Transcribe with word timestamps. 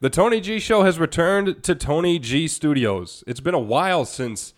The 0.00 0.10
Tony 0.10 0.40
G 0.40 0.58
Show 0.60 0.84
has 0.84 0.98
returned 0.98 1.62
to 1.64 1.74
Tony 1.74 2.18
G 2.18 2.46
Studios. 2.46 3.24
It's 3.26 3.40
been 3.40 3.54
a 3.54 3.58
while 3.58 4.04
since 4.04 4.54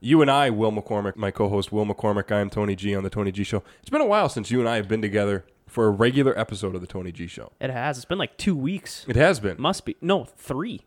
you 0.00 0.22
and 0.22 0.30
I, 0.30 0.50
Will 0.50 0.70
McCormick, 0.70 1.16
my 1.16 1.30
co-host 1.30 1.72
Will 1.72 1.84
McCormick, 1.86 2.30
I 2.30 2.40
am 2.40 2.50
Tony 2.50 2.76
G 2.76 2.94
on 2.94 3.02
the 3.02 3.10
Tony 3.10 3.32
G 3.32 3.42
Show. 3.42 3.64
It's 3.80 3.90
been 3.90 4.00
a 4.00 4.06
while 4.06 4.28
since 4.28 4.50
you 4.50 4.60
and 4.60 4.68
I 4.68 4.76
have 4.76 4.86
been 4.88 5.02
together 5.02 5.44
for 5.66 5.86
a 5.86 5.90
regular 5.90 6.38
episode 6.38 6.74
of 6.76 6.80
the 6.80 6.86
Tony 6.86 7.10
G 7.10 7.26
Show. 7.26 7.50
It 7.60 7.70
has. 7.70 7.98
It's 7.98 8.04
been 8.04 8.18
like 8.18 8.36
two 8.36 8.54
weeks. 8.54 9.04
It 9.08 9.16
has 9.16 9.40
been 9.40 9.56
Must 9.60 9.84
be 9.84 9.96
no 10.00 10.24
three. 10.24 10.82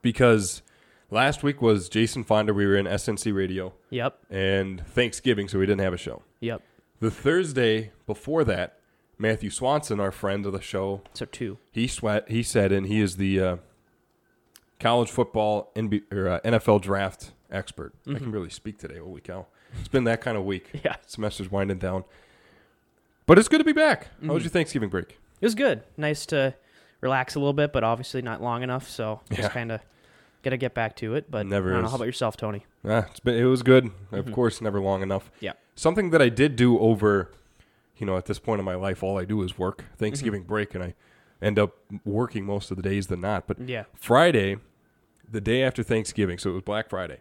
because 0.00 0.62
last 1.10 1.42
week 1.42 1.60
was 1.60 1.90
Jason 1.90 2.24
Fonda. 2.24 2.54
We 2.54 2.64
were 2.66 2.76
in 2.76 2.86
SNC 2.86 3.34
Radio 3.34 3.74
Yep. 3.90 4.18
and 4.30 4.86
Thanksgiving, 4.86 5.48
so 5.48 5.58
we 5.58 5.66
didn't 5.66 5.82
have 5.82 5.92
a 5.92 5.98
show. 5.98 6.22
Yep. 6.40 6.62
The 7.00 7.10
Thursday 7.10 7.92
before 8.06 8.42
that, 8.44 8.78
Matthew 9.18 9.50
Swanson, 9.50 9.98
our 10.00 10.12
friend 10.12 10.44
of 10.46 10.52
the 10.52 10.60
show, 10.60 11.02
So 11.14 11.24
two. 11.24 11.58
he 11.72 11.86
sweat. 11.86 12.28
He 12.28 12.42
said, 12.42 12.70
and 12.72 12.86
he 12.86 13.00
is 13.00 13.16
the 13.16 13.40
uh, 13.40 13.56
college 14.80 15.10
football 15.10 15.70
NB, 15.74 16.12
or, 16.12 16.28
uh, 16.28 16.40
NFL 16.40 16.82
draft 16.82 17.32
expert. 17.50 17.94
I 18.08 18.14
can 18.14 18.30
really 18.32 18.50
speak 18.50 18.78
today. 18.78 18.98
Holy 18.98 19.20
cow! 19.20 19.46
It's 19.78 19.88
been 19.88 20.04
that 20.04 20.20
kind 20.20 20.36
of 20.36 20.44
week. 20.44 20.70
Yeah. 20.84 20.96
Semester's 21.06 21.50
winding 21.50 21.78
down, 21.78 22.04
but 23.26 23.38
it's 23.38 23.48
good 23.48 23.58
to 23.58 23.64
be 23.64 23.72
back. 23.72 24.08
How 24.24 24.34
was 24.34 24.42
your 24.42 24.50
Thanksgiving 24.50 24.88
break? 24.88 25.18
It 25.40 25.46
was 25.46 25.54
good. 25.54 25.82
Nice 25.96 26.26
to 26.26 26.54
relax 27.00 27.34
a 27.34 27.38
little 27.38 27.52
bit, 27.52 27.72
but 27.72 27.84
obviously 27.84 28.22
not 28.22 28.42
long 28.42 28.62
enough. 28.62 28.88
So 28.88 29.20
Yeah. 29.30 29.36
just 29.38 29.50
kind 29.50 29.70
of 29.72 29.80
got 30.42 30.50
to 30.50 30.56
get 30.56 30.74
back 30.74 30.96
to 30.96 31.14
it. 31.14 31.30
But 31.30 31.46
Never 31.46 31.70
I 31.70 31.74
don't 31.74 31.82
know. 31.84 31.88
How 31.88 31.96
about 31.96 32.04
yourself, 32.06 32.36
Tony? 32.36 32.64
Ah, 32.86 33.06
it's 33.10 33.20
been. 33.20 33.34
It 33.36 33.44
was 33.44 33.62
good. 33.62 33.90
Of 34.12 34.30
course, 34.32 34.60
never 34.60 34.80
long 34.80 35.02
enough. 35.02 35.30
Yeah. 35.40 35.52
Something 35.74 36.10
that 36.10 36.22
I 36.22 36.28
did 36.28 36.56
do 36.56 36.78
over, 36.78 37.30
you 37.98 38.06
know, 38.06 38.16
at 38.16 38.26
this 38.26 38.38
point 38.38 38.58
in 38.58 38.64
my 38.64 38.74
life, 38.74 39.02
all 39.02 39.18
I 39.18 39.24
do 39.24 39.42
is 39.42 39.58
work. 39.58 39.84
Thanksgiving 39.96 40.42
mm-hmm. 40.42 40.48
break, 40.48 40.74
and 40.74 40.84
I 40.84 40.94
end 41.40 41.58
up 41.58 41.76
working 42.04 42.44
most 42.44 42.70
of 42.70 42.76
the 42.76 42.82
days 42.82 43.06
than 43.06 43.20
not. 43.20 43.46
But 43.46 43.60
Yeah. 43.60 43.84
Friday, 43.94 44.56
the 45.30 45.40
day 45.40 45.62
after 45.62 45.82
Thanksgiving, 45.82 46.38
so 46.38 46.50
it 46.50 46.54
was 46.54 46.62
Black 46.62 46.88
Friday. 46.88 47.18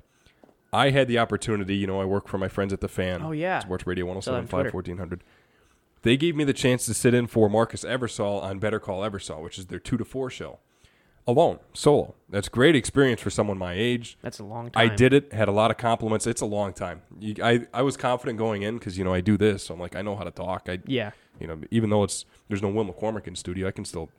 I 0.73 0.89
had 0.89 1.07
the 1.07 1.17
opportunity, 1.17 1.75
you 1.75 1.87
know, 1.87 2.01
I 2.01 2.05
work 2.05 2.27
for 2.27 2.37
my 2.37 2.49
friends 2.49 2.73
at 2.73 2.81
the 2.81 2.89
Fan. 2.89 3.21
Oh, 3.23 3.31
yeah. 3.31 3.59
Sports 3.59 3.87
Radio 3.87 4.05
Saw 4.19 4.31
that 4.31 4.37
on 4.37 4.47
1075 4.47 4.73
1400. 4.73 5.23
They 6.01 6.17
gave 6.17 6.35
me 6.35 6.43
the 6.43 6.53
chance 6.53 6.85
to 6.85 6.93
sit 6.93 7.13
in 7.13 7.27
for 7.27 7.49
Marcus 7.49 7.83
Eversole 7.83 8.43
on 8.43 8.59
Better 8.59 8.79
Call 8.79 9.01
Eversole, 9.01 9.41
which 9.41 9.57
is 9.57 9.67
their 9.67 9.79
2 9.79 9.97
to 9.97 10.05
4 10.05 10.29
show. 10.29 10.59
Alone, 11.27 11.57
solo. 11.73 12.13
That's 12.29 12.49
great 12.49 12.75
experience 12.75 13.19
for 13.19 13.31
someone 13.31 13.57
my 13.57 13.73
age. 13.73 14.15
That's 14.21 14.37
a 14.39 14.43
long 14.43 14.69
time. 14.69 14.91
I 14.91 14.93
did 14.95 15.11
it, 15.11 15.33
had 15.33 15.47
a 15.47 15.51
lot 15.51 15.71
of 15.71 15.77
compliments. 15.77 16.27
It's 16.27 16.41
a 16.41 16.45
long 16.45 16.71
time. 16.71 17.01
You, 17.19 17.33
I, 17.43 17.65
I 17.73 17.81
was 17.81 17.97
confident 17.97 18.37
going 18.37 18.61
in 18.61 18.77
because, 18.77 18.95
you 18.97 19.03
know, 19.03 19.13
I 19.13 19.21
do 19.21 19.35
this. 19.35 19.63
So 19.63 19.73
I'm 19.73 19.79
like, 19.79 19.95
I 19.95 20.03
know 20.03 20.15
how 20.15 20.23
to 20.23 20.29
talk. 20.31 20.67
I, 20.69 20.79
Yeah. 20.85 21.11
you 21.39 21.47
know, 21.47 21.57
even 21.71 21.89
though 21.89 22.03
it's 22.03 22.25
there's 22.47 22.61
no 22.61 22.69
Will 22.69 22.85
McCormick 22.85 23.25
in 23.27 23.35
studio, 23.35 23.67
I 23.67 23.71
can 23.71 23.85
still 23.85 24.09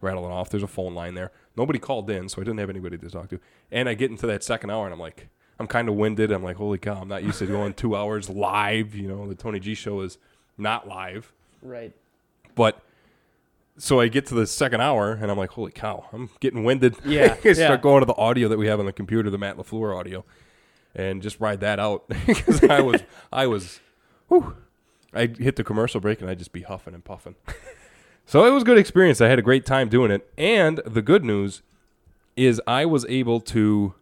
rattle 0.00 0.24
it 0.24 0.30
off. 0.30 0.50
There's 0.50 0.62
a 0.62 0.68
phone 0.68 0.94
line 0.94 1.14
there. 1.14 1.32
Nobody 1.56 1.80
called 1.80 2.08
in, 2.10 2.28
so 2.28 2.40
I 2.40 2.44
didn't 2.44 2.58
have 2.60 2.70
anybody 2.70 2.96
to 2.96 3.10
talk 3.10 3.28
to. 3.30 3.40
And 3.72 3.88
I 3.88 3.94
get 3.94 4.12
into 4.12 4.28
that 4.28 4.44
second 4.44 4.70
hour, 4.70 4.84
and 4.84 4.92
I'm 4.94 5.00
like, 5.00 5.28
I'm 5.58 5.66
kind 5.66 5.88
of 5.88 5.96
winded. 5.96 6.30
I'm 6.30 6.44
like, 6.44 6.56
holy 6.56 6.78
cow, 6.78 7.00
I'm 7.00 7.08
not 7.08 7.24
used 7.24 7.40
to 7.40 7.46
going 7.46 7.74
two 7.74 7.96
hours 7.96 8.30
live. 8.30 8.94
You 8.94 9.08
know, 9.08 9.26
the 9.28 9.34
Tony 9.34 9.58
G 9.58 9.74
show 9.74 10.00
is 10.02 10.18
not 10.56 10.86
live, 10.86 11.32
Right. 11.60 11.92
but. 12.54 12.80
So 13.78 14.00
I 14.00 14.08
get 14.08 14.26
to 14.26 14.34
the 14.34 14.46
second 14.46 14.80
hour 14.80 15.12
and 15.12 15.30
I'm 15.30 15.38
like, 15.38 15.50
"Holy 15.50 15.72
cow! 15.72 16.06
I'm 16.12 16.30
getting 16.40 16.64
winded." 16.64 16.96
Yeah, 17.04 17.36
I 17.44 17.52
start 17.52 17.56
yeah. 17.56 17.76
going 17.78 18.00
to 18.00 18.06
the 18.06 18.16
audio 18.16 18.48
that 18.48 18.58
we 18.58 18.66
have 18.66 18.80
on 18.80 18.86
the 18.86 18.92
computer, 18.92 19.30
the 19.30 19.38
Matt 19.38 19.56
Lafleur 19.56 19.96
audio, 19.98 20.24
and 20.94 21.22
just 21.22 21.40
ride 21.40 21.60
that 21.60 21.80
out 21.80 22.08
because 22.26 22.62
I 22.64 22.80
was, 22.80 23.02
I 23.32 23.46
was, 23.46 23.80
whew, 24.28 24.56
I 25.14 25.26
hit 25.26 25.56
the 25.56 25.64
commercial 25.64 26.00
break 26.00 26.20
and 26.20 26.30
I'd 26.30 26.38
just 26.38 26.52
be 26.52 26.62
huffing 26.62 26.94
and 26.94 27.04
puffing. 27.04 27.36
so 28.26 28.44
it 28.46 28.50
was 28.50 28.62
a 28.62 28.66
good 28.66 28.78
experience. 28.78 29.20
I 29.20 29.28
had 29.28 29.38
a 29.38 29.42
great 29.42 29.66
time 29.66 29.88
doing 29.88 30.10
it. 30.10 30.30
And 30.38 30.80
the 30.86 31.02
good 31.02 31.24
news 31.24 31.62
is 32.36 32.60
I 32.66 32.86
was 32.86 33.04
able 33.06 33.40
to 33.40 33.94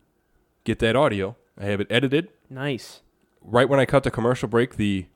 get 0.64 0.78
that 0.80 0.96
audio. 0.96 1.36
I 1.58 1.64
have 1.64 1.80
it 1.80 1.88
edited. 1.90 2.28
Nice. 2.48 3.00
Right 3.42 3.68
when 3.68 3.80
I 3.80 3.86
cut 3.86 4.04
the 4.04 4.10
commercial 4.10 4.48
break, 4.48 4.76
the 4.76 5.06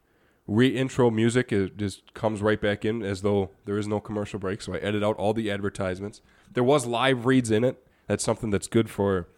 re-intro 0.46 1.10
music 1.10 1.52
it 1.52 1.76
just 1.76 2.12
comes 2.12 2.42
right 2.42 2.60
back 2.60 2.84
in 2.84 3.02
as 3.02 3.22
though 3.22 3.50
there 3.64 3.78
is 3.78 3.88
no 3.88 4.00
commercial 4.00 4.38
break. 4.38 4.60
So 4.60 4.74
I 4.74 4.78
edit 4.78 5.02
out 5.02 5.16
all 5.16 5.32
the 5.32 5.50
advertisements. 5.50 6.20
There 6.52 6.64
was 6.64 6.86
live 6.86 7.24
reads 7.24 7.50
in 7.50 7.64
it. 7.64 7.84
That's 8.06 8.22
something 8.22 8.50
that's 8.50 8.68
good 8.68 8.90
for 8.90 9.28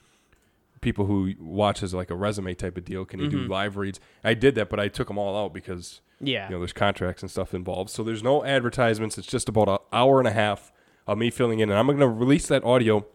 people 0.81 1.07
who 1.07 1.33
watch 1.41 1.83
as 1.83 1.95
like 1.95 2.11
a 2.11 2.17
resume 2.17 2.55
type 2.55 2.77
of 2.77 2.85
deal. 2.85 3.05
Can 3.05 3.21
you 3.21 3.29
do 3.29 3.43
mm-hmm. 3.43 3.53
live 3.53 3.77
reads? 3.77 4.01
I 4.25 4.35
did 4.35 4.55
that, 4.57 4.69
but 4.69 4.81
I 4.81 4.89
took 4.89 5.09
them 5.09 5.19
all 5.19 5.37
out 5.37 5.55
because 5.55 6.01
Yeah. 6.21 6.47
you 6.49 6.55
know, 6.55 6.59
there's 6.59 6.73
contracts 6.73 7.23
and 7.23 7.31
stuff 7.31 7.55
involved. 7.55 7.91
So 7.91 8.03
there's 8.03 8.23
no 8.23 8.45
advertisements. 8.45 9.17
It's 9.17 9.27
just 9.27 9.49
about 9.49 9.69
an 9.69 9.79
hour 9.93 10.19
and 10.19 10.29
a 10.29 10.33
half 10.33 10.73
of 11.07 11.19
me 11.19 11.31
filling 11.31 11.61
in. 11.61 11.71
And 11.71 11.79
I'm 11.79 11.87
going 11.87 11.99
to 11.99 12.09
release 12.09 12.49
that 12.49 12.65
audio 12.65 13.07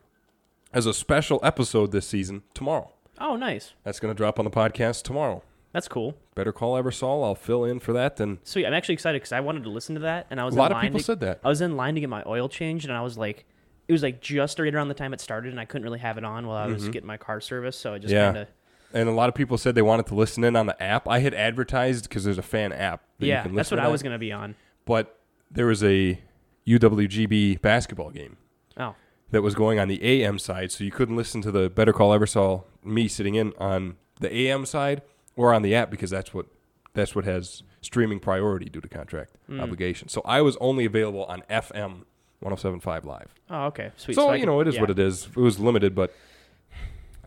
as 0.73 0.85
a 0.85 0.93
special 0.93 1.39
episode 1.43 1.91
this 1.91 2.07
season 2.07 2.43
tomorrow. 2.53 2.93
oh, 3.19 3.35
nice. 3.35 3.73
That's 3.83 3.99
going 3.99 4.13
to 4.13 4.17
drop 4.17 4.39
on 4.39 4.45
the 4.45 4.51
podcast 4.51 5.03
tomorrow. 5.03 5.43
That's 5.73 5.87
cool. 5.87 6.17
Better 6.35 6.51
call 6.51 6.81
Eversole. 6.81 7.23
I'll 7.23 7.35
fill 7.35 7.63
in 7.63 7.79
for 7.79 7.93
that. 7.93 8.17
Then 8.17 8.39
Sweet. 8.43 8.65
I'm 8.65 8.73
actually 8.73 8.93
excited 8.93 9.21
because 9.21 9.31
I 9.31 9.39
wanted 9.39 9.63
to 9.63 9.69
listen 9.69 9.95
to 9.95 10.01
that, 10.01 10.27
and 10.29 10.39
I 10.39 10.45
was 10.45 10.55
a 10.55 10.57
lot 10.57 10.71
in 10.71 10.71
of 10.71 10.75
line 10.77 10.85
people 10.87 10.99
to, 10.99 11.05
said 11.05 11.19
that. 11.21 11.39
I 11.43 11.47
was 11.47 11.61
in 11.61 11.77
line 11.77 11.95
to 11.95 12.01
get 12.01 12.09
my 12.09 12.23
oil 12.25 12.49
changed, 12.49 12.87
and 12.87 12.97
I 12.97 13.01
was 13.01 13.17
like, 13.17 13.45
it 13.87 13.91
was 13.91 14.03
like 14.03 14.21
just 14.21 14.59
right 14.59 14.73
around 14.73 14.89
the 14.89 14.93
time 14.93 15.13
it 15.13 15.21
started, 15.21 15.51
and 15.51 15.59
I 15.59 15.65
couldn't 15.65 15.83
really 15.83 15.99
have 15.99 16.17
it 16.17 16.23
on 16.25 16.47
while 16.47 16.57
I 16.57 16.67
was 16.67 16.89
getting 16.89 17.07
my 17.07 17.17
car 17.17 17.39
service, 17.41 17.77
so 17.77 17.93
I 17.93 17.99
just 17.99 18.13
Mm-hmm. 18.13 18.17
Yeah. 18.17 18.25
kind 18.25 18.37
of 18.37 18.47
And 18.93 19.09
a 19.09 19.13
lot 19.13 19.29
of 19.29 19.35
people 19.35 19.57
said 19.57 19.75
they 19.75 19.81
wanted 19.81 20.07
to 20.07 20.15
listen 20.15 20.43
in 20.43 20.55
on 20.55 20.65
the 20.65 20.81
app. 20.81 21.07
I 21.07 21.19
had 21.19 21.33
advertised 21.33 22.09
because 22.09 22.25
there's 22.25 22.37
a 22.37 22.43
fan 22.43 22.73
app. 22.73 23.03
That 23.19 23.25
you 23.25 23.31
yeah. 23.31 23.43
can 23.43 23.55
That's 23.55 23.71
listen 23.71 23.77
what 23.77 23.87
I 23.87 23.91
was 23.91 24.03
gonna 24.03 24.19
be 24.19 24.31
on. 24.31 24.55
But 24.85 25.17
there 25.49 25.67
was 25.67 25.83
a 25.83 26.19
UWGB 26.67 27.61
basketball 27.61 28.11
game. 28.11 28.37
Oh, 28.77 28.95
that 29.31 29.41
was 29.41 29.55
going 29.55 29.79
on 29.79 29.87
the 29.87 30.03
AM 30.03 30.37
side, 30.39 30.71
so 30.71 30.83
you 30.83 30.91
couldn't 30.91 31.15
listen 31.15 31.41
to 31.41 31.51
the 31.51 31.69
Better 31.69 31.93
Call 31.93 32.11
Eversole 32.11 32.65
me 32.83 33.07
sitting 33.07 33.35
in 33.35 33.53
on 33.57 33.95
the 34.19 34.33
AM 34.33 34.65
side 34.65 35.01
or 35.35 35.53
on 35.53 35.61
the 35.61 35.73
app 35.75 35.89
because 35.91 36.09
that's 36.09 36.33
what 36.33 36.45
that's 36.93 37.15
what 37.15 37.23
has 37.25 37.63
streaming 37.81 38.19
priority 38.19 38.65
due 38.69 38.81
to 38.81 38.87
contract 38.89 39.31
Hmm. 39.47 39.59
obligation. 39.61 40.07
So 40.09 40.21
I 40.25 40.41
was 40.41 40.57
only 40.59 40.85
available 40.85 41.23
on 41.25 41.41
FM 41.49 42.05
1075 42.41 43.05
live. 43.05 43.33
oh, 43.49 43.65
okay, 43.67 43.91
sweet. 43.97 44.15
So, 44.15 44.29
I 44.29 44.35
you 44.35 44.41
can- 44.41 44.47
know, 44.49 44.59
it 44.59 44.67
is 44.67 44.75
yeah. 44.75 44.81
what 44.81 44.89
it 44.89 44.99
is. 44.99 45.27
It 45.27 45.35
was 45.37 45.59
limited, 45.59 45.95
but 45.95 46.13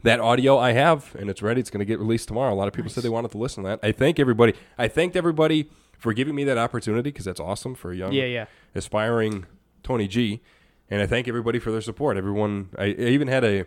that 0.03 0.21
audio 0.21 0.59
I 0.59 0.73
have 0.73 1.15
and 1.19 1.31
it's 1.31 1.41
ready. 1.43 1.61
It's 1.61 1.71
going 1.71 1.79
to 1.81 1.85
get 1.87 1.99
released 1.99 2.29
tomorrow. 2.29 2.53
A 2.53 2.55
lot 2.57 2.69
of 2.69 2.75
people 2.75 2.91
said 2.91 3.03
they 3.05 3.09
wanted 3.09 3.31
to 3.31 3.39
listen 3.39 3.63
to 3.65 3.69
that. 3.71 3.81
I 3.83 3.93
thank 3.93 4.19
everybody. 4.21 4.53
I 4.77 4.87
thanked 4.89 5.17
everybody 5.17 5.71
for 5.99 6.13
giving 6.13 6.35
me 6.35 6.45
that 6.45 6.59
opportunity 6.59 7.11
because 7.11 7.25
that's 7.25 7.41
awesome 7.41 7.75
for 7.75 7.91
a 7.93 7.97
young 7.97 8.13
Yeah, 8.13 8.25
yeah. 8.27 8.47
aspiring 8.75 9.47
Tony 9.83 10.07
G. 10.09 10.43
And 10.91 11.01
I 11.01 11.07
thank 11.07 11.27
everybody 11.27 11.59
for 11.59 11.71
their 11.73 11.81
support. 11.81 12.19
Everyone, 12.19 12.69
I, 12.77 12.85
I 12.85 12.89
even 12.89 13.29
had 13.29 13.45
a, 13.45 13.65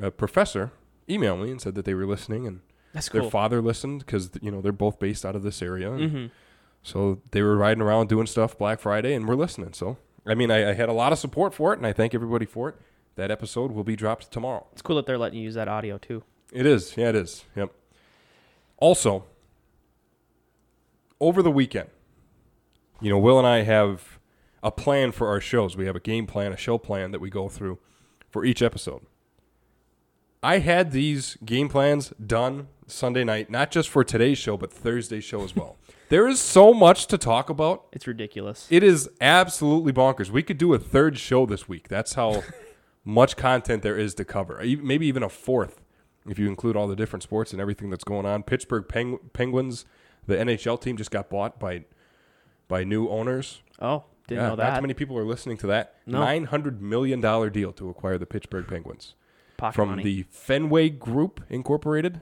a 0.00 0.12
professor 0.12 0.70
email 1.10 1.36
me 1.36 1.50
and 1.50 1.60
said 1.60 1.74
that 1.74 1.84
they 1.84 1.94
were 1.94 2.06
listening, 2.06 2.46
and 2.46 2.60
That's 2.92 3.08
their 3.08 3.22
father 3.24 3.62
listened 3.62 4.00
because 4.00 4.30
you 4.40 4.50
know 4.50 4.60
they're 4.60 4.72
both 4.72 4.98
based 4.98 5.24
out 5.24 5.34
of 5.36 5.42
this 5.42 5.62
area, 5.62 5.92
and 5.92 6.10
hmm 6.10 6.26
so 6.84 7.20
they 7.30 7.42
were 7.42 7.56
riding 7.56 7.80
around 7.80 8.08
doing 8.08 8.26
stuff 8.26 8.58
Black 8.58 8.80
Friday, 8.80 9.14
and 9.14 9.28
we're 9.28 9.36
listening. 9.36 9.72
So 9.72 9.98
I 10.26 10.34
mean, 10.34 10.50
I, 10.50 10.70
I 10.70 10.72
had 10.74 10.88
a 10.88 10.92
lot 10.92 11.12
of 11.12 11.18
support 11.18 11.54
for 11.54 11.72
it, 11.72 11.78
and 11.78 11.86
I 11.86 11.92
thank 11.92 12.12
everybody 12.14 12.44
for 12.44 12.68
it. 12.68 12.74
That 13.14 13.30
episode 13.30 13.72
will 13.72 13.84
be 13.84 13.94
dropped 13.94 14.30
tomorrow. 14.32 14.66
It's 14.72 14.82
cool 14.82 14.96
that 14.96 15.06
they're 15.06 15.18
letting 15.18 15.38
you 15.38 15.44
use 15.44 15.54
that 15.54 15.68
audio 15.68 15.98
too. 15.98 16.24
It 16.52 16.66
is. 16.66 16.96
Yeah, 16.96 17.10
it 17.10 17.14
is. 17.14 17.44
Yep. 17.54 17.70
Also, 18.78 19.24
over 21.20 21.42
the 21.42 21.50
weekend, 21.50 21.88
you 23.00 23.10
know, 23.10 23.18
Will 23.18 23.38
and 23.38 23.46
I 23.46 23.62
have 23.62 24.18
a 24.62 24.70
plan 24.70 25.12
for 25.12 25.28
our 25.28 25.40
shows. 25.40 25.76
We 25.76 25.86
have 25.86 25.96
a 25.96 26.00
game 26.00 26.26
plan, 26.26 26.52
a 26.52 26.56
show 26.56 26.78
plan 26.78 27.10
that 27.12 27.20
we 27.20 27.30
go 27.30 27.48
through 27.48 27.78
for 28.28 28.44
each 28.44 28.60
episode. 28.62 29.02
I 30.42 30.58
had 30.58 30.90
these 30.90 31.36
game 31.44 31.68
plans 31.68 32.12
done 32.24 32.68
Sunday 32.88 33.22
night, 33.22 33.48
not 33.48 33.70
just 33.70 33.88
for 33.88 34.02
today's 34.02 34.38
show, 34.38 34.56
but 34.56 34.72
Thursday's 34.72 35.22
show 35.22 35.44
as 35.44 35.54
well. 35.54 35.76
there 36.08 36.26
is 36.26 36.40
so 36.40 36.74
much 36.74 37.06
to 37.06 37.18
talk 37.18 37.48
about. 37.48 37.86
It's 37.92 38.08
ridiculous. 38.08 38.66
It 38.68 38.82
is 38.82 39.08
absolutely 39.20 39.92
bonkers. 39.92 40.30
We 40.30 40.42
could 40.42 40.58
do 40.58 40.74
a 40.74 40.78
third 40.78 41.16
show 41.16 41.46
this 41.46 41.68
week. 41.68 41.88
That's 41.88 42.14
how 42.14 42.42
much 43.04 43.36
content 43.36 43.82
there 43.82 43.96
is 43.96 44.14
to 44.16 44.24
cover. 44.24 44.60
Maybe 44.60 45.06
even 45.06 45.22
a 45.22 45.28
fourth 45.28 45.80
if 46.28 46.38
you 46.38 46.48
include 46.48 46.76
all 46.76 46.88
the 46.88 46.96
different 46.96 47.22
sports 47.22 47.52
and 47.52 47.60
everything 47.60 47.90
that's 47.90 48.04
going 48.04 48.26
on. 48.26 48.42
Pittsburgh 48.42 48.88
Peng- 48.88 49.18
Penguins, 49.32 49.84
the 50.26 50.36
NHL 50.36 50.80
team, 50.80 50.96
just 50.96 51.10
got 51.10 51.30
bought 51.30 51.60
by 51.60 51.84
by 52.68 52.84
new 52.84 53.08
owners. 53.08 53.60
oh, 53.80 54.04
didn't 54.26 54.42
yeah, 54.42 54.48
know 54.48 54.54
not 54.54 54.56
that. 54.56 54.76
too 54.76 54.82
many 54.82 54.94
people 54.94 55.18
are 55.18 55.24
listening 55.24 55.56
to 55.58 55.66
that. 55.68 55.96
No. 56.06 56.18
Nine 56.18 56.44
hundred 56.44 56.80
million 56.82 57.20
dollar 57.20 57.48
deal 57.50 57.72
to 57.72 57.88
acquire 57.90 58.18
the 58.18 58.26
Pittsburgh 58.26 58.66
Penguins 58.66 59.14
Pocket 59.62 59.76
from 59.76 59.90
money. 59.90 60.02
the 60.02 60.24
Fenway 60.28 60.88
Group 60.88 61.40
Incorporated, 61.48 62.20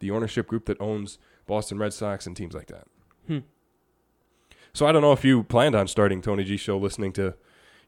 the 0.00 0.10
ownership 0.10 0.48
group 0.48 0.66
that 0.66 0.80
owns 0.80 1.18
Boston 1.46 1.78
Red 1.78 1.92
Sox 1.92 2.26
and 2.26 2.36
teams 2.36 2.52
like 2.52 2.66
that. 2.66 2.88
Hmm. 3.28 3.38
So 4.72 4.86
I 4.86 4.92
don't 4.92 5.00
know 5.00 5.12
if 5.12 5.24
you 5.24 5.44
planned 5.44 5.76
on 5.76 5.86
starting 5.86 6.20
Tony 6.20 6.42
G 6.42 6.56
show 6.56 6.76
listening 6.76 7.12
to 7.12 7.34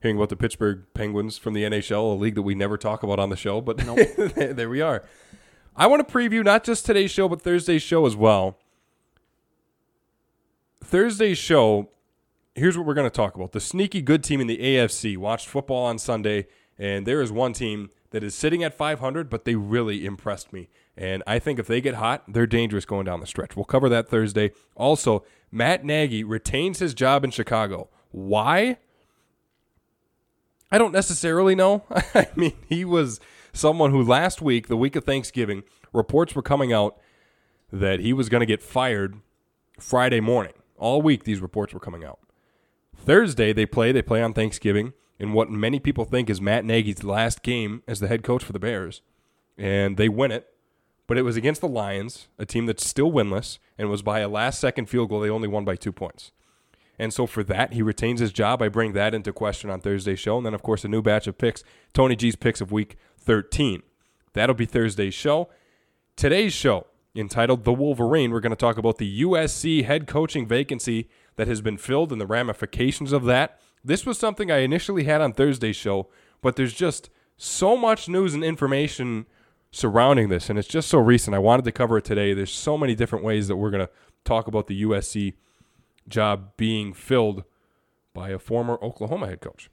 hearing 0.01 0.17
about 0.17 0.29
the 0.29 0.37
Pittsburgh 0.37 0.85
Penguins 0.95 1.37
from 1.37 1.53
the 1.53 1.65
NHL, 1.65 2.15
a 2.15 2.17
league 2.17 2.37
that 2.37 2.43
we 2.43 2.55
never 2.55 2.79
talk 2.79 3.03
about 3.03 3.19
on 3.19 3.29
the 3.29 3.37
show, 3.37 3.61
but 3.61 3.77
there 4.37 4.71
we 4.71 4.81
are. 4.81 5.05
I 5.75 5.89
want 5.89 6.07
to 6.07 6.15
preview 6.15 6.45
not 6.45 6.63
just 6.63 6.87
today's 6.87 7.11
show 7.11 7.29
but 7.29 7.43
Thursday's 7.43 7.83
show 7.83 8.07
as 8.07 8.15
well. 8.15 8.57
Thursday's 10.81 11.39
show, 11.39 11.91
here's 12.55 12.79
what 12.79 12.87
we're 12.87 12.95
going 12.95 13.11
to 13.11 13.17
talk 13.17 13.35
about. 13.35 13.51
The 13.51 13.61
sneaky 13.61 14.01
good 14.01 14.23
team 14.23 14.41
in 14.41 14.47
the 14.47 14.59
AFC 14.59 15.17
watched 15.17 15.49
football 15.49 15.87
on 15.87 15.99
Sunday 15.99 16.47
And 16.79 17.05
there 17.05 17.21
is 17.21 17.33
one 17.33 17.53
team 17.53 17.91
that 18.13 18.23
is 18.23 18.35
sitting 18.35 18.63
at 18.63 18.75
500, 18.75 19.29
but 19.29 19.45
they 19.45 19.57
really 19.57 20.07
impressed 20.07 20.53
me. 20.53 20.69
And 20.97 21.23
I 21.27 21.39
think 21.39 21.59
if 21.59 21.67
they 21.67 21.81
get 21.81 21.95
hot, 21.95 22.25
they're 22.29 22.47
dangerous 22.47 22.85
going 22.85 23.07
down 23.07 23.21
the 23.21 23.27
stretch. 23.27 23.57
We'll 23.57 23.65
cover 23.65 23.89
that 23.89 24.09
Thursday. 24.09 24.53
Also, 24.77 25.25
Matt 25.51 25.85
Nagy 25.85 26.23
retains 26.23 26.79
his 26.79 26.95
job 26.95 27.25
in 27.25 27.31
Chicago. 27.31 27.89
Why? 28.11 28.79
I 30.71 30.79
don't 30.79 30.93
necessarily 30.93 31.55
know. 31.55 31.85
I 32.15 32.29
mean, 32.37 32.55
he 32.69 32.85
was 32.85 33.21
someone 33.53 33.91
who 33.91 34.03
last 34.03 34.41
week, 34.41 34.69
the 34.69 34.77
week 34.77 34.97
of 34.97 35.05
Thanksgiving, 35.05 35.63
reports 35.93 36.35
were 36.35 36.43
coming 36.43 36.73
out 36.73 36.99
that 37.73 38.01
he 38.01 38.13
was 38.13 38.29
going 38.29 38.41
to 38.41 38.47
get 38.47 38.63
fired 38.63 39.17
Friday 39.81 40.21
morning. 40.21 40.53
All 40.77 41.01
week, 41.01 41.25
these 41.25 41.41
reports 41.41 41.73
were 41.73 41.81
coming 41.81 42.05
out. 42.05 42.19
Thursday, 42.95 43.53
they 43.53 43.67
play. 43.67 43.93
They 43.93 44.03
play 44.03 44.23
on 44.23 44.35
Thanksgiving 44.35 44.93
in 45.23 45.33
what 45.33 45.49
many 45.49 45.79
people 45.79 46.05
think 46.05 46.29
is 46.29 46.41
Matt 46.41 46.65
Nagy's 46.65 47.05
last 47.05 47.45
game 47.45 47.85
as 47.87 48.01
the 48.01 48.09
head 48.09 48.25
coach 48.25 48.43
for 48.43 48.53
the 48.53 48.59
Bears. 48.59 49.03
And 49.57 49.97
they 49.97 50.09
win 50.09 50.33
it. 50.33 50.49
But 51.07 51.17
it 51.17 51.23
was 51.23 51.37
against 51.37 51.61
the 51.61 51.69
Lions, 51.69 52.27
a 52.41 52.45
team 52.45 52.67
that's 52.67 52.85
still 52.85 53.13
winless, 53.13 53.59
and 53.79 53.89
was 53.89 54.03
by 54.03 54.19
a 54.19 54.29
last 54.29 54.59
second 54.59 54.87
field 54.87 55.11
goal. 55.11 55.21
They 55.21 55.31
only 55.31 55.47
won 55.47 55.65
by 55.65 55.77
two 55.77 55.93
points. 55.93 56.33
And 56.99 57.15
so 57.15 57.29
for 57.29 57.45
that, 57.45 57.73
he 57.73 57.83
retains 57.83 58.19
his 58.19 58.33
job. 58.33 58.63
I 58.63 58.69
bring 58.69 58.95
that 58.95 59.15
into 59.15 59.33
question 59.33 59.71
on 59.71 59.81
Thursday's 59.81 60.19
show. 60.19 60.39
And 60.39 60.45
then, 60.45 60.55
of 60.55 60.63
course, 60.65 60.85
a 60.85 60.89
new 60.89 61.03
batch 61.03 61.29
of 61.29 61.39
picks 61.39 61.63
Tony 61.93 62.17
G's 62.17 62.35
picks 62.35 62.61
of 62.61 62.73
week 62.73 62.97
13. 63.19 63.85
That'll 64.33 64.57
be 64.57 64.67
Thursday's 64.67 65.15
show. 65.15 65.51
Today's 66.17 66.53
show, 66.53 66.89
entitled 67.15 67.63
The 67.63 67.73
Wolverine, 67.73 68.33
we're 68.33 68.41
going 68.41 68.51
to 68.51 68.57
talk 68.57 68.77
about 68.77 68.99
the 68.99 69.23
USC 69.23 69.85
head 69.85 70.09
coaching 70.09 70.49
vacancy 70.49 71.09
that 71.37 71.47
has 71.47 71.61
been 71.61 71.79
filled 71.79 72.11
and 72.11 72.21
the 72.21 72.27
ramifications 72.27 73.13
of 73.13 73.25
that. 73.27 73.61
This 73.85 74.07
was 74.07 74.19
something 74.19 74.51
I 74.51 74.59
initially 74.59 75.05
had 75.05 75.21
on 75.21 75.33
Thursday's 75.33 75.77
show, 75.77 76.09
but 76.41 76.57
there's 76.57 76.75
just 76.75 77.11
so 77.37 77.77
much 77.77 78.09
news 78.09 78.35
and 78.35 78.45
information 78.45 79.27
surrounding 79.71 80.29
this, 80.29 80.49
and 80.49 80.59
it's 80.59 80.69
just 80.69 80.89
so 80.89 80.99
recent. 80.99 81.35
I 81.35 81.39
wanted 81.39 81.65
to 81.65 81.73
cover 81.73 81.99
it 81.99 82.05
today. 82.05 82.35
There's 82.35 82.53
so 82.53 82.79
many 82.79 82.95
different 82.95 83.25
ways 83.25 83.49
that 83.49 83.57
we're 83.57 83.71
going 83.71 83.87
to 83.87 83.93
talk 84.25 84.47
about 84.47 84.67
the 84.67 84.83
USC 84.83 85.35
job 86.09 86.57
being 86.57 86.93
filled 86.93 87.45
by 88.15 88.31
a 88.31 88.39
former 88.39 88.79
Oklahoma 88.83 89.27
head 89.27 89.41
coach. 89.41 89.71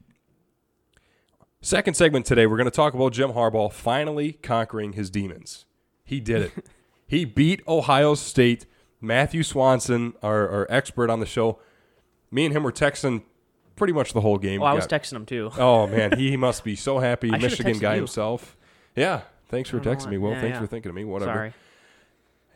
Second 1.62 1.96
segment 1.96 2.26
today, 2.26 2.48
we're 2.48 2.58
going 2.58 2.66
to 2.66 2.72
talk 2.72 2.94
about 2.94 3.12
Jim 3.12 3.32
Harbaugh 3.32 3.72
finally 3.72 4.34
conquering 4.34 4.94
his 4.94 5.10
demons. 5.10 5.66
He 6.06 6.22
did 6.22 6.44
it. 6.44 6.66
he 7.08 7.26
beat 7.26 7.62
Ohio 7.68 8.16
State. 8.16 8.66
Matthew 9.02 9.44
Swanson, 9.44 10.14
our, 10.22 10.48
our 10.50 10.68
expert 10.70 11.10
on 11.10 11.20
the 11.20 11.26
show, 11.26 11.60
me 12.32 12.46
and 12.46 12.56
him 12.56 12.64
were 12.64 12.72
texting 12.72 13.24
pretty 13.80 13.94
much 13.94 14.14
the 14.14 14.22
whole 14.22 14.38
game. 14.38 14.62
Oh, 14.62 14.66
I 14.66 14.74
was 14.74 14.86
texting 14.86 15.14
him 15.14 15.26
too. 15.26 15.50
Oh 15.58 15.88
man, 15.88 16.18
he 16.20 16.38
must 16.38 16.64
be 16.64 16.76
so 16.76 17.00
happy. 17.00 17.32
Michigan 17.32 17.80
guy 17.80 17.96
you. 17.96 18.02
himself. 18.02 18.56
Yeah, 18.96 19.22
thanks 19.48 19.70
for 19.70 19.78
I 19.78 19.80
don't 19.80 19.94
know 19.94 20.00
texting 20.00 20.10
me. 20.12 20.18
Well, 20.20 20.34
Yeah, 20.34 20.42
thanks 20.42 20.56
yeah. 20.56 20.62
for 20.62 20.68
thinking 20.68 20.90
of 20.90 20.96
me. 20.96 21.06
Whatever. 21.06 21.32
Sorry. 21.34 21.54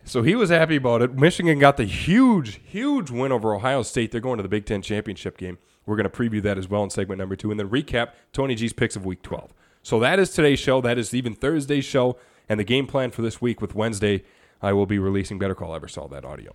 So 0.06 0.22
he 0.22 0.36
was 0.36 0.50
happy 0.50 0.76
about 0.76 1.02
it. 1.02 1.14
Michigan 1.16 1.60
got 1.60 1.78
the 1.78 1.86
huge, 1.86 2.60
huge 2.66 3.10
win 3.10 3.32
over 3.32 3.56
Ohio 3.56 3.84
State. 3.84 4.12
They're 4.12 4.20
going 4.22 4.38
to 4.38 4.44
the 4.44 4.50
Big 4.50 4.66
Ten 4.66 4.82
championship 4.82 5.38
game. 5.38 5.58
We're 5.86 5.96
going 5.96 6.10
to 6.10 6.16
preview 6.16 6.42
that 6.44 6.58
as 6.58 6.70
well 6.70 6.84
in 6.84 6.90
segment 6.90 7.20
number 7.20 7.36
two, 7.36 7.52
and 7.52 7.60
then 7.60 7.70
recap 7.70 8.10
Tony 8.34 8.56
G's 8.56 8.74
picks 8.74 8.96
of 8.96 9.06
Week 9.06 9.22
12. 9.22 9.54
So 9.82 10.00
that 10.00 10.20
is 10.20 10.30
today's 10.32 10.60
show. 10.60 10.82
That 10.82 10.98
is 10.98 11.14
even 11.14 11.34
Thursday's 11.34 11.86
show, 11.86 12.18
and 12.50 12.60
the 12.60 12.64
game 12.64 12.86
plan 12.88 13.12
for 13.12 13.22
this 13.22 13.42
week 13.42 13.62
with 13.62 13.76
Wednesday. 13.76 14.24
I 14.62 14.72
will 14.74 14.86
be 14.86 14.98
releasing 15.00 15.40
Better 15.40 15.56
Call 15.56 15.78
Eversole 15.78 16.10
that 16.12 16.24
audio. 16.24 16.54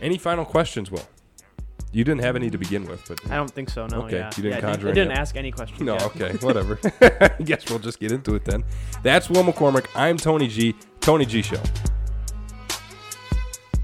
Any 0.00 0.18
final 0.18 0.44
questions, 0.44 0.90
Will? 0.90 1.06
You 1.94 2.02
didn't 2.02 2.22
have 2.22 2.34
any 2.34 2.50
to 2.50 2.58
begin 2.58 2.86
with, 2.86 3.04
but 3.06 3.20
I 3.30 3.36
don't 3.36 3.48
think 3.50 3.70
so. 3.70 3.86
No. 3.86 3.98
Okay, 4.02 4.16
Yeah. 4.18 4.30
you 4.36 4.42
didn't 4.42 4.50
yeah, 4.50 4.58
I 4.58 4.72
conjure 4.72 4.88
I 4.88 4.90
any 4.90 5.00
didn't 5.00 5.16
ask 5.16 5.36
any 5.36 5.52
questions. 5.52 5.80
No, 5.80 5.92
yet. 5.92 6.02
okay, 6.06 6.32
whatever. 6.40 6.78
I 7.00 7.28
guess 7.44 7.70
we'll 7.70 7.78
just 7.78 8.00
get 8.00 8.10
into 8.10 8.34
it 8.34 8.44
then. 8.44 8.64
That's 9.04 9.30
Will 9.30 9.44
McCormick. 9.44 9.86
I'm 9.94 10.16
Tony 10.16 10.48
G. 10.48 10.74
Tony 11.00 11.24
G 11.24 11.40
Show. 11.40 11.60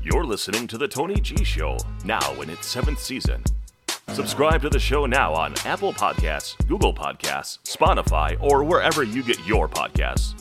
You're 0.03 0.25
listening 0.25 0.67
to 0.69 0.77
The 0.79 0.89
Tony 0.89 1.21
G 1.21 1.45
Show, 1.45 1.77
now 2.05 2.33
in 2.41 2.51
its 2.51 2.67
seventh 2.67 2.99
season. 2.99 3.45
Subscribe 4.09 4.61
to 4.63 4.69
the 4.71 4.81
show 4.81 5.07
now 5.07 5.33
on 5.33 5.55
Apple 5.65 5.93
Podcasts, 5.93 6.57
Google 6.67 6.93
Podcasts, 6.93 7.59
Spotify, 7.63 8.37
or 8.41 8.65
wherever 8.65 9.05
you 9.05 9.23
get 9.23 9.39
your 9.47 9.69
podcasts. 9.69 10.35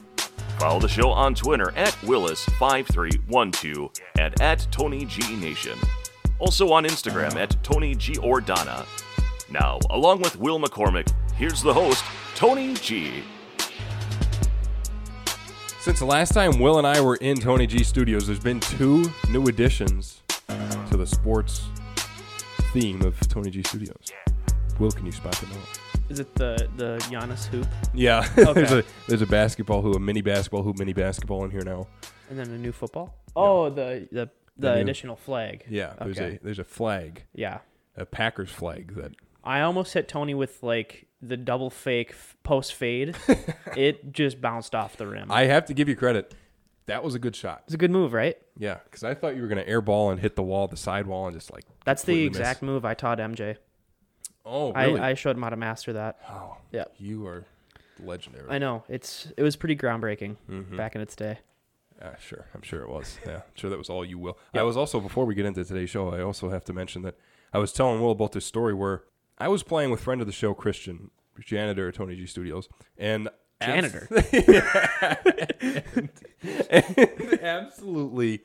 Follow 0.60 0.80
the 0.80 0.88
show 0.88 1.12
on 1.12 1.36
Twitter 1.36 1.72
at 1.77 1.89
Willis5312 2.01 4.00
and 4.18 4.42
at 4.42 4.68
Tony 4.72 5.06
G 5.06 5.36
Nation. 5.36 5.77
Also 6.39 6.71
on 6.71 6.86
Instagram 6.86 7.36
at 7.36 7.62
Tony 7.63 7.95
G 7.95 8.13
Ordana. 8.13 8.86
Now, 9.51 9.80
along 9.89 10.21
with 10.21 10.38
Will 10.39 10.59
McCormick, 10.59 11.12
here's 11.36 11.62
the 11.62 11.74
host, 11.74 12.03
Tony 12.36 12.74
G. 12.75 13.24
Since 15.81 16.00
the 16.00 16.06
last 16.06 16.33
time 16.33 16.59
Will 16.59 16.77
and 16.77 16.86
I 16.86 17.01
were 17.01 17.15
in 17.18 17.38
Tony 17.38 17.65
G 17.65 17.83
Studios, 17.83 18.27
there's 18.27 18.39
been 18.39 18.59
two 18.59 19.06
new 19.30 19.45
additions 19.47 20.21
to 20.89 20.97
the 20.97 21.06
sports 21.06 21.63
theme 22.74 23.01
of 23.01 23.19
Tony 23.27 23.50
G 23.50 23.63
Studios. 23.63 24.12
Will, 24.77 24.91
can 24.91 25.06
you 25.06 25.12
spot 25.12 25.33
them 25.38 25.50
out? 25.51 25.80
Is 26.09 26.19
it 26.19 26.33
the 26.36 26.68
the 26.75 26.97
Giannis 27.09 27.45
hoop 27.47 27.68
Yeah, 27.94 28.27
there's 28.36 28.71
a 28.71 28.83
there's 29.07 29.21
a 29.21 29.27
basketball 29.27 29.81
hoop, 29.81 29.95
a 29.95 30.00
mini 30.00 30.21
basketball 30.21 30.63
hoop, 30.63 30.80
mini 30.80 30.94
basketball 30.94 31.44
in 31.45 31.51
here 31.51 31.63
now. 31.63 31.88
and 32.30 32.38
then 32.39 32.47
a 32.47 32.57
new 32.57 32.71
football? 32.71 33.15
Oh, 33.36 33.69
the 33.69 34.07
the 34.12 34.30
the, 34.60 34.76
new- 34.76 34.82
additional 34.82 35.16
flag. 35.16 35.66
Yeah, 35.70 35.94
there's 36.02 36.20
Okay. 36.20 36.36
a 36.42 36.44
there's 36.44 36.60
a 36.60 36.64
flag, 36.64 37.24
Yeah. 37.34 37.60
a 37.98 38.06
Packers 38.06 38.52
flag 38.52 38.96
that 38.96 39.12
I 39.44 39.62
almost 39.62 39.94
hit 39.94 40.08
Tony 40.08 40.34
with 40.34 40.62
like 40.64 41.08
the 41.22 41.38
double 41.38 41.70
fake 41.70 42.12
f- 42.12 42.36
post 42.44 42.74
fade. 42.74 43.16
it 43.78 44.12
just 44.14 44.40
bounced 44.42 44.74
off 44.76 44.98
the 44.98 45.08
rim. 45.08 45.32
I 45.32 45.44
have 45.46 45.66
to 45.66 45.74
give 45.74 45.90
you 45.90 45.96
credit. 45.96 46.34
That 46.86 47.04
was 47.04 47.14
a 47.14 47.20
good 47.20 47.36
shot. 47.36 47.62
it's 47.66 47.74
a 47.76 47.78
good 47.78 47.92
move, 47.92 48.14
right? 48.14 48.36
Yeah, 48.58 48.78
because 48.86 49.04
I 49.04 49.14
thought 49.14 49.36
you 49.36 49.42
were 49.44 49.48
gonna 49.48 49.64
airball 49.64 50.12
and 50.12 50.20
hit 50.20 50.36
the 50.36 50.42
wall, 50.44 50.68
the 50.68 50.76
side 50.78 51.06
wall, 51.08 51.28
and 51.28 51.36
just 51.36 51.52
like 51.54 51.64
That's 51.86 52.02
the 52.04 52.14
completely 52.14 52.30
miss. 52.30 52.40
exact 52.40 52.62
move 52.64 52.84
I 52.86 52.94
taught 52.96 53.20
MJ. 53.20 53.58
Oh, 54.46 54.74
really? 54.74 55.00
I, 55.00 55.10
I 55.10 55.14
showed 55.14 55.36
him 55.36 55.44
how 55.44 55.50
to 55.50 55.56
master 55.56 55.94
that. 55.94 56.18
oh, 56.30 56.58
Yeah. 56.72 56.86
you 56.98 57.28
are 57.28 57.46
legendary. 58.04 58.48
I 58.50 58.58
know 58.58 58.84
it's 58.90 59.32
it 59.38 59.44
was 59.44 59.56
pretty 59.56 59.76
groundbreaking 59.76 60.38
Mm-hmm. 60.50 60.78
back 60.78 60.96
in 60.96 61.02
its 61.02 61.16
day. 61.16 61.40
Ah, 62.01 62.16
sure. 62.19 62.46
I'm 62.54 62.62
sure 62.62 62.81
it 62.81 62.90
was. 62.90 63.19
Yeah, 63.25 63.36
I'm 63.38 63.56
sure 63.56 63.69
that 63.69 63.78
was 63.78 63.90
all 63.90 64.06
you, 64.06 64.18
Will. 64.18 64.38
I 64.54 64.63
was 64.63 64.78
also, 64.78 65.00
before 65.00 65.25
we 65.25 65.36
get 65.36 65.46
into 65.46 65.63
today's 65.66 65.90
show, 65.90 66.10
I 66.13 66.22
also 66.22 66.50
have 66.50 66.63
to 66.66 66.74
mention 66.74 67.01
that 67.01 67.18
I 67.54 67.60
was 67.60 67.74
telling 67.74 68.01
Will 68.01 68.12
about 68.12 68.31
this 68.31 68.46
story 68.46 68.74
where 68.74 69.04
I 69.38 69.48
was 69.48 69.63
playing 69.63 69.92
with 69.92 70.01
friend 70.01 70.22
of 70.22 70.28
the 70.28 70.34
show, 70.34 70.54
Christian, 70.54 71.12
janitor 71.40 71.90
at 71.90 71.96
Tony 71.96 72.16
G 72.16 72.25
Studios, 72.25 72.69
and 72.98 73.30
Janitor. 73.62 74.07
and 76.70 77.39
absolutely 77.41 78.41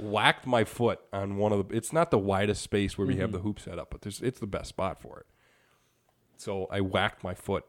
whacked 0.00 0.46
my 0.46 0.64
foot 0.64 1.00
on 1.12 1.36
one 1.36 1.52
of 1.52 1.68
the. 1.68 1.76
It's 1.76 1.92
not 1.92 2.10
the 2.10 2.18
widest 2.18 2.62
space 2.62 2.98
where 2.98 3.06
we 3.06 3.16
have 3.16 3.30
the 3.32 3.38
hoop 3.38 3.60
set 3.60 3.78
up, 3.78 3.90
but 3.90 4.02
there's, 4.02 4.20
it's 4.20 4.40
the 4.40 4.46
best 4.46 4.70
spot 4.70 5.00
for 5.00 5.20
it. 5.20 5.26
So 6.36 6.66
I 6.70 6.80
whacked 6.80 7.22
my 7.22 7.34
foot 7.34 7.64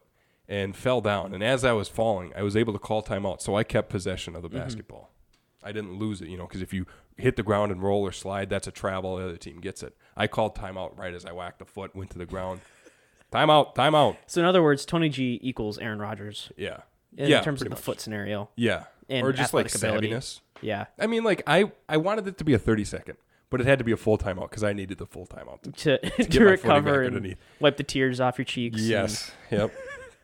and 0.48 0.74
fell 0.76 1.00
down. 1.00 1.32
And 1.32 1.42
as 1.44 1.64
I 1.64 1.72
was 1.72 1.88
falling, 1.88 2.32
I 2.36 2.42
was 2.42 2.56
able 2.56 2.72
to 2.72 2.78
call 2.78 3.02
timeout. 3.02 3.40
So 3.40 3.54
I 3.54 3.62
kept 3.62 3.88
possession 3.88 4.34
of 4.34 4.42
the 4.42 4.48
basketball. 4.48 5.12
I 5.62 5.72
didn't 5.72 5.98
lose 5.98 6.20
it, 6.22 6.28
you 6.28 6.36
know, 6.38 6.46
because 6.46 6.62
if 6.62 6.72
you 6.72 6.86
hit 7.16 7.36
the 7.36 7.42
ground 7.42 7.70
and 7.72 7.82
roll 7.82 8.02
or 8.02 8.12
slide, 8.12 8.48
that's 8.50 8.66
a 8.66 8.70
travel. 8.70 9.16
The 9.16 9.24
other 9.24 9.36
team 9.36 9.60
gets 9.60 9.82
it. 9.82 9.94
I 10.16 10.26
called 10.26 10.54
timeout 10.56 10.98
right 10.98 11.12
as 11.14 11.24
I 11.24 11.32
whacked 11.32 11.58
the 11.58 11.64
foot, 11.66 11.94
went 11.94 12.10
to 12.10 12.18
the 12.18 12.26
ground. 12.26 12.60
Timeout, 13.32 13.74
timeout. 13.76 14.16
So 14.26 14.40
in 14.40 14.46
other 14.46 14.62
words, 14.62 14.84
Tony 14.84 15.08
G 15.08 15.38
equals 15.42 15.78
Aaron 15.78 16.00
Rodgers 16.00 16.50
Yeah. 16.56 16.78
in 17.16 17.28
yeah, 17.28 17.42
terms 17.42 17.60
of 17.60 17.66
the 17.66 17.70
much. 17.70 17.78
foot 17.80 18.00
scenario. 18.00 18.48
Yeah. 18.56 18.84
and 19.08 19.24
or 19.24 19.32
just 19.32 19.54
like 19.54 19.72
ability. 19.72 20.08
savviness. 20.10 20.40
Yeah. 20.62 20.86
I 20.98 21.06
mean, 21.06 21.22
like 21.22 21.42
I, 21.46 21.70
I 21.88 21.96
wanted 21.98 22.26
it 22.26 22.38
to 22.38 22.44
be 22.44 22.54
a 22.54 22.58
thirty 22.58 22.84
second, 22.84 23.18
but 23.48 23.60
it 23.60 23.66
had 23.68 23.78
to 23.78 23.84
be 23.84 23.92
a 23.92 23.96
full 23.96 24.18
timeout 24.18 24.50
because 24.50 24.64
I 24.64 24.72
needed 24.72 24.98
the 24.98 25.06
full 25.06 25.26
timeout. 25.26 25.62
To, 25.62 25.70
To, 25.70 25.98
to, 26.10 26.10
footing 26.24 26.42
recover 26.42 27.02
and 27.02 27.14
underneath. 27.16 27.38
wipe 27.60 27.76
the 27.76 27.84
tears 27.84 28.20
off 28.20 28.36
your 28.36 28.44
cheeks. 28.46 28.78
and- 28.78 28.86
yes. 28.86 29.30
Yep. 29.52 29.72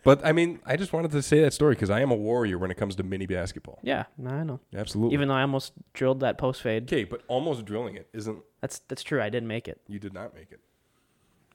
But 0.06 0.24
I 0.24 0.32
mean, 0.32 0.60
I 0.64 0.76
just 0.76 0.92
wanted 0.92 1.10
to 1.10 1.20
say 1.20 1.40
that 1.40 1.52
story 1.52 1.74
because 1.74 1.90
I 1.90 2.00
am 2.00 2.10
a 2.10 2.14
warrior 2.14 2.56
when 2.58 2.70
it 2.70 2.76
comes 2.76 2.96
to 2.96 3.02
mini 3.02 3.26
basketball. 3.26 3.78
yeah. 3.82 4.04
No, 4.16 4.30
I 4.30 4.42
know. 4.44 4.60
Absolutely. 4.74 5.12
Even 5.14 5.28
though 5.28 5.34
I 5.34 5.42
almost 5.42 5.72
drilled 5.92 6.20
that 6.20 6.38
post 6.38 6.62
fade. 6.62 6.84
okay, 6.84 7.04
but 7.04 7.22
almost 7.28 7.64
drilling 7.64 7.96
it 7.96 8.08
isn't. 8.14 8.38
That's 8.60 8.78
that's 8.88 9.02
true. 9.02 9.20
I 9.20 9.28
didn't 9.28 9.48
make 9.48 9.68
it, 9.68 9.80
You 9.88 9.98
did 9.98 10.14
not 10.14 10.34
make 10.34 10.50
it. 10.52 10.60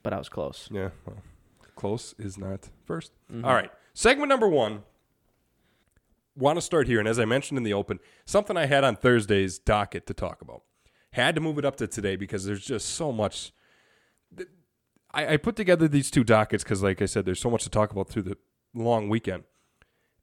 but 0.03 0.13
I 0.13 0.17
was 0.17 0.29
close. 0.29 0.69
Yeah. 0.71 0.89
Well, 1.05 1.17
close 1.75 2.13
is 2.19 2.37
not 2.37 2.69
1st 2.87 3.09
Mm-hmm. 3.31 3.45
All 3.45 3.53
right. 3.53 3.71
Segment 3.93 4.29
number 4.29 4.47
one. 4.47 4.83
Want 6.35 6.57
to 6.57 6.61
start 6.61 6.87
here, 6.87 6.99
and 6.99 7.07
as 7.09 7.19
I 7.19 7.25
mentioned 7.25 7.57
in 7.57 7.63
the 7.63 7.73
open, 7.73 7.99
something 8.25 8.55
I 8.55 8.65
had 8.65 8.83
on 8.85 8.95
Thursday's 8.95 9.59
docket 9.59 10.07
to 10.07 10.13
talk 10.13 10.41
about. 10.41 10.63
Had 11.11 11.35
to 11.35 11.41
move 11.41 11.57
it 11.57 11.65
up 11.65 11.75
to 11.77 11.87
today 11.87 12.15
because 12.15 12.45
there's 12.45 12.63
just 12.65 12.89
so 12.89 13.11
much. 13.11 13.51
I, 15.13 15.33
I 15.33 15.37
put 15.37 15.55
together 15.55 15.87
these 15.87 16.11
two 16.11 16.23
dockets 16.23 16.63
because, 16.63 16.81
like 16.83 17.01
I 17.01 17.05
said, 17.05 17.25
there's 17.25 17.39
so 17.39 17.49
much 17.49 17.63
to 17.63 17.69
talk 17.69 17.91
about 17.91 18.09
through 18.09 18.23
the 18.23 18.37
long 18.73 19.09
weekend. 19.09 19.43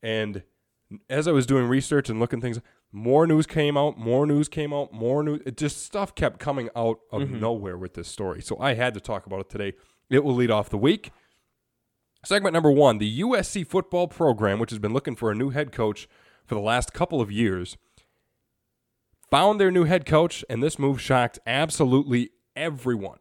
And 0.03 0.43
as 1.11 1.29
I 1.29 1.33
was 1.33 1.47
doing 1.47 1.67
research 1.67 2.09
and 2.09 2.19
looking 2.21 2.41
things, 2.41 2.61
more 2.91 3.27
news 3.27 3.47
came 3.47 3.77
out, 3.77 3.99
more 3.99 4.27
news 4.27 4.49
came 4.49 4.73
out, 4.73 4.93
more 4.93 5.23
news. 5.23 5.43
It 5.45 5.57
just 5.57 5.85
stuff 5.85 6.15
kept 6.15 6.39
coming 6.39 6.71
out 6.75 7.01
of 7.13 7.23
mm-hmm. 7.23 7.41
nowhere 7.41 7.77
with 7.77 7.95
this 7.95 8.09
story. 8.09 8.41
So 8.41 8.59
I 8.59 8.75
had 8.75 8.95
to 8.95 9.01
talk 9.01 9.27
about 9.27 9.41
it 9.41 9.51
today. 9.51 9.75
It 10.09 10.25
will 10.25 10.35
lead 10.35 10.51
off 10.51 10.71
the 10.71 10.79
week. 10.79 11.11
Segment 12.25 12.53
number 12.53 12.71
one 12.71 12.99
the 12.99 13.21
USC 13.21 13.67
football 13.67 14.09
program, 14.09 14.59
which 14.59 14.71
has 14.71 14.79
been 14.79 14.93
looking 14.93 15.17
for 15.17 15.31
a 15.31 15.35
new 15.35 15.51
head 15.51 15.71
coach 15.71 16.09
for 16.47 16.55
the 16.55 16.61
last 16.61 16.93
couple 16.93 17.21
of 17.21 17.31
years, 17.31 17.77
found 19.31 19.61
their 19.61 19.71
new 19.71 19.85
head 19.85 20.07
coach, 20.07 20.45
and 20.49 20.63
this 20.63 20.79
move 20.79 21.01
shocked 21.01 21.39
absolutely 21.47 22.31
everyone. 22.57 23.19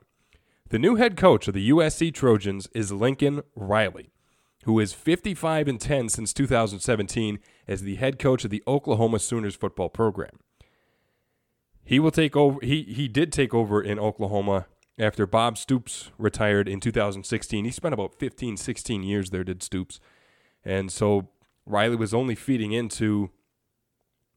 The 0.70 0.80
new 0.80 0.96
head 0.96 1.16
coach 1.16 1.48
of 1.48 1.54
the 1.54 1.70
USC 1.70 2.14
Trojans 2.14 2.68
is 2.74 2.92
Lincoln 2.92 3.42
Riley, 3.56 4.12
who 4.66 4.82
is 4.82 4.92
55 4.92 5.66
and 5.66 5.80
10 5.80 6.10
since 6.10 6.34
2017 6.34 7.40
as 7.70 7.84
the 7.84 7.96
head 7.96 8.20
coach 8.20 8.44
of 8.44 8.52
the 8.52 8.64
Oklahoma 8.68 9.20
Sooners 9.20 9.56
football 9.56 9.88
program. 9.88 10.40
He 11.86 12.02
will 12.02 12.12
take 12.12 12.36
over 12.36 12.60
he 12.62 12.84
he 12.84 13.08
did 13.08 13.32
take 13.32 13.54
over 13.54 13.82
in 13.82 13.98
Oklahoma 13.98 14.66
after 15.00 15.26
Bob 15.26 15.58
Stoops 15.58 16.12
retired 16.18 16.68
in 16.68 16.82
2016. 16.82 17.64
He 17.64 17.72
spent 17.72 17.94
about 17.94 18.20
15 18.20 18.58
16 18.58 19.04
years 19.04 19.30
there 19.30 19.46
did 19.46 19.64
Stoops. 19.64 20.02
And 20.66 20.92
so 20.92 21.30
Riley 21.66 21.96
was 21.96 22.14
only 22.14 22.36
feeding 22.36 22.74
into 22.74 23.30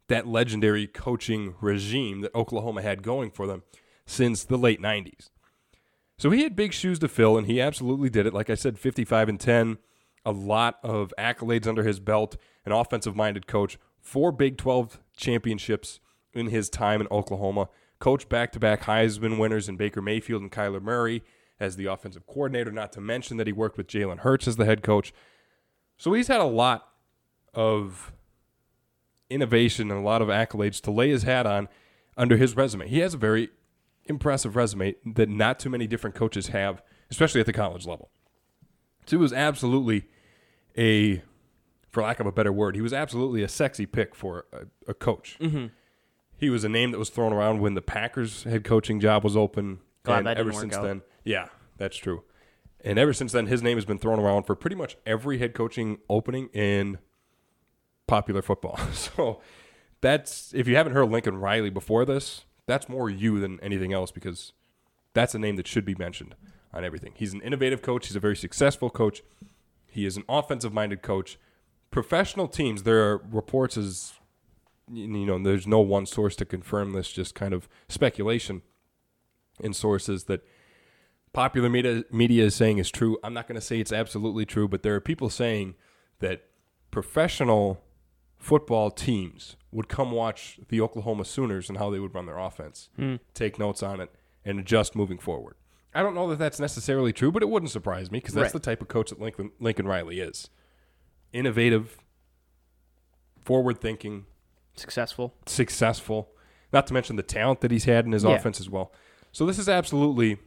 that 0.07 0.29
legendary 0.29 0.87
coaching 0.87 1.57
regime 1.61 2.21
that 2.21 2.35
Oklahoma 2.37 2.83
had 2.83 3.03
going 3.03 3.33
for 3.33 3.49
them 3.49 3.65
since 4.07 4.45
the 4.45 4.57
late 4.59 4.81
90s. 4.81 5.31
So 6.21 6.29
he 6.29 6.43
had 6.43 6.55
big 6.55 6.75
shoes 6.75 6.99
to 6.99 7.09
fill, 7.09 7.39
and 7.39 7.47
he 7.47 7.62
absolutely 7.62 8.11
did 8.11 8.27
it. 8.27 8.35
Like 8.35 8.50
I 8.50 8.55
said, 8.55 8.79
55 8.79 9.31
and 9.31 9.41
10, 9.41 9.79
a 10.27 10.33
lot 10.33 10.79
of 10.83 11.15
accolades 11.19 11.67
under 11.67 11.83
his 11.83 11.99
belt, 11.99 12.37
an 12.67 12.73
offensive 12.73 13.17
minded 13.17 13.47
coach, 13.47 13.79
four 14.03 14.31
Big 14.31 14.59
12 14.59 15.00
championships 15.17 15.99
in 16.35 16.49
his 16.49 16.69
time 16.69 17.00
in 17.00 17.09
Oklahoma, 17.11 17.71
coach 18.00 18.29
back 18.29 18.53
to 18.53 18.61
back 18.61 18.83
Heisman 18.83 19.39
winners 19.39 19.67
in 19.67 19.79
Baker 19.79 20.03
Mayfield 20.03 20.43
and 20.43 20.53
Kyler 20.53 20.83
Murray 20.83 21.23
as 21.59 21.77
the 21.77 21.87
offensive 21.87 22.27
coordinator, 22.27 22.71
not 22.71 22.93
to 22.93 23.00
mention 23.00 23.39
that 23.39 23.47
he 23.47 23.53
worked 23.55 23.79
with 23.79 23.87
Jalen 23.87 24.19
Hurts 24.19 24.47
as 24.47 24.57
the 24.57 24.67
head 24.67 24.83
coach. 24.83 25.15
So 25.97 26.12
he's 26.12 26.29
had 26.29 26.43
a 26.43 26.45
lot 26.45 26.87
of 27.55 28.12
innovation 29.31 29.91
and 29.91 30.00
a 30.00 30.07
lot 30.07 30.21
of 30.21 30.29
accolades 30.29 30.83
to 30.83 30.91
lay 30.91 31.09
his 31.09 31.23
hat 31.23 31.47
on 31.47 31.71
under 32.15 32.37
his 32.37 32.57
resume. 32.57 32.89
He 32.89 32.99
has 32.99 33.15
a 33.15 33.17
very 33.19 33.49
impressive 34.07 34.57
resume 34.57 34.95
that 35.14 35.28
not 35.28 35.59
too 35.59 35.71
many 35.71 35.87
different 35.87 36.16
coaches 36.16 36.49
have, 36.49 36.83
especially 37.11 37.40
at 37.40 37.47
the 37.47 37.52
college 37.52 37.87
level. 37.87 38.11
So 39.07 39.16
he 39.16 39.21
was 39.21 39.33
absolutely 39.33 40.09
a, 40.76 41.23
for 41.90 42.02
lack 42.02 42.21
of 42.21 42.26
a 42.26 42.33
better 42.33 42.52
word, 42.52 42.76
he 42.76 42.83
was 42.83 42.92
absolutely 42.92 43.42
a 43.42 43.49
sexy 43.49 43.87
pick 43.87 44.14
for 44.14 44.47
a, 44.52 44.90
a 44.90 44.95
coach. 44.95 45.37
Mm-hmm. 45.40 45.66
He 46.37 46.49
was 46.49 46.64
a 46.64 46.69
name 46.69 46.90
that 46.92 46.99
was 46.99 47.11
thrown 47.11 47.33
around 47.33 47.61
when 47.61 47.75
the 47.75 47.83
Packers 47.83 48.45
head 48.45 48.64
coaching 48.64 48.99
job 49.00 49.25
was 49.25 49.37
open. 49.37 49.80
Glad 50.04 50.19
and 50.19 50.26
that 50.26 50.38
ever 50.38 50.52
since 50.52 50.75
out. 50.75 50.83
then, 50.83 51.02
yeah, 51.25 51.49
that's 51.76 51.97
true. 51.97 52.25
And 52.83 52.99
ever 52.99 53.12
since 53.12 53.33
then, 53.33 53.47
his 53.47 53.62
name 53.62 53.76
has 53.76 53.85
been 53.85 53.99
thrown 53.99 54.19
around 54.19 54.45
for 54.45 54.54
pretty 54.54 54.76
much 54.76 54.97
every 55.04 55.38
head 55.38 55.52
coaching 55.52 55.99
opening 56.09 56.49
in 56.54 56.99
popular 58.07 58.42
football. 58.42 58.78
So 58.92 59.40
that's 60.00 60.54
if 60.54 60.66
you 60.66 60.76
haven't 60.76 60.95
heard 60.95 61.11
Lincoln 61.11 61.37
Riley 61.37 61.69
before 61.69 62.07
this, 62.07 62.47
that's 62.71 62.89
more 62.89 63.11
you 63.11 63.41
than 63.41 63.59
anything 63.61 63.93
else 63.93 64.11
because 64.11 64.53
that's 65.12 65.35
a 65.35 65.39
name 65.39 65.57
that 65.57 65.67
should 65.67 65.85
be 65.85 65.95
mentioned 65.95 66.35
on 66.73 66.85
everything. 66.85 67.12
He's 67.17 67.35
an 67.35 67.41
innovative 67.43 67.83
coach. 67.83 68.07
He's 68.07 68.17
a 68.17 68.21
very 68.21 68.37
successful 68.37 68.91
coach. 68.91 69.23
He 69.87 70.07
is 70.07 70.17
an 70.17 70.25
offensive 70.29 70.73
minded 70.73 71.03
coach. 71.03 71.39
Professional 71.91 72.47
teams, 72.47 72.85
there 72.85 73.00
are 73.00 73.19
reports 73.31 73.77
as 73.77 74.12
you 74.93 75.07
know, 75.07 75.39
there's 75.41 75.67
no 75.67 75.81
one 75.81 76.07
source 76.07 76.35
to 76.37 76.45
confirm 76.45 76.93
this, 76.93 77.12
just 77.12 77.35
kind 77.35 77.55
of 77.55 77.69
speculation 77.89 78.62
in 79.61 79.73
sources 79.73 80.25
that 80.25 80.43
popular 81.33 81.69
media 81.69 82.05
media 82.11 82.45
is 82.45 82.55
saying 82.55 82.79
is 82.79 82.91
true. 82.91 83.19
I'm 83.23 83.35
not 83.35 83.47
going 83.47 83.61
to 83.61 83.65
say 83.65 83.79
it's 83.79 83.93
absolutely 83.93 84.45
true, 84.45 84.69
but 84.69 84.83
there 84.83 84.95
are 84.95 85.00
people 85.00 85.31
saying 85.31 85.75
that 86.19 86.47
professional 86.91 87.83
football 88.41 88.91
teams 88.91 89.55
would 89.71 89.87
come 89.89 90.11
watch 90.11 90.59
the 90.69 90.81
Oklahoma 90.81 91.25
Sooners 91.25 91.69
and 91.69 91.79
how 91.79 91.91
they 91.91 92.01
would 92.01 92.15
run 92.15 92.27
their 92.27 92.39
offense, 92.39 92.89
hmm. 92.97 93.17
take 93.35 93.59
notes 93.59 93.83
on 93.83 94.01
it, 94.01 94.11
and 94.45 94.59
adjust 94.59 94.97
moving 94.97 95.19
forward. 95.19 95.55
I 95.95 96.03
don't 96.03 96.15
know 96.15 96.29
that 96.31 96.39
that's 96.39 96.59
necessarily 96.59 97.13
true, 97.13 97.31
but 97.31 97.43
it 97.43 97.49
wouldn't 97.51 97.71
surprise 97.71 98.11
me 98.11 98.19
because 98.19 98.35
that's 98.35 98.47
Right. 98.47 98.53
the 98.55 98.59
type 98.61 98.81
of 98.81 98.89
coach 98.89 99.11
that 99.11 99.21
Lincoln, 99.21 99.53
Lincoln 99.61 99.87
Riley 99.87 100.21
is. 100.21 100.49
Innovative, 101.33 101.99
forward 103.41 103.79
thinking, 103.81 104.25
Successful. 104.75 105.35
successful, 105.47 106.31
not 106.73 106.87
to 106.87 106.95
mention 106.95 107.17
the 107.17 107.23
talent 107.23 107.61
that 107.61 107.71
he's 107.71 107.85
had 107.85 108.07
in 108.07 108.13
his 108.13 108.25
Yeah. 108.25 108.31
offense 108.31 108.59
as 108.59 108.71
well. 108.71 108.93
So 109.33 109.45
this 109.47 109.59
is 109.59 109.69
absolutely 109.69 110.39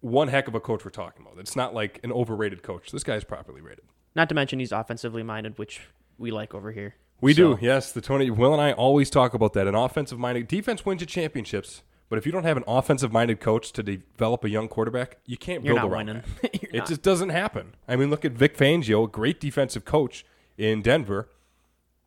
one 0.00 0.28
heck 0.28 0.46
of 0.48 0.54
a 0.54 0.60
coach 0.60 0.84
we're 0.84 0.90
talking 0.90 1.24
about. 1.26 1.38
It's 1.38 1.56
not 1.56 1.74
like 1.74 1.98
an 2.04 2.12
overrated 2.12 2.62
coach. 2.62 2.90
This 2.92 3.02
guy's 3.02 3.24
properly 3.24 3.60
rated. 3.60 3.84
Not 4.14 4.28
to 4.28 4.34
mention 4.34 4.58
he's 4.58 4.72
offensively 4.72 5.22
minded, 5.22 5.58
which 5.58 5.80
we 6.18 6.30
like 6.30 6.54
over 6.54 6.72
here. 6.72 6.94
We 7.20 7.32
So, 7.34 7.54
do, 7.56 7.64
yes. 7.64 7.92
The 7.92 8.00
Tony 8.00 8.30
Will 8.30 8.52
and 8.52 8.60
I 8.62 8.72
always 8.72 9.10
talk 9.10 9.34
about 9.34 9.52
that. 9.54 9.66
An 9.66 9.74
offensive 9.74 10.18
minded 10.18 10.48
defense 10.48 10.84
wins 10.84 11.00
you 11.00 11.06
championships, 11.06 11.82
but 12.08 12.18
if 12.18 12.26
you 12.26 12.32
don't 12.32 12.44
have 12.44 12.56
an 12.56 12.64
offensive 12.66 13.12
minded 13.12 13.40
coach 13.40 13.72
to 13.72 13.82
develop 13.82 14.44
a 14.44 14.50
young 14.50 14.68
quarterback, 14.68 15.18
you 15.26 15.36
can't 15.36 15.64
You're 15.64 15.74
build 15.76 15.90
around 15.92 16.06
winning. 16.06 16.22
that. 16.42 16.62
You're 16.62 16.70
It 16.74 16.78
not. 16.78 16.88
just 16.88 17.02
doesn't 17.02 17.30
happen. 17.30 17.74
I 17.88 17.96
mean, 17.96 18.10
look 18.10 18.24
at 18.24 18.32
Vic 18.32 18.56
Fangio, 18.56 19.04
a 19.04 19.08
great 19.08 19.40
defensive 19.40 19.84
coach 19.84 20.24
in 20.58 20.82
Denver. 20.82 21.28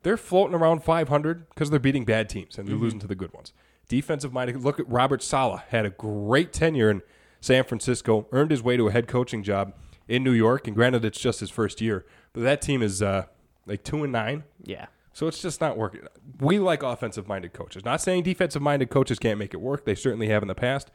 They're 0.02 0.16
floating 0.16 0.54
around 0.54 0.82
500 0.84 1.48
because 1.50 1.70
they're 1.70 1.78
beating 1.80 2.04
bad 2.04 2.28
teams 2.28 2.56
and 2.56 2.66
they're 2.66 2.74
Mm-hmm. 2.76 2.84
losing 2.84 3.00
to 3.00 3.06
the 3.06 3.14
good 3.14 3.32
ones. 3.34 3.52
Defensive 3.88 4.32
minded. 4.32 4.62
Look 4.62 4.78
at 4.80 4.88
Robert 4.88 5.22
Saleh. 5.22 5.60
Had 5.70 5.84
a 5.84 5.90
great 5.90 6.52
tenure 6.52 6.88
in 6.90 7.02
San 7.40 7.64
Francisco. 7.64 8.26
Earned 8.32 8.52
his 8.52 8.62
way 8.62 8.76
to 8.76 8.86
a 8.88 8.92
head 8.92 9.08
coaching 9.08 9.42
job 9.42 9.74
in 10.08 10.22
New 10.24 10.32
York. 10.32 10.66
And 10.68 10.76
granted, 10.76 11.04
it's 11.04 11.18
just 11.20 11.40
his 11.40 11.50
first 11.50 11.80
year, 11.80 12.06
but 12.32 12.42
that 12.44 12.62
team 12.62 12.80
is 12.82 13.02
uh, 13.02 13.26
like 13.66 13.82
two 13.82 14.02
and 14.04 14.12
nine. 14.12 14.44
yeah. 14.62 14.86
So 15.12 15.26
it's 15.26 15.42
just 15.42 15.60
not 15.60 15.76
working. 15.76 16.02
We 16.38 16.58
like 16.58 16.82
offensive 16.82 17.26
minded 17.26 17.52
coaches. 17.52 17.84
Not 17.84 18.00
saying 18.00 18.22
defensive 18.22 18.62
minded 18.62 18.90
coaches 18.90 19.18
can't 19.18 19.38
make 19.38 19.54
it 19.54 19.60
work. 19.60 19.84
They 19.84 19.94
certainly 19.94 20.28
have 20.28 20.42
in 20.42 20.48
the 20.48 20.54
past. 20.54 20.90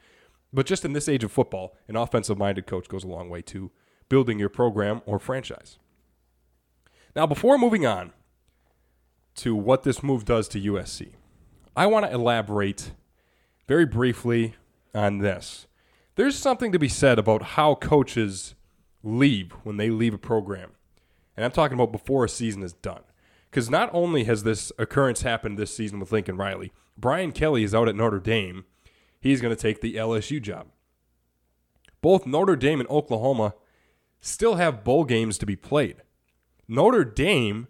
But 0.52 0.66
just 0.66 0.84
in 0.84 0.92
this 0.92 1.08
age 1.08 1.24
of 1.24 1.32
football, 1.32 1.76
an 1.88 1.96
offensive 1.96 2.38
minded 2.38 2.66
coach 2.66 2.88
goes 2.88 3.04
a 3.04 3.08
long 3.08 3.28
way 3.28 3.42
to 3.42 3.70
building 4.08 4.38
your 4.38 4.48
program 4.48 5.02
or 5.04 5.18
franchise. 5.18 5.78
Now, 7.14 7.26
before 7.26 7.58
moving 7.58 7.86
on 7.86 8.12
to 9.36 9.54
what 9.54 9.82
this 9.82 10.02
move 10.02 10.24
does 10.24 10.48
to 10.48 10.60
USC, 10.60 11.12
I 11.76 11.86
want 11.86 12.06
to 12.06 12.12
elaborate 12.12 12.92
very 13.66 13.84
briefly 13.84 14.54
on 14.94 15.18
this. 15.18 15.66
There's 16.14 16.36
something 16.36 16.72
to 16.72 16.78
be 16.78 16.88
said 16.88 17.18
about 17.18 17.42
how 17.42 17.74
coaches 17.74 18.54
leave 19.02 19.52
when 19.62 19.76
they 19.76 19.90
leave 19.90 20.14
a 20.14 20.18
program. 20.18 20.70
And 21.36 21.44
I'm 21.44 21.50
talking 21.50 21.74
about 21.74 21.92
before 21.92 22.24
a 22.24 22.28
season 22.28 22.62
is 22.62 22.72
done. 22.72 23.02
Because 23.56 23.70
not 23.70 23.88
only 23.94 24.24
has 24.24 24.42
this 24.42 24.70
occurrence 24.78 25.22
happened 25.22 25.56
this 25.56 25.74
season 25.74 25.98
with 25.98 26.12
Lincoln 26.12 26.36
Riley, 26.36 26.74
Brian 26.98 27.32
Kelly 27.32 27.64
is 27.64 27.74
out 27.74 27.88
at 27.88 27.96
Notre 27.96 28.20
Dame. 28.20 28.66
He's 29.18 29.40
going 29.40 29.56
to 29.56 29.58
take 29.58 29.80
the 29.80 29.94
LSU 29.94 30.42
job. 30.42 30.66
Both 32.02 32.26
Notre 32.26 32.54
Dame 32.54 32.80
and 32.80 32.88
Oklahoma 32.90 33.54
still 34.20 34.56
have 34.56 34.84
bowl 34.84 35.04
games 35.04 35.38
to 35.38 35.46
be 35.46 35.56
played. 35.56 36.02
Notre 36.68 37.02
Dame, 37.02 37.68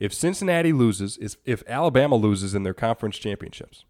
if 0.00 0.14
Cincinnati 0.14 0.72
loses, 0.72 1.18
is 1.18 1.36
if 1.44 1.62
Alabama 1.68 2.16
loses 2.16 2.54
in 2.54 2.62
their 2.62 2.72
conference 2.72 3.18
championships, 3.18 3.84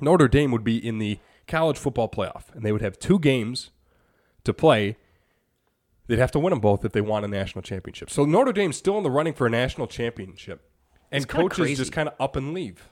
Notre 0.00 0.28
Dame 0.28 0.50
would 0.50 0.64
be 0.64 0.78
in 0.78 0.96
the 0.96 1.18
college 1.46 1.76
football 1.76 2.08
playoff, 2.08 2.44
and 2.54 2.64
they 2.64 2.72
would 2.72 2.80
have 2.80 2.98
two 2.98 3.18
games 3.18 3.70
to 4.44 4.54
play 4.54 4.96
They'd 6.08 6.18
have 6.18 6.32
to 6.32 6.38
win 6.40 6.50
them 6.50 6.60
both 6.60 6.84
if 6.84 6.92
they 6.92 7.00
want 7.00 7.24
a 7.24 7.28
national 7.28 7.62
championship. 7.62 8.10
So 8.10 8.24
Notre 8.24 8.52
Dame's 8.52 8.76
still 8.76 8.96
in 8.96 9.04
the 9.04 9.10
running 9.10 9.34
for 9.34 9.46
a 9.46 9.50
national 9.50 9.86
championship, 9.86 10.68
and 11.12 11.22
It's 11.22 11.30
kinda 11.32 11.42
coaches 11.44 11.58
crazy. 11.58 11.74
just 11.76 11.92
kind 11.92 12.08
of 12.08 12.14
up 12.18 12.34
and 12.34 12.52
leave. 12.52 12.88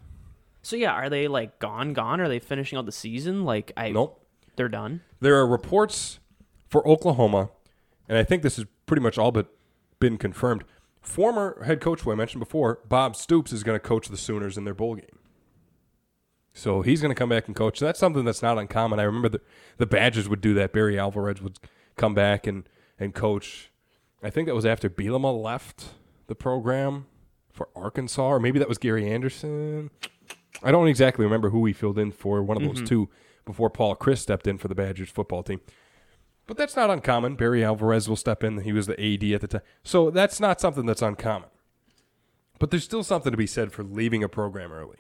So 0.63 0.77
yeah, 0.77 0.93
are 0.93 1.09
they 1.11 1.27
like 1.27 1.59
gone? 1.59 1.93
Gone? 1.93 2.21
Are 2.21 2.29
they 2.29 2.39
finishing 2.39 2.79
out 2.79 2.87
the 2.87 2.93
season? 2.93 3.45
Like 3.45 3.73
I 3.77 3.91
Nope. 3.91 4.25
they're 4.57 4.69
done. 4.69 5.01
There 5.21 5.35
are 5.37 5.47
reports 5.47 6.19
for 6.69 6.87
Oklahoma, 6.87 7.51
and 8.09 8.19
I 8.19 8.23
think 8.25 8.43
this 8.43 8.57
has 8.57 8.67
pretty 8.87 9.03
much 9.03 9.17
all 9.19 9.33
but 9.33 9.47
been 9.99 10.19
confirmed. 10.19 10.65
Former 11.01 11.63
head 11.65 11.81
coach, 11.81 12.01
who 12.03 12.11
I 12.13 12.17
mentioned 12.17 12.41
before, 12.41 12.81
Bob 12.89 13.15
Stoops, 13.17 13.53
is 13.53 13.63
going 13.63 13.77
to 13.77 13.81
coach 13.85 14.09
the 14.09 14.17
Sooners 14.17 14.59
in 14.59 14.65
their 14.65 14.75
bowl 14.75 14.97
game. 14.97 15.19
So 16.53 16.83
he's 16.83 17.01
going 17.01 17.11
to 17.11 17.19
come 17.19 17.29
back 17.29 17.47
and 17.47 17.55
coach. 17.55 17.79
That's 17.79 17.99
something 18.01 18.25
that's 18.25 18.43
not 18.43 18.59
uncommon. 18.59 18.99
I 18.99 19.03
remember 19.05 19.29
the, 19.29 19.41
the 19.77 19.87
Badgers 19.87 20.29
would 20.29 20.41
do 20.41 20.53
that. 20.55 20.73
Barry 20.73 20.99
Alvarez 20.99 21.41
would 21.43 21.59
come 21.97 22.15
back 22.15 22.47
and, 22.47 22.67
and 22.99 23.15
coach. 23.15 23.71
I 24.23 24.31
think 24.31 24.47
that 24.47 24.55
was 24.55 24.67
after 24.67 24.89
Bielema 24.89 25.41
left 25.41 25.91
the 26.27 26.35
program 26.35 27.07
for 27.51 27.69
Arkansas, 27.75 28.27
or 28.27 28.41
maybe 28.41 28.59
that 28.59 28.69
was 28.69 28.79
Gary 28.79 29.11
Anderson. 29.11 29.91
I 30.63 30.71
don't 30.71 30.89
exactly 30.89 31.25
remember 31.25 31.51
who 31.51 31.65
he 31.67 31.73
filled 31.73 31.99
in 31.99 32.13
for, 32.13 32.43
one 32.43 32.57
of 32.57 32.63
those 32.63 32.77
mm-hmm. 32.77 32.87
two, 32.87 33.09
before 33.45 33.71
Paul 33.71 33.95
Chryst 33.97 34.19
stepped 34.19 34.47
in 34.47 34.59
for 34.59 34.69
the 34.69 34.75
Badgers 34.75 35.11
football 35.11 35.43
team. 35.43 35.61
But 36.47 36.57
that's 36.57 36.77
not 36.77 36.91
uncommon. 36.91 37.35
Barry 37.35 37.65
Alvarez 37.65 38.09
will 38.09 38.17
step 38.17 38.45
in. 38.45 38.61
He 38.61 38.73
was 38.73 38.87
the 38.87 38.93
AD 38.95 39.25
at 39.33 39.41
the 39.41 39.49
time. 39.49 39.63
So 39.83 40.11
that's 40.11 40.39
not 40.39 40.61
something 40.61 40.87
that's 40.87 41.03
uncommon. 41.03 41.49
But 42.59 42.71
there's 42.71 42.85
still 42.85 43.03
something 43.03 43.33
to 43.33 43.37
be 43.37 43.47
said 43.47 43.73
for 43.73 43.83
leaving 43.83 44.23
a 44.23 44.29
program 44.29 44.73
early. 44.73 44.99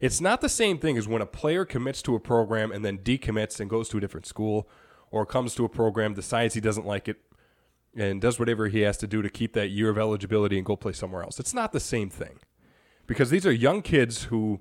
It's 0.00 0.20
not 0.20 0.40
the 0.40 0.48
same 0.48 0.78
thing 0.78 0.98
as 0.98 1.06
when 1.06 1.22
a 1.22 1.26
player 1.26 1.64
commits 1.64 2.02
to 2.02 2.16
a 2.16 2.20
program 2.20 2.72
and 2.72 2.84
then 2.84 2.98
decommits 2.98 3.60
and 3.60 3.70
goes 3.70 3.88
to 3.90 3.98
a 3.98 4.00
different 4.00 4.26
school 4.26 4.68
or 5.12 5.24
comes 5.24 5.54
to 5.54 5.64
a 5.64 5.68
program, 5.68 6.14
decides 6.14 6.54
he 6.54 6.60
doesn't 6.60 6.86
like 6.86 7.06
it, 7.06 7.18
and 7.94 8.20
does 8.20 8.38
whatever 8.38 8.66
he 8.66 8.80
has 8.80 8.96
to 8.96 9.06
do 9.06 9.22
to 9.22 9.30
keep 9.30 9.52
that 9.52 9.68
year 9.68 9.90
of 9.90 9.98
eligibility 9.98 10.56
and 10.56 10.66
go 10.66 10.74
play 10.74 10.92
somewhere 10.92 11.22
else. 11.22 11.38
It's 11.38 11.54
not 11.54 11.70
the 11.70 11.80
same 11.80 12.10
thing 12.10 12.40
because 13.06 13.30
these 13.30 13.46
are 13.46 13.52
young 13.52 13.82
kids 13.82 14.24
who 14.24 14.60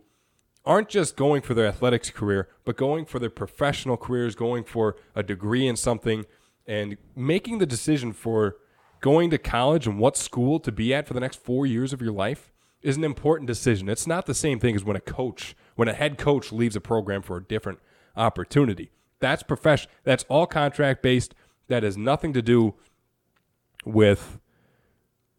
aren't 0.65 0.89
just 0.89 1.15
going 1.15 1.41
for 1.41 1.53
their 1.53 1.65
athletics 1.65 2.09
career, 2.09 2.49
but 2.65 2.77
going 2.77 3.05
for 3.05 3.17
their 3.17 3.29
professional 3.29 3.97
careers, 3.97 4.35
going 4.35 4.63
for 4.63 4.95
a 5.15 5.23
degree 5.23 5.65
in 5.65 5.75
something, 5.75 6.25
and 6.67 6.97
making 7.15 7.57
the 7.57 7.65
decision 7.65 8.13
for 8.13 8.57
going 8.99 9.29
to 9.31 9.37
college 9.37 9.87
and 9.87 9.97
what 9.97 10.15
school 10.15 10.59
to 10.59 10.71
be 10.71 10.93
at 10.93 11.07
for 11.07 11.13
the 11.13 11.19
next 11.19 11.41
four 11.41 11.65
years 11.65 11.93
of 11.93 12.01
your 12.01 12.11
life 12.11 12.51
is 12.81 12.97
an 12.97 13.03
important 13.03 13.47
decision. 13.47 13.89
It's 13.89 14.05
not 14.05 14.25
the 14.25 14.33
same 14.33 14.59
thing 14.59 14.75
as 14.75 14.83
when 14.83 14.95
a 14.95 15.01
coach, 15.01 15.55
when 15.75 15.87
a 15.87 15.93
head 15.93 16.17
coach 16.17 16.51
leaves 16.51 16.75
a 16.75 16.81
program 16.81 17.21
for 17.21 17.37
a 17.37 17.43
different 17.43 17.79
opportunity. 18.15 18.91
That's 19.21 19.43
profession. 19.43 19.89
That's 20.03 20.25
all 20.27 20.45
contract 20.45 21.01
based. 21.01 21.33
That 21.67 21.83
has 21.83 21.95
nothing 21.95 22.33
to 22.33 22.41
do 22.41 22.75
with 23.85 24.39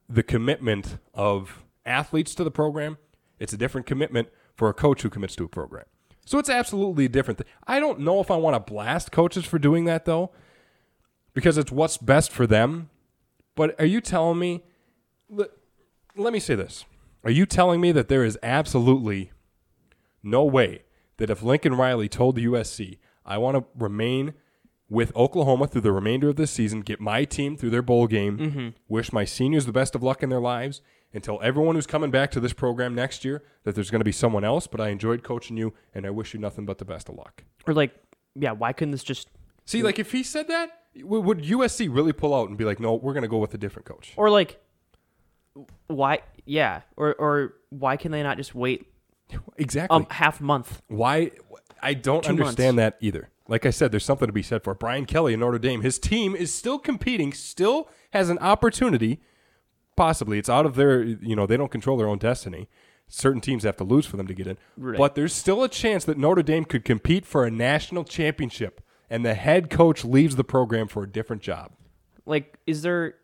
the 0.09 0.23
commitment 0.23 0.99
of 1.13 1.65
athletes 1.85 2.35
to 2.37 2.45
the 2.45 2.51
program. 2.51 2.97
It's 3.39 3.53
a 3.53 3.57
different 3.57 3.87
commitment 3.87 4.29
for 4.55 4.69
a 4.69 4.75
coach 4.75 5.03
who 5.03 5.11
commits 5.11 5.37
to 5.37 5.45
a 5.45 5.49
program. 5.49 5.85
So 6.25 6.39
it's 6.39 6.49
absolutely 6.49 7.07
a 7.07 7.09
different 7.09 7.39
thing. 7.39 7.49
I 7.67 7.81
don't 7.81 8.01
know 8.01 8.21
if 8.21 8.31
I 8.31 8.37
want 8.37 8.55
to 8.55 8.73
blast 8.73 9.11
coaches 9.11 9.45
for 9.45 9.59
doing 9.59 9.85
that 9.87 10.05
though, 10.05 10.31
because 11.35 11.59
it's 11.59 11.73
what's 11.73 11.99
best 11.99 12.31
for 12.31 12.47
them. 12.47 12.89
But 13.55 13.79
are 13.81 13.87
you 13.87 14.01
telling 14.01 14.39
me? 14.39 14.63
Let 15.29 16.33
me 16.33 16.41
say 16.41 16.55
this. 16.55 16.85
Are 17.25 17.31
you 17.31 17.47
telling 17.47 17.81
me 17.81 17.91
that 17.93 18.09
there 18.09 18.25
is 18.25 18.39
absolutely 18.43 19.33
no 20.23 20.45
way 20.45 20.83
that 21.17 21.31
if 21.31 21.43
Lincoln 21.43 21.75
Riley 21.75 22.09
told 22.09 22.37
the 22.37 22.47
USC, 22.47 22.99
I 23.25 23.39
want 23.39 23.57
to 23.57 23.65
remain 23.79 24.35
with 24.89 25.15
Oklahoma 25.17 25.67
through 25.69 25.81
the 25.81 25.93
remainder 25.93 26.29
of 26.29 26.37
this 26.37 26.51
season, 26.51 26.81
get 26.81 27.01
my 27.01 27.25
team 27.25 27.57
through 27.57 27.71
their 27.71 27.83
bowl 27.83 28.07
game, 28.07 28.75
wish 28.89 29.13
my 29.13 29.25
seniors 29.25 29.65
the 29.67 29.73
best 29.73 29.95
of 29.95 30.03
luck 30.03 30.23
in 30.23 30.29
their 30.29 30.41
lives, 30.41 30.83
and 31.15 31.23
tell 31.25 31.39
everyone 31.43 31.75
who's 31.77 31.87
coming 31.87 32.11
back 32.11 32.31
to 32.33 32.41
this 32.41 32.53
program 32.53 32.95
next 32.95 33.25
year 33.25 33.43
that 33.65 33.75
there's 33.75 33.91
going 33.91 34.01
to 34.01 34.05
be 34.05 34.13
someone 34.13 34.45
else, 34.45 34.67
but 34.67 34.81
I 34.81 34.89
enjoyed 34.89 35.23
coaching 35.23 35.57
you 35.57 35.73
and 35.95 36.05
I 36.07 36.11
wish 36.11 36.35
you 36.35 36.41
nothing 36.41 36.67
but 36.67 36.79
the 36.79 36.85
best 36.85 37.09
of 37.09 37.15
luck. 37.15 37.45
Or 37.67 37.73
like, 37.75 37.95
yeah, 38.35 38.53
why 38.53 38.73
couldn't 38.73 38.93
this 38.93 39.05
just 39.05 39.29
See, 39.65 39.83
like 39.83 39.99
if 39.99 40.13
he 40.13 40.23
said 40.23 40.49
that, 40.49 40.71
would 40.97 41.43
USC 41.45 41.89
really 41.95 42.13
pull 42.13 42.35
out 42.35 42.49
and 42.49 42.59
be 42.59 42.65
like, 42.65 42.81
no, 42.81 42.95
we're 42.95 43.13
going 43.15 43.23
to 43.23 43.29
go 43.29 43.39
with 43.39 43.55
a 43.55 43.59
different 43.59 43.87
coach? 43.87 44.13
or 44.17 44.29
like 44.29 44.59
why 45.87 46.21
yeah 46.47 46.81
or 46.97 47.15
or 47.15 47.55
why 47.71 47.97
can 47.97 48.11
they 48.11 48.23
not 48.23 48.37
just 48.39 48.55
wait 48.55 48.87
Exactly. 49.59 49.95
um 49.95 50.07
half 50.11 50.41
month 50.41 50.81
Why? 50.89 51.31
I 51.83 51.95
don't 51.95 52.25
Two 52.25 52.31
understand 52.31 52.79
that 52.79 52.97
either. 53.01 53.31
Like 53.49 53.67
I 53.67 53.71
said, 53.71 53.91
there's 53.91 54.05
something 54.05 54.29
to 54.29 54.33
be 54.33 54.43
said 54.43 54.63
for. 54.63 54.75
Brian 54.75 55.05
Kelly 55.05 55.35
in 55.35 55.41
Notre 55.41 55.59
Dame. 55.59 55.83
His 55.83 55.99
team 55.99 56.35
is 56.37 56.55
still 56.55 56.79
competing, 56.79 57.33
still 57.33 57.89
has 58.13 58.31
an 58.31 58.39
opportunity. 58.39 59.21
Possibly, 59.97 60.39
it's 60.39 60.49
out 60.49 60.65
of 60.65 60.75
their. 60.75 61.03
You 61.03 61.37
know, 61.37 61.47
they 61.47 61.57
don't 61.57 61.71
control 61.71 61.97
their 61.97 62.09
own 62.09 62.19
destiny. 62.19 62.69
Certain 63.09 63.41
teams 63.43 63.65
have 63.65 63.77
to 63.77 63.85
lose 63.85 64.07
for 64.07 64.17
them 64.17 64.27
to 64.27 64.33
get 64.33 64.47
in. 64.47 64.57
Right. 64.77 64.97
But 64.97 65.15
there's 65.17 65.35
still 65.35 65.63
a 65.63 65.69
chance 65.69 66.05
that 66.05 66.17
Notre 66.17 66.43
Dame 66.43 66.65
could 66.65 66.85
compete 66.85 67.27
for 67.27 67.45
a 67.45 67.51
national 67.51 68.05
championship, 68.05 68.81
and 69.11 69.25
the 69.25 69.35
head 69.35 69.69
coach 69.69 70.03
leaves 70.05 70.37
the 70.37 70.45
program 70.45 70.89
for 70.89 71.03
a 71.03 71.07
different 71.09 71.43
job. 71.43 71.73
like 72.25 72.59
is 72.67 72.83
there 72.83 73.17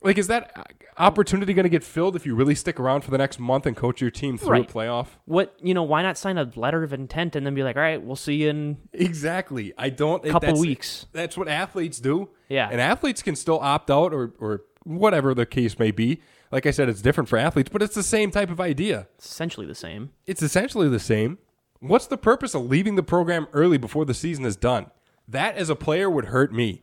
Like, 0.00 0.16
is 0.16 0.28
that 0.28 0.52
uh, 0.56 0.62
opportunity 0.96 1.54
going 1.54 1.64
to 1.64 1.68
get 1.70 1.82
filled 1.84 2.14
if 2.16 2.24
you 2.26 2.34
really 2.34 2.54
stick 2.54 2.78
around 2.78 3.02
for 3.02 3.10
the 3.10 3.18
next 3.18 3.38
month 3.38 3.66
and 3.66 3.76
coach 3.76 4.00
your 4.00 4.10
team 4.10 4.38
through 4.38 4.50
Right. 4.50 4.70
a 4.70 4.72
playoff? 4.72 5.06
what 5.24 5.56
you 5.60 5.74
know 5.74 5.82
why 5.82 6.02
not 6.02 6.16
sign 6.18 6.38
a 6.38 6.50
letter 6.56 6.82
of 6.82 6.92
intent 6.92 7.34
and 7.36 7.44
then 7.46 7.54
be 7.54 7.62
like 7.62 7.76
all 7.76 7.82
right 7.82 8.02
we'll 8.02 8.16
see 8.16 8.34
you 8.42 8.48
in 8.50 8.78
Exactly. 8.92 9.72
I 9.78 9.90
don't. 9.90 10.22
Couple 10.22 10.40
that's- 10.40 10.60
weeks. 10.60 11.06
That's 11.12 11.36
what 11.36 11.48
athletes 11.48 11.98
do. 11.98 12.28
Yeah. 12.48 12.68
And 12.70 12.80
athletes 12.80 13.22
can 13.22 13.34
still 13.36 13.58
opt 13.60 13.90
out 13.90 14.12
or 14.12 14.32
or 14.38 14.62
whatever 14.84 15.34
the 15.34 15.46
case 15.46 15.78
may 15.78 15.90
be. 15.90 16.20
Like 16.50 16.64
I 16.64 16.70
said, 16.70 16.88
it's 16.88 17.02
different 17.02 17.28
for 17.28 17.36
athletes, 17.36 17.68
but 17.70 17.82
it's 17.82 17.94
the 17.94 18.02
same 18.02 18.30
type 18.30 18.50
of 18.50 18.58
idea. 18.60 19.08
it's 19.16 19.26
essentially 19.30 19.66
the 19.66 19.74
same 19.74 20.10
It's 20.26 20.42
essentially 20.42 20.88
the 20.88 20.98
same. 21.00 21.38
What's 21.80 22.06
the 22.06 22.16
purpose 22.16 22.54
of 22.54 22.62
leaving 22.66 22.94
the 22.96 23.02
program 23.02 23.46
early 23.52 23.76
before 23.78 24.04
the 24.04 24.14
season 24.14 24.44
is 24.44 24.56
done? 24.56 24.86
That 25.28 25.56
as 25.56 25.68
a 25.70 25.76
player 25.76 26.08
would 26.08 26.26
hurt 26.26 26.52
me. 26.52 26.82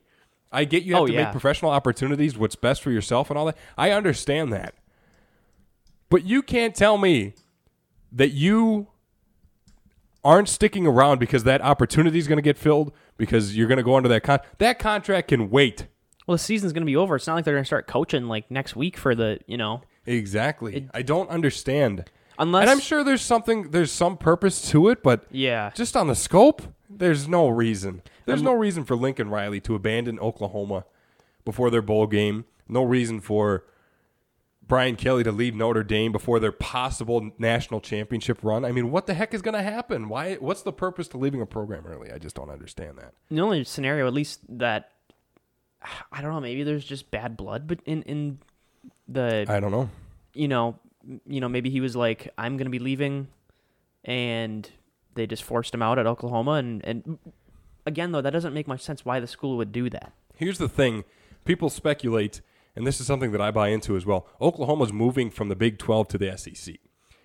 I 0.52 0.64
get 0.66 0.84
you 0.84 0.94
have 0.94 1.04
Oh, 1.04 1.08
to 1.08 1.14
yeah. 1.14 1.24
make 1.26 1.32
professional 1.32 1.72
opportunities, 1.72 2.38
what's 2.38 2.56
best 2.56 2.82
for 2.82 2.92
yourself 2.92 3.30
and 3.30 3.38
all 3.38 3.46
that. 3.46 3.58
I 3.78 3.92
understand 3.92 4.54
that. 4.54 4.76
But 6.10 6.24
you 6.26 6.42
can't 6.42 6.74
tell 6.76 6.98
me 6.98 7.34
that 8.12 8.30
you 8.32 8.88
aren't 10.24 10.50
sticking 10.50 10.88
around 10.88 11.20
because 11.20 11.44
that 11.44 11.62
opportunity 11.62 12.18
is 12.18 12.28
going 12.28 12.38
to 12.38 12.42
get 12.44 12.58
filled 12.58 12.92
because 13.18 13.56
you're 13.58 13.68
going 13.68 13.78
to 13.78 13.84
go 13.84 13.96
under 13.96 14.10
that 14.10 14.22
con- 14.24 14.40
that 14.60 14.80
contract 14.80 15.28
can 15.28 15.50
wait. 15.50 15.88
well 16.26 16.36
the 16.36 16.40
season's 16.40 16.74
gonna 16.74 16.86
be 16.86 16.96
over 16.96 17.16
it's 17.16 17.28
not 17.28 17.36
like 17.36 17.46
they're 17.46 17.54
gonna 17.54 17.64
start 17.66 17.86
coaching 17.88 18.28
like 18.28 18.50
next 18.50 18.76
week 18.76 18.98
for 18.98 19.14
the 19.14 19.40
you 19.48 19.58
know 19.58 19.82
Exactly. 20.08 20.88
I 20.94 21.02
don't 21.04 21.30
understand. 21.30 22.10
unless 22.40 22.62
and 22.62 22.70
I'm 22.72 22.80
sure 22.80 23.04
there's 23.04 23.22
something 23.22 23.72
there's 23.72 23.92
some 23.92 24.18
purpose 24.18 24.70
to 24.72 24.90
it, 24.90 25.04
but 25.04 25.26
yeah 25.32 25.72
just 25.76 25.96
on 25.96 26.08
the 26.08 26.16
scope, 26.16 26.62
there's 26.90 27.28
no 27.28 27.48
reason. 27.48 28.02
There's 28.26 28.42
no 28.42 28.54
reason 28.54 28.84
for 28.86 28.96
Lincoln 28.96 29.30
Riley 29.30 29.60
to 29.62 29.76
abandon 29.76 30.20
Oklahoma 30.20 30.86
before 31.44 31.70
their 31.70 31.82
bowl 31.82 32.08
game. 32.08 32.46
No 32.68 32.84
reason 32.84 33.22
for 33.22 33.64
Brian 34.68 34.96
Kelly 34.96 35.24
to 35.24 35.32
leave 35.32 35.54
Notre 35.56 35.84
Dame 35.84 36.12
before 36.12 36.40
their 36.40 36.52
possible 36.52 37.32
national 37.38 37.82
championship 37.82 38.40
run. 38.42 38.66
I 38.66 38.72
mean, 38.72 38.90
what 38.90 39.06
the 39.06 39.14
heck 39.14 39.34
is 39.34 39.42
going 39.44 39.54
to 39.54 39.62
happen? 39.62 40.10
Why? 40.10 40.36
What's 40.36 40.64
the 40.64 40.74
purpose 40.74 41.08
to 41.10 41.18
leaving 41.18 41.42
a 41.42 41.46
program 41.46 41.86
early? 41.86 42.12
I 42.12 42.18
just 42.18 42.36
don't 42.36 42.50
understand 42.50 42.98
that. 42.98 43.14
the 43.30 43.42
only 43.42 43.64
scenario 43.64 44.08
at 44.08 44.14
least 44.14 44.40
that 44.58 44.92
I 46.12 46.22
don't 46.22 46.32
know 46.32 46.40
maybe 46.40 46.64
there's 46.64 46.84
just 46.84 47.12
bad 47.12 47.38
blood 47.38 47.68
but 47.68 47.80
in 47.86 48.02
in 48.04 48.40
the 49.08 49.46
I 49.48 49.60
don't 49.60 49.70
know. 49.72 49.90
you 50.34 50.48
know, 50.48 50.80
you 51.28 51.40
know, 51.40 51.48
maybe 51.50 51.70
he 51.70 51.80
was 51.80 51.96
like, 51.96 52.34
"I'm 52.40 52.58
going 52.58 52.66
to 52.66 52.72
be 52.72 52.80
leaving," 52.80 53.28
and 54.04 54.68
they 55.16 55.26
just 55.26 55.44
forced 55.44 55.74
him 55.74 55.82
out 55.82 55.98
at 56.00 56.06
Oklahoma. 56.06 56.54
And 56.54 56.84
and 56.86 57.18
again, 57.86 58.12
though, 58.12 58.22
that 58.22 58.32
doesn't 58.32 58.54
make 58.54 58.68
much 58.68 58.82
sense. 58.82 59.04
Why 59.04 59.20
the 59.20 59.28
school 59.28 59.58
would 59.58 59.72
do 59.72 59.90
that? 59.90 60.14
Here's 60.36 60.58
the 60.58 60.70
thing: 60.70 61.04
people 61.44 61.70
speculate, 61.70 62.42
and 62.76 62.86
this 62.86 63.00
is 63.00 63.08
something 63.08 63.32
that 63.32 63.42
I 63.42 63.52
buy 63.52 63.70
into 63.70 63.96
as 63.96 64.06
well. 64.06 64.28
Oklahoma's 64.40 64.94
moving 64.94 65.32
from 65.32 65.50
the 65.50 65.56
Big 65.56 65.78
12 65.80 66.08
to 66.10 66.18
the 66.18 66.38
SEC, 66.38 66.76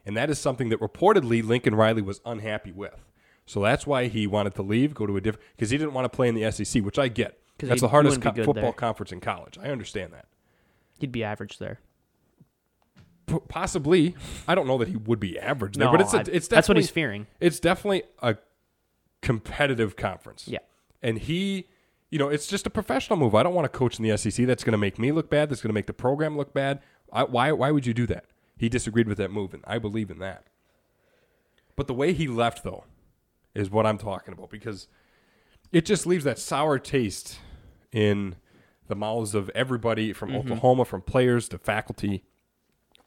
and 0.07 0.17
that 0.17 0.31
is 0.31 0.39
something 0.39 0.71
that 0.71 0.81
reportedly 0.81 1.45
Lincoln 1.45 1.75
Riley 1.75 2.03
was 2.03 2.21
unhappy 2.25 2.73
with. 2.73 3.05
So 3.47 3.61
that's 3.63 3.87
why 3.87 4.07
he 4.07 4.27
wanted 4.29 4.55
to 4.55 4.63
leave, 4.63 4.95
go 4.95 5.07
to 5.07 5.17
a 5.17 5.21
different 5.21 5.45
because 5.57 5.71
he 5.71 5.79
didn't 5.79 5.93
want 5.93 6.05
to 6.05 6.17
play 6.17 6.29
in 6.29 6.35
the 6.37 6.51
SEC, 6.53 6.85
which 6.85 6.99
I 6.99 7.09
get. 7.09 7.39
That's 7.59 7.81
the 7.81 7.89
hardest 7.89 8.23
co- 8.23 8.33
football 8.33 8.55
there. 8.55 8.73
conference 8.73 9.13
in 9.13 9.21
college. 9.21 9.59
I 9.61 9.71
understand 9.71 10.13
that. 10.13 10.27
He'd 10.99 11.13
be 11.13 11.25
average 11.25 11.59
there. 11.59 11.81
P- 13.31 13.39
possibly, 13.49 14.17
I 14.49 14.55
don't 14.55 14.67
know 14.67 14.79
that 14.79 14.89
he 14.89 14.97
would 14.97 15.21
be 15.21 15.39
average 15.39 15.77
there, 15.77 15.87
No, 15.87 15.93
but 15.93 16.01
it's 16.01 16.15
a, 16.15 16.25
it's 16.37 16.49
that's 16.49 16.69
what 16.69 16.77
he's 16.77 16.91
fearing. 16.91 17.27
it's 17.39 17.61
definitely 17.61 18.03
a 18.21 18.37
competitive 19.23 19.97
conference. 19.97 20.49
Yeah. 20.49 20.59
And 21.03 21.19
he, 21.19 21.69
you 22.11 22.19
know, 22.19 22.29
it's 22.29 22.47
just 22.47 22.67
a 22.67 22.71
professional 22.71 23.19
move. 23.19 23.35
I 23.35 23.43
don't 23.43 23.55
want 23.55 23.71
to 23.71 23.79
coach 23.79 23.99
in 23.99 24.09
the 24.09 24.17
SEC. 24.17 24.47
That's 24.47 24.65
going 24.65 24.73
to 24.73 24.79
make 24.79 24.99
me 24.99 25.13
look 25.13 25.31
bad. 25.31 25.49
That's 25.49 25.61
going 25.63 25.71
to 25.71 25.75
make 25.75 25.87
the 25.87 25.93
program 25.93 26.37
look 26.37 26.53
bad. 26.53 26.81
I, 27.13 27.25
why, 27.25 27.53
why 27.53 27.71
would 27.71 27.87
you 27.87 27.95
do 27.95 28.07
that? 28.07 28.27
He 28.59 28.69
disagreed 28.69 29.09
with 29.09 29.19
that 29.19 29.31
move, 29.31 29.55
and 29.55 29.65
I 29.67 29.79
believe 29.79 30.11
in 30.11 30.19
that. 30.19 30.45
But 31.77 31.87
the 31.87 31.95
way 31.95 32.13
he 32.13 32.29
left, 32.29 32.63
though, 32.63 32.85
is 33.55 33.71
what 33.71 33.87
I'm 33.87 33.97
talking 33.97 34.35
about 34.35 34.51
because 34.51 34.89
it 35.73 35.87
just 35.87 36.07
leaves 36.07 36.25
that 36.25 36.39
sour 36.39 36.79
taste 36.79 37.39
in 37.93 38.37
the 38.89 38.95
mouths 38.95 39.35
of 39.35 39.49
everybody 39.51 40.13
from 40.13 40.31
mm-hmm. 40.31 40.41
Oklahoma, 40.41 40.85
from 40.85 41.01
players 41.01 41.49
to 41.49 41.59
faculty, 41.59 42.25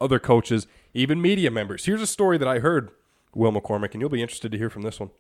other 0.04 0.20
coaches, 0.20 0.68
even 0.94 1.22
media 1.22 1.50
members. 1.50 1.86
Here's 1.86 2.02
a 2.02 2.08
story 2.08 2.38
that 2.38 2.48
I 2.48 2.60
heard, 2.60 2.92
Will 3.34 3.52
McCormick, 3.52 3.94
and 3.94 4.02
you'll 4.02 4.10
be 4.10 4.22
interested 4.22 4.52
to 4.52 4.58
hear 4.58 4.70
from 4.70 4.84
this 4.84 5.00
one. 5.00 5.12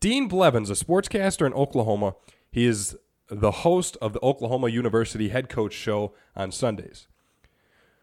Dean 0.00 0.28
Blevins, 0.28 0.70
a 0.70 0.74
sportscaster 0.74 1.46
in 1.46 1.52
Oklahoma, 1.54 2.14
he 2.50 2.66
is 2.66 2.96
the 3.28 3.50
host 3.50 3.96
of 4.02 4.12
the 4.12 4.20
Oklahoma 4.22 4.68
University 4.68 5.28
head 5.28 5.48
coach 5.48 5.72
show 5.72 6.14
on 6.36 6.52
Sundays. 6.52 7.06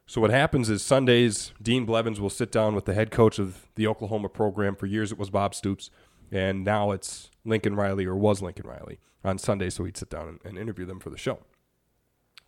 So 0.08 0.20
what 0.20 0.32
happens 0.32 0.70
is 0.70 0.82
Sundays, 0.82 1.54
Dean 1.62 1.86
Blevins 1.86 2.20
will 2.20 2.30
sit 2.30 2.52
down 2.52 2.76
with 2.76 2.86
the 2.86 2.94
head 2.94 3.12
coach 3.12 3.40
of 3.40 3.68
the 3.76 3.88
Oklahoma 3.88 4.30
program. 4.30 4.76
For 4.76 4.86
years, 4.86 5.12
it 5.12 5.18
was 5.18 5.30
Bob 5.30 5.56
Stoops, 5.56 5.90
and 6.32 6.64
now 6.64 6.92
it's 6.92 7.30
Lincoln 7.46 7.76
Riley, 7.76 8.06
or 8.06 8.16
was 8.16 8.42
Lincoln 8.42 8.68
Riley, 8.68 9.00
on 9.24 9.38
Sunday. 9.38 9.70
So 9.70 9.86
he'd 9.86 9.96
sit 9.96 10.10
down 10.10 10.40
and, 10.44 10.58
interview 10.58 10.86
them 10.86 11.00
for 11.00 11.10
the 11.10 11.18
show. 11.18 11.40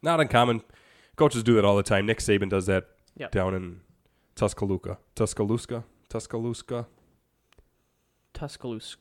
Not 0.01 0.19
uncommon. 0.19 0.63
Coaches 1.15 1.43
do 1.43 1.55
that 1.55 1.65
all 1.65 1.75
the 1.77 1.83
time. 1.83 2.05
Nick 2.05 2.19
Saban 2.19 2.49
does 2.49 2.65
that 2.65 2.87
Yep. 3.17 3.31
down 3.31 3.53
in 3.53 3.81
Tuscaloosa, 4.35 4.97
Tuscaloosa, 5.13 5.83
Tuscaloosa, 6.09 6.87
Tuscaloosa. 8.33 8.97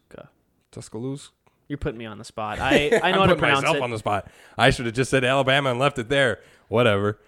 Tuscaloosa. 0.70 1.31
You're 1.68 1.79
putting 1.79 1.98
me 1.98 2.05
on 2.07 2.18
the 2.18 2.25
spot. 2.25 2.59
I 2.61 3.01
I 3.03 3.12
know 3.12 3.20
how 3.20 3.27
to 3.27 3.37
pronounce 3.37 3.62
myself 3.62 3.77
it. 3.79 3.83
on 3.83 3.90
the 3.90 3.98
spot. 3.98 4.31
I 4.59 4.70
should 4.70 4.85
have 4.87 4.94
just 4.94 5.11
said 5.11 5.25
Alabama 5.25 5.70
and 5.70 5.79
left 5.79 5.98
it 5.98 6.09
there. 6.11 6.40
Whatever. 6.68 7.18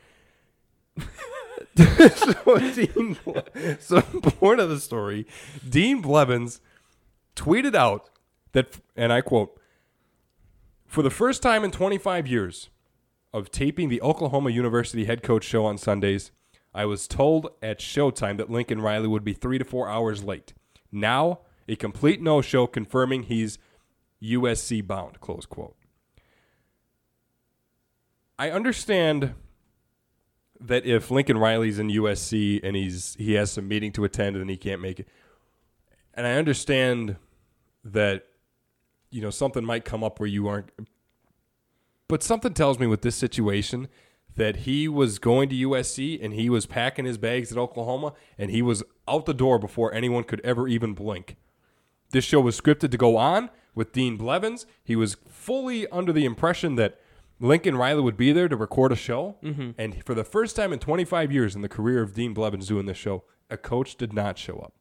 so, 1.76 2.58
Dean, 2.74 3.16
so 3.80 4.00
point 4.02 4.60
of 4.60 4.68
the 4.68 4.78
story, 4.78 5.26
Dean 5.68 6.00
Blevins 6.02 6.60
tweeted 7.34 7.74
out 7.74 8.10
that, 8.52 8.78
and 8.94 9.12
I 9.12 9.22
quote, 9.22 9.58
for 10.86 11.02
the 11.02 11.10
first 11.10 11.42
time 11.42 11.64
in 11.64 11.72
25 11.72 12.28
years, 12.28 12.68
of 13.34 13.50
taping 13.50 13.88
the 13.88 14.00
Oklahoma 14.00 14.50
University 14.50 15.06
head 15.06 15.24
coach 15.24 15.42
show 15.42 15.66
on 15.66 15.76
Sundays, 15.76 16.30
I 16.72 16.86
was 16.86 17.08
told 17.08 17.48
at 17.60 17.80
showtime 17.80 18.38
that 18.38 18.48
Lincoln 18.48 18.80
Riley 18.80 19.08
would 19.08 19.24
be 19.24 19.32
three 19.32 19.58
to 19.58 19.64
four 19.64 19.88
hours 19.88 20.22
late. 20.22 20.54
Now, 20.92 21.40
a 21.68 21.74
complete 21.74 22.22
no 22.22 22.40
show 22.40 22.68
confirming 22.68 23.24
he's 23.24 23.58
USC 24.22 24.86
bound. 24.86 25.20
Close 25.20 25.46
quote. 25.46 25.74
I 28.38 28.52
understand 28.52 29.34
that 30.60 30.86
if 30.86 31.10
Lincoln 31.10 31.36
Riley's 31.36 31.80
in 31.80 31.88
USC 31.88 32.60
and 32.62 32.76
he's 32.76 33.16
he 33.18 33.34
has 33.34 33.50
some 33.50 33.66
meeting 33.66 33.90
to 33.92 34.04
attend 34.04 34.36
and 34.36 34.48
he 34.48 34.56
can't 34.56 34.80
make 34.80 35.00
it, 35.00 35.08
and 36.14 36.24
I 36.24 36.34
understand 36.34 37.16
that 37.82 38.26
you 39.10 39.20
know 39.20 39.30
something 39.30 39.64
might 39.64 39.84
come 39.84 40.04
up 40.04 40.20
where 40.20 40.28
you 40.28 40.46
aren't, 40.46 40.70
but 42.08 42.22
something 42.22 42.54
tells 42.54 42.78
me 42.78 42.86
with 42.86 43.02
this 43.02 43.16
situation 43.16 43.88
that 44.36 44.56
he 44.58 44.88
was 44.88 45.18
going 45.18 45.48
to 45.48 45.68
USC 45.68 46.22
and 46.22 46.32
he 46.32 46.50
was 46.50 46.66
packing 46.66 47.04
his 47.04 47.18
bags 47.18 47.52
at 47.52 47.58
Oklahoma 47.58 48.14
and 48.36 48.50
he 48.50 48.62
was 48.62 48.82
out 49.06 49.26
the 49.26 49.34
door 49.34 49.58
before 49.58 49.94
anyone 49.94 50.24
could 50.24 50.40
ever 50.40 50.66
even 50.66 50.92
blink. 50.92 51.36
This 52.10 52.24
show 52.24 52.40
was 52.40 52.60
scripted 52.60 52.90
to 52.90 52.96
go 52.96 53.16
on 53.16 53.50
with 53.74 53.92
Dean 53.92 54.16
Blevins. 54.16 54.66
He 54.82 54.96
was 54.96 55.16
fully 55.28 55.86
under 55.88 56.12
the 56.12 56.24
impression 56.24 56.76
that 56.76 57.00
Lincoln 57.40 57.76
Riley 57.76 58.02
would 58.02 58.16
be 58.16 58.32
there 58.32 58.48
to 58.48 58.56
record 58.56 58.92
a 58.92 58.96
show. 58.96 59.36
Mm-hmm. 59.42 59.70
And 59.78 60.04
for 60.04 60.14
the 60.14 60.24
first 60.24 60.56
time 60.56 60.72
in 60.72 60.78
25 60.78 61.32
years 61.32 61.54
in 61.54 61.62
the 61.62 61.68
career 61.68 62.02
of 62.02 62.14
Dean 62.14 62.34
Blevins 62.34 62.68
doing 62.68 62.86
this 62.86 62.96
show, 62.96 63.24
a 63.50 63.56
coach 63.56 63.96
did 63.96 64.12
not 64.12 64.38
show 64.38 64.58
up. 64.58 64.74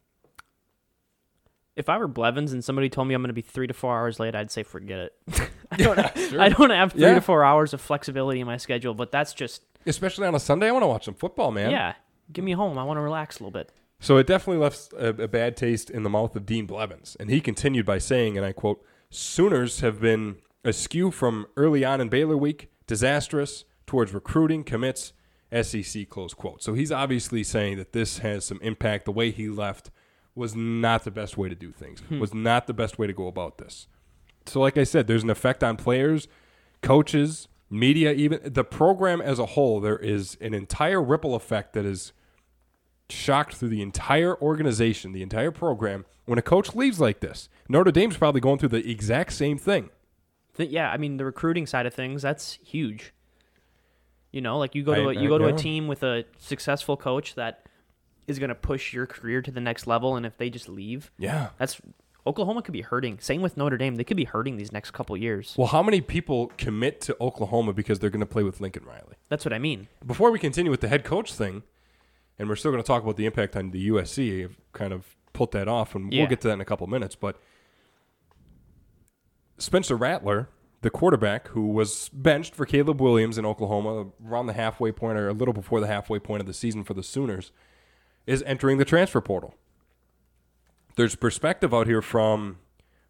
If 1.75 1.89
I 1.89 1.97
were 1.97 2.07
Blevins 2.07 2.53
and 2.53 2.63
somebody 2.63 2.89
told 2.89 3.07
me 3.07 3.13
I'm 3.15 3.21
going 3.21 3.29
to 3.29 3.33
be 3.33 3.41
three 3.41 3.65
to 3.67 3.73
four 3.73 3.97
hours 3.97 4.19
late, 4.19 4.35
I'd 4.35 4.51
say 4.51 4.63
forget 4.63 4.99
it. 4.99 5.49
I, 5.71 5.77
don't, 5.77 5.99
I 6.39 6.49
don't 6.49 6.69
have 6.69 6.91
three 6.91 7.01
Yeah. 7.01 7.15
to 7.15 7.21
four 7.21 7.43
hours 7.43 7.73
of 7.73 7.81
flexibility 7.81 8.39
in 8.39 8.45
my 8.45 8.57
schedule, 8.57 8.93
but 8.93 9.11
that's 9.11 9.33
just 9.33 9.63
Especially 9.85 10.25
on 10.27 10.35
a 10.35 10.39
Sunday, 10.39 10.67
I 10.69 10.71
want 10.71 10.83
to 10.83 10.87
watch 10.87 11.05
some 11.05 11.15
football, 11.15 11.51
man. 11.51 11.71
yeah. 11.71 11.93
Give 12.31 12.45
me 12.45 12.51
home. 12.53 12.77
I 12.77 12.83
want 12.83 12.97
to 12.97 13.01
relax 13.01 13.39
a 13.39 13.43
little 13.43 13.51
bit. 13.51 13.71
So 13.99 14.17
it 14.17 14.27
definitely 14.27 14.61
left 14.61 14.93
a, 14.93 15.09
a 15.09 15.27
bad 15.27 15.57
taste 15.57 15.89
in 15.89 16.03
the 16.03 16.09
mouth 16.09 16.35
of 16.35 16.45
Dean 16.45 16.65
Blevins. 16.65 17.17
And 17.19 17.29
he 17.29 17.41
continued 17.41 17.85
by 17.85 17.97
saying, 17.97 18.37
and 18.37 18.45
I 18.45 18.51
quote, 18.53 18.83
Sooners 19.09 19.81
have 19.81 19.99
been 19.99 20.37
askew 20.63 21.11
from 21.11 21.47
early 21.57 21.83
on 21.83 21.99
in 22.01 22.07
Baylor 22.09 22.37
week, 22.37 22.69
disastrous 22.87 23.65
towards 23.85 24.13
recruiting, 24.13 24.63
commits, 24.63 25.11
SEC, 25.61 26.07
close 26.09 26.33
quote. 26.33 26.63
So 26.63 26.73
he's 26.73 26.91
obviously 26.91 27.43
saying 27.43 27.77
that 27.77 27.93
this 27.93 28.19
has 28.19 28.45
some 28.45 28.59
impact. 28.61 29.05
The 29.05 29.11
way 29.11 29.31
he 29.31 29.49
left 29.49 29.91
was 30.35 30.55
not 30.55 31.03
the 31.03 31.11
best 31.11 31.37
way 31.37 31.49
to 31.49 31.55
do 31.55 31.71
things, 31.71 31.99
hmm. 32.01 32.19
was 32.19 32.33
not 32.33 32.67
the 32.67 32.73
best 32.73 32.97
way 32.97 33.07
to 33.07 33.13
go 33.13 33.27
about 33.27 33.57
this. 33.57 33.87
So, 34.45 34.59
like 34.59 34.77
I 34.77 34.83
said, 34.83 35.07
there's 35.07 35.23
an 35.23 35.29
effect 35.29 35.63
on 35.63 35.77
players, 35.77 36.27
coaches, 36.81 37.47
media, 37.69 38.13
even 38.13 38.39
the 38.43 38.63
program 38.63 39.21
as 39.21 39.39
a 39.39 39.47
whole. 39.47 39.79
There 39.79 39.97
is 39.97 40.37
an 40.41 40.53
entire 40.53 41.01
ripple 41.01 41.35
effect 41.35 41.73
that 41.73 41.85
is 41.85 42.13
shocked 43.09 43.55
through 43.55 43.69
the 43.69 43.81
entire 43.81 44.39
organization, 44.41 45.11
the 45.11 45.23
entire 45.23 45.51
program, 45.51 46.05
when 46.25 46.39
a 46.39 46.41
coach 46.41 46.75
leaves 46.75 46.99
like 46.99 47.19
this. 47.19 47.49
Notre 47.69 47.91
Dame's 47.91 48.17
probably 48.17 48.41
going 48.41 48.59
through 48.59 48.69
the 48.69 48.89
exact 48.89 49.33
same 49.33 49.57
thing. 49.57 49.89
Th- 50.57 50.69
yeah, 50.69 50.91
I 50.91 50.97
mean 50.97 51.17
the 51.17 51.25
recruiting 51.25 51.65
side 51.65 51.85
of 51.85 51.93
things 51.93 52.21
that's 52.21 52.59
huge. 52.63 53.13
You 54.31 54.41
know, 54.41 54.57
like 54.57 54.73
you 54.73 54.83
go 54.83 54.95
to 54.95 55.09
a, 55.09 55.13
you 55.13 55.29
go 55.29 55.37
to 55.37 55.45
a 55.45 55.53
team 55.53 55.87
with 55.87 56.01
a 56.01 56.25
successful 56.39 56.97
coach 56.97 57.35
that 57.35 57.67
is 58.27 58.39
going 58.39 58.49
to 58.49 58.55
push 58.55 58.93
your 58.93 59.05
career 59.05 59.41
to 59.41 59.51
the 59.51 59.59
next 59.61 59.85
level, 59.87 60.15
and 60.15 60.25
if 60.25 60.37
they 60.37 60.49
just 60.49 60.69
leave, 60.69 61.11
Yeah. 61.17 61.49
that's 61.57 61.81
Oklahoma 62.25 62.61
could 62.61 62.71
be 62.71 62.81
hurting. 62.81 63.19
Same 63.19 63.41
with 63.41 63.57
Notre 63.57 63.77
Dame; 63.77 63.95
they 63.95 64.05
could 64.05 64.15
be 64.17 64.23
hurting 64.23 64.55
these 64.55 64.71
next 64.71 64.91
couple 64.91 65.17
years. 65.17 65.55
Well, 65.57 65.67
how 65.67 65.83
many 65.83 65.99
people 65.99 66.47
commit 66.57 67.01
to 67.01 67.17
Oklahoma 67.19 67.73
because 67.73 67.99
they're 67.99 68.09
going 68.09 68.21
to 68.21 68.25
play 68.25 68.43
with 68.43 68.61
Lincoln 68.61 68.85
Riley? 68.85 69.15
That's 69.27 69.43
what 69.43 69.51
I 69.53 69.59
mean. 69.59 69.89
Before 70.05 70.31
we 70.31 70.39
continue 70.39 70.71
with 70.71 70.79
the 70.79 70.87
head 70.87 71.03
coach 71.03 71.33
thing, 71.33 71.63
and 72.39 72.47
we're 72.47 72.55
still 72.55 72.71
going 72.71 72.81
to 72.81 72.87
talk 72.87 73.03
about 73.03 73.17
the 73.17 73.25
impact 73.25 73.57
on 73.57 73.71
the 73.71 73.89
USC, 73.89 74.45
I've 74.45 74.57
kind 74.71 74.93
of 74.93 75.17
put 75.33 75.51
that 75.51 75.67
off, 75.67 75.95
and 75.95 76.13
Yeah. 76.13 76.21
we'll 76.21 76.29
get 76.29 76.39
to 76.41 76.47
that 76.47 76.53
in 76.53 76.61
a 76.61 76.65
couple 76.65 76.87
minutes. 76.87 77.15
But 77.15 77.37
Spencer 79.57 79.95
Rattler, 79.95 80.49
the 80.81 80.89
quarterback 80.89 81.49
who 81.49 81.67
was 81.67 82.09
benched 82.09 82.55
for 82.55 82.65
Caleb 82.65 83.01
Williams 83.01 83.37
in 83.37 83.45
Oklahoma 83.45 84.07
around 84.25 84.47
the 84.47 84.53
halfway 84.53 84.91
point 84.91 85.17
or 85.17 85.29
a 85.29 85.33
little 85.33 85.53
before 85.53 85.79
the 85.79 85.87
halfway 85.87 86.19
point 86.19 86.41
of 86.41 86.47
the 86.47 86.53
season 86.53 86.83
for 86.83 86.93
the 86.93 87.03
Sooners, 87.03 87.51
is 88.25 88.43
entering 88.43 88.77
the 88.77 88.85
transfer 88.85 89.21
portal. 89.21 89.55
There's 90.95 91.15
perspective 91.15 91.73
out 91.73 91.87
here 91.87 92.01
from 92.01 92.59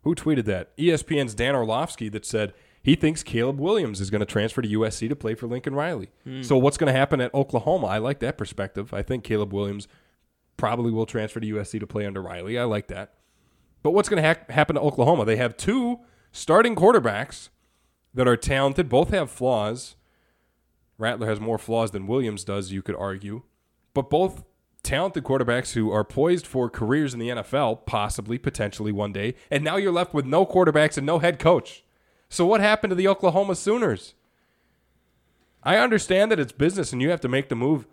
who 0.03 0.15
tweeted 0.15 0.45
that? 0.45 0.75
ESPN's 0.77 1.33
Dan 1.33 1.55
Orlovsky 1.55 2.09
that 2.09 2.25
said 2.25 2.53
he 2.81 2.95
thinks 2.95 3.23
Caleb 3.23 3.59
Williams 3.59 4.01
is 4.01 4.09
going 4.09 4.19
to 4.19 4.25
transfer 4.25 4.61
to 4.61 4.67
USC 4.67 5.07
to 5.09 5.15
play 5.15 5.35
for 5.35 5.47
Lincoln 5.47 5.75
Riley. 5.75 6.09
Hmm. 6.25 6.41
So 6.41 6.57
what's 6.57 6.77
going 6.77 6.91
to 6.91 6.97
happen 6.97 7.21
at 7.21 7.33
Oklahoma? 7.33 7.87
I 7.87 7.97
like 7.97 8.19
that 8.19 8.37
perspective. 8.37 8.93
I 8.93 9.01
think 9.01 9.23
Caleb 9.23 9.53
Williams 9.53 9.87
probably 10.57 10.91
will 10.91 11.05
transfer 11.05 11.39
to 11.39 11.47
USC 11.47 11.79
to 11.79 11.87
play 11.87 12.05
under 12.05 12.21
Riley. 12.21 12.59
I 12.59 12.65
like 12.65 12.87
that. 12.87 13.13
But 13.81 13.91
what's 13.91 14.09
going 14.09 14.21
to 14.21 14.27
ha- 14.27 14.53
happen 14.53 14.75
to 14.75 14.81
Oklahoma? 14.81 15.25
They 15.25 15.37
have 15.37 15.57
two 15.57 15.99
starting 16.31 16.75
quarterbacks 16.75 17.49
that 18.13 18.27
are 18.27 18.37
talented. 18.37 18.89
Both 18.89 19.09
have 19.09 19.31
flaws. 19.31 19.95
Rattler 20.97 21.27
has 21.27 21.39
more 21.39 21.57
flaws 21.57 21.91
than 21.91 22.07
Williams 22.07 22.43
does, 22.43 22.71
you 22.71 22.81
could 22.81 22.95
argue. 22.95 23.43
But 23.93 24.09
both 24.09 24.43
talented 24.83 25.23
quarterbacks 25.23 25.73
who 25.73 25.91
are 25.91 26.03
poised 26.03 26.45
for 26.45 26.69
careers 26.69 27.13
in 27.13 27.19
the 27.19 27.29
NFL, 27.29 27.85
possibly, 27.85 28.37
potentially 28.37 28.91
one 28.91 29.13
day. 29.13 29.35
And 29.49 29.63
now 29.63 29.77
you're 29.77 29.91
left 29.91 30.13
with 30.13 30.25
no 30.25 30.45
quarterbacks 30.45 30.97
and 30.97 31.05
no 31.05 31.19
head 31.19 31.39
coach. 31.39 31.83
So 32.29 32.45
what 32.45 32.61
happened 32.61 32.91
to 32.91 32.95
the 32.95 33.07
Oklahoma 33.07 33.55
Sooners? 33.55 34.13
I 35.63 35.77
understand 35.77 36.31
that 36.31 36.39
it's 36.39 36.51
business 36.51 36.91
and 36.91 37.01
you 37.01 37.09
have 37.09 37.21
to 37.21 37.29
make 37.29 37.49
the 37.49 37.55
move 37.55 37.87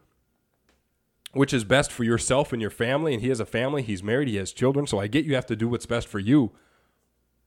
which 1.32 1.54
is 1.54 1.64
best 1.64 1.92
for 1.92 2.04
yourself 2.04 2.52
and 2.52 2.60
your 2.60 2.70
family. 2.70 3.14
And 3.14 3.22
he 3.22 3.28
has 3.28 3.40
a 3.40 3.46
family, 3.46 3.82
he's 3.82 4.02
married, 4.02 4.28
he 4.28 4.36
has 4.36 4.52
children. 4.52 4.86
So 4.86 4.98
I 4.98 5.06
get 5.06 5.24
you 5.24 5.34
have 5.34 5.46
to 5.46 5.56
do 5.56 5.68
what's 5.68 5.86
best 5.86 6.08
for 6.08 6.18
you. 6.18 6.52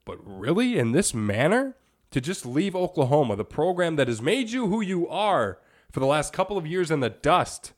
But 0.06 0.18
really, 0.24 0.78
in 0.78 0.92
this 0.92 1.14
manner, 1.14 1.76
to 2.12 2.22
just 2.22 2.46
leave 2.46 2.76
Oklahoma, 2.76 3.36
the 3.36 3.46
program 3.46 3.96
that 3.96 4.08
has 4.08 4.22
made 4.22 4.52
you 4.52 4.68
who 4.68 4.82
you 4.82 5.08
are 5.08 5.60
for 5.92 6.00
the 6.00 6.06
last 6.06 6.34
couple 6.34 6.58
of 6.58 6.68
years 6.68 6.92
in 6.92 7.00
the 7.00 7.10
dust, 7.10 7.74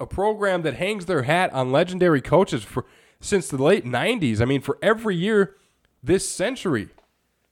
a 0.00 0.06
program 0.06 0.62
that 0.62 0.74
hangs 0.74 1.06
their 1.06 1.22
hat 1.22 1.52
on 1.52 1.70
legendary 1.70 2.20
coaches 2.20 2.64
for 2.64 2.86
since 3.20 3.48
the 3.48 3.62
late 3.62 3.84
90s. 3.84 4.40
I 4.40 4.46
mean, 4.46 4.62
for 4.62 4.78
every 4.80 5.14
year 5.14 5.54
this 6.02 6.28
century, 6.28 6.88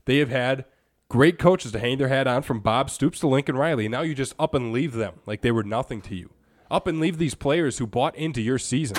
they 0.07 0.19
have 0.19 0.31
had 0.31 0.65
great 1.09 1.39
coaches 1.39 1.73
to 1.73 1.79
hang 1.79 1.99
their 1.99 2.09
hat 2.09 2.27
on 2.27 2.43
from 2.43 2.61
Bob 2.61 2.91
Stoops 2.91 3.21
to 3.21 3.29
Lincoln 3.29 3.57
Riley. 3.57 3.87
And 3.87 3.93
now 3.93 4.01
you 4.01 4.15
just 4.15 4.35
up 4.39 4.55
and 4.55 4.73
leave 4.73 4.95
them 4.95 5.15
like 5.27 5.43
they 5.43 5.53
were 5.53 5.63
nothing 5.63 6.01
to 6.03 6.15
you. 6.15 6.31
Up 6.71 6.87
and 6.87 7.01
leave 7.01 7.19
these 7.19 7.35
players 7.35 7.79
who 7.79 7.87
bought 7.87 8.17
into 8.17 8.41
your 8.41 8.59
season. 8.59 8.99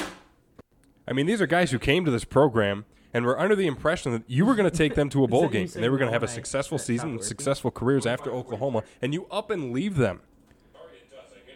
I 1.07 1.13
mean, 1.13 1.25
these 1.25 1.41
are 1.41 1.47
guys 1.47 1.71
who 1.71 1.79
came 1.79 2.05
to 2.05 2.11
this 2.11 2.23
program 2.23 2.85
and 3.13 3.25
were 3.25 3.39
under 3.39 3.55
the 3.55 3.67
impression 3.67 4.11
that 4.11 4.23
you 4.27 4.45
were 4.45 4.55
going 4.55 4.69
to 4.69 4.75
take 4.75 4.95
them 4.95 5.09
to 5.09 5.23
a 5.23 5.27
bowl 5.27 5.49
game 5.49 5.69
and 5.73 5.83
they 5.83 5.89
were 5.89 5.97
going 5.97 6.09
to 6.09 6.13
have 6.13 6.23
a 6.23 6.27
successful 6.27 6.77
season 6.77 7.11
and 7.11 7.23
successful 7.23 7.71
careers 7.71 8.05
after 8.05 8.31
Oklahoma, 8.31 8.83
and 9.01 9.13
you 9.13 9.25
up 9.31 9.49
and 9.49 9.71
leave 9.71 9.97
them. 9.97 10.21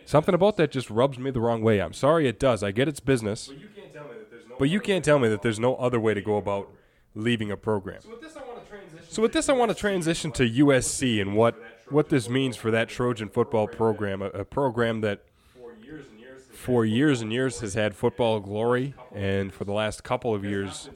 Something 0.06 0.36
about 0.36 0.58
that 0.58 0.72
just 0.72 0.90
rubs 0.90 1.18
me 1.18 1.32
the 1.32 1.42
wrong 1.42 1.62
way. 1.62 1.80
I'm 1.80 1.94
sorry 1.94 2.28
it 2.28 2.40
does. 2.40 2.64
I 2.64 2.72
get 2.72 2.88
it's 2.88 3.00
business. 3.00 3.48
But 3.48 3.60
you 3.60 3.70
can't 3.70 3.94
tell 3.94 4.04
me 4.06 4.10
that 4.20 4.30
there's 4.32 4.50
no, 4.50 4.56
but 4.60 4.70
you 4.70 4.80
can't 4.80 5.06
tell 5.06 5.20
me 5.20 5.28
that 5.30 5.42
there's 5.42 5.60
no 5.60 5.76
other 5.76 6.00
way 6.00 6.14
to 6.14 6.22
go 6.22 6.38
about 6.38 6.70
leaving 7.16 7.52
a 7.52 7.58
program. 7.58 8.02
So 8.02 8.10
with 8.12 8.22
this, 8.22 8.36
I 8.36 8.42
want 8.44 8.64
to 8.64 8.70
transition. 8.70 9.06
So 9.10 9.22
with 9.22 9.34
this, 9.34 9.50
I 9.50 9.54
want 9.54 9.70
to 9.70 9.76
transition 9.76 10.32
to 10.34 10.50
USC 10.50 11.22
and 11.22 11.36
what 11.36 11.56
what 11.90 12.10
this 12.10 12.30
means 12.30 12.56
for 12.56 12.72
that 12.72 12.90
Trojan 12.90 13.30
football 13.30 13.68
program, 13.68 14.22
a, 14.22 14.28
a 14.28 14.46
program 14.46 15.02
that 15.02 15.22
for 16.52 16.86
years 16.86 17.22
and 17.22 17.32
years 17.32 17.60
has 17.60 17.74
had 17.74 17.96
football 17.96 18.40
glory, 18.40 18.94
and 19.14 19.54
for 19.54 19.66
the 19.66 19.74
last 19.74 20.04
couple 20.04 20.34
of 20.34 20.46
years 20.46 20.90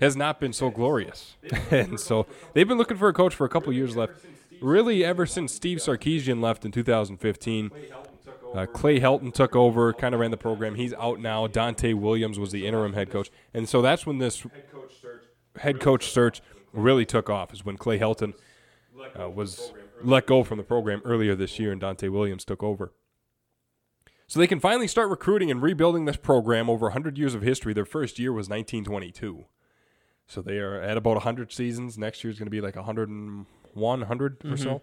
has 0.00 0.16
not 0.16 0.38
been 0.38 0.52
so 0.52 0.70
glorious. 0.70 1.36
and 1.70 1.98
so 1.98 2.26
they've 2.52 2.68
been 2.68 2.78
looking 2.78 2.96
for 2.96 3.08
a 3.08 3.12
coach 3.12 3.34
for 3.34 3.44
a 3.44 3.48
couple 3.48 3.70
of 3.70 3.74
years 3.74 3.96
left. 3.96 4.12
Really, 4.60 5.04
ever 5.04 5.24
since 5.24 5.54
Steve 5.54 5.78
Sarkisian 5.78 6.42
left 6.42 6.64
in 6.64 6.72
2015, 6.72 7.70
uh, 8.54 8.66
Clay 8.66 9.00
Helton 9.00 9.32
took 9.32 9.54
over, 9.54 9.92
kind 9.92 10.14
of 10.14 10.20
ran 10.20 10.30
the 10.30 10.36
program. 10.36 10.74
He's 10.74 10.94
out 10.94 11.20
now. 11.20 11.46
Donte 11.46 11.94
Williams 11.94 12.38
was 12.38 12.52
the 12.52 12.66
interim 12.66 12.94
head 12.94 13.10
coach, 13.10 13.30
and 13.52 13.68
so 13.68 13.82
that's 13.82 14.06
when 14.06 14.18
this 14.18 14.46
head 15.58 15.80
coach 15.80 16.10
search 16.10 16.40
really 16.72 17.04
took 17.04 17.28
off. 17.28 17.52
Is 17.52 17.64
when 17.64 17.76
Clay 17.76 17.98
Helton 17.98 18.34
uh, 19.18 19.28
was 19.28 19.72
let 20.02 20.26
go 20.26 20.44
from 20.44 20.58
the 20.58 20.64
program 20.64 21.02
earlier 21.04 21.34
this 21.34 21.58
year, 21.58 21.72
and 21.72 21.80
Donte 21.80 22.10
Williams 22.10 22.44
took 22.44 22.62
over. 22.62 22.92
So 24.26 24.38
they 24.38 24.46
can 24.46 24.60
finally 24.60 24.86
start 24.86 25.08
recruiting 25.08 25.50
and 25.50 25.62
rebuilding 25.62 26.04
this 26.04 26.18
program 26.18 26.68
over 26.68 26.86
100 26.86 27.16
years 27.16 27.34
of 27.34 27.40
history. 27.40 27.72
Their 27.72 27.86
first 27.86 28.18
year 28.18 28.30
was 28.30 28.48
1922. 28.48 29.46
So 30.26 30.42
they 30.42 30.58
are 30.58 30.78
at 30.82 30.98
about 30.98 31.14
100 31.14 31.50
seasons. 31.50 31.96
Next 31.96 32.22
year 32.22 32.30
is 32.30 32.38
going 32.38 32.46
to 32.46 32.50
be 32.50 32.60
like 32.60 32.76
101, 32.76 33.46
100 33.74 34.44
or 34.44 34.56
so. 34.58 34.82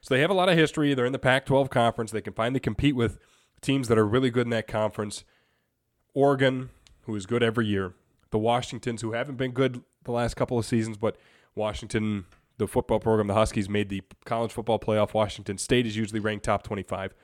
So 0.00 0.14
they 0.14 0.20
have 0.20 0.30
a 0.30 0.34
lot 0.34 0.48
of 0.48 0.56
history. 0.56 0.94
They're 0.94 1.06
in 1.06 1.12
the 1.12 1.18
Pac 1.18 1.46
12 1.46 1.70
conference. 1.70 2.10
They 2.10 2.20
can 2.20 2.32
finally 2.32 2.60
compete 2.60 2.94
with 2.96 3.18
teams 3.60 3.88
that 3.88 3.98
are 3.98 4.06
really 4.06 4.30
good 4.30 4.46
in 4.46 4.50
that 4.50 4.66
conference. 4.66 5.24
Oregon, 6.14 6.70
who 7.02 7.14
is 7.14 7.26
good 7.26 7.42
every 7.42 7.66
year. 7.66 7.94
The 8.30 8.38
Washingtons, 8.38 9.02
who 9.02 9.12
haven't 9.12 9.36
been 9.36 9.52
good 9.52 9.82
the 10.04 10.12
last 10.12 10.34
couple 10.34 10.58
of 10.58 10.64
seasons, 10.64 10.96
but 10.96 11.16
Washington 11.54 12.26
the 12.58 12.66
football 12.66 12.98
program, 12.98 13.28
the 13.28 13.34
Huskies 13.34 13.68
made 13.68 13.88
the 13.88 14.02
college 14.24 14.52
football 14.52 14.78
playoff. 14.78 15.14
Washington 15.14 15.58
State 15.58 15.86
is 15.86 15.96
usually 15.96 16.20
ranked 16.20 16.44
top 16.44 16.64
25. 16.64 17.14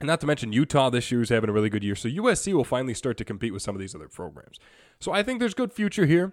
And 0.00 0.08
not 0.08 0.20
to 0.20 0.26
mention 0.26 0.52
Utah 0.52 0.90
this 0.90 1.12
year 1.12 1.22
is 1.22 1.28
having 1.28 1.48
a 1.48 1.52
really 1.52 1.70
good 1.70 1.84
year. 1.84 1.94
So 1.94 2.08
USC 2.08 2.52
will 2.52 2.64
finally 2.64 2.94
start 2.94 3.16
to 3.18 3.24
compete 3.24 3.52
with 3.52 3.62
some 3.62 3.76
of 3.76 3.80
these 3.80 3.94
other 3.94 4.08
programs. 4.08 4.58
So 4.98 5.12
I 5.12 5.22
think 5.22 5.38
there's 5.38 5.54
good 5.54 5.72
future 5.72 6.06
here. 6.06 6.32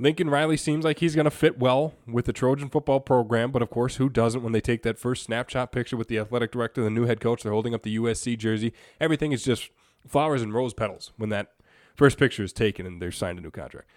Lincoln 0.00 0.30
Riley 0.30 0.56
seems 0.56 0.84
like 0.84 1.00
he's 1.00 1.16
going 1.16 1.24
to 1.24 1.30
fit 1.30 1.58
well 1.58 1.94
with 2.06 2.26
the 2.26 2.32
Trojan 2.32 2.68
football 2.68 3.00
program, 3.00 3.50
but 3.50 3.62
of 3.62 3.70
course, 3.70 3.96
who 3.96 4.08
doesn't 4.08 4.44
when 4.44 4.52
they 4.52 4.60
take 4.60 4.82
that 4.84 4.98
first 4.98 5.24
snapshot 5.24 5.72
picture 5.72 5.96
with 5.96 6.06
the 6.06 6.18
athletic 6.18 6.52
director, 6.52 6.82
the 6.82 6.90
new 6.90 7.06
head 7.06 7.20
coach, 7.20 7.42
they're 7.42 7.52
holding 7.52 7.74
up 7.74 7.82
the 7.82 7.96
USC 7.96 8.38
jersey. 8.38 8.72
Everything 9.00 9.32
is 9.32 9.42
just 9.42 9.70
flowers 10.06 10.40
and 10.40 10.54
rose 10.54 10.72
petals 10.72 11.12
when 11.16 11.30
that 11.30 11.52
first 11.96 12.16
picture 12.16 12.44
is 12.44 12.52
taken 12.52 12.86
and 12.86 13.02
they're 13.02 13.10
signed 13.10 13.38
a 13.38 13.42
new 13.42 13.50
contract. 13.50 13.88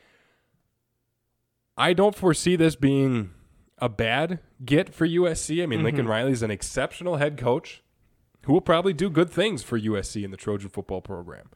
I 1.77 1.93
don't 1.93 2.15
foresee 2.15 2.55
this 2.55 2.75
being 2.75 3.31
a 3.77 3.87
bad 3.87 4.39
get 4.65 4.93
for 4.93 5.07
USC. 5.07 5.61
I 5.61 5.67
mean, 5.67 5.83
Lincoln 5.83 6.05
mm-hmm. 6.05 6.11
Riley 6.11 6.31
is 6.31 6.43
an 6.43 6.51
exceptional 6.51 7.17
head 7.17 7.37
coach 7.37 7.83
who 8.45 8.53
will 8.53 8.61
probably 8.61 8.93
do 8.93 9.09
good 9.09 9.29
things 9.29 9.61
for 9.61 9.79
USC 9.79 10.23
in 10.23 10.31
the 10.31 10.37
Trojan 10.37 10.69
football 10.69 11.01
program. 11.01 11.49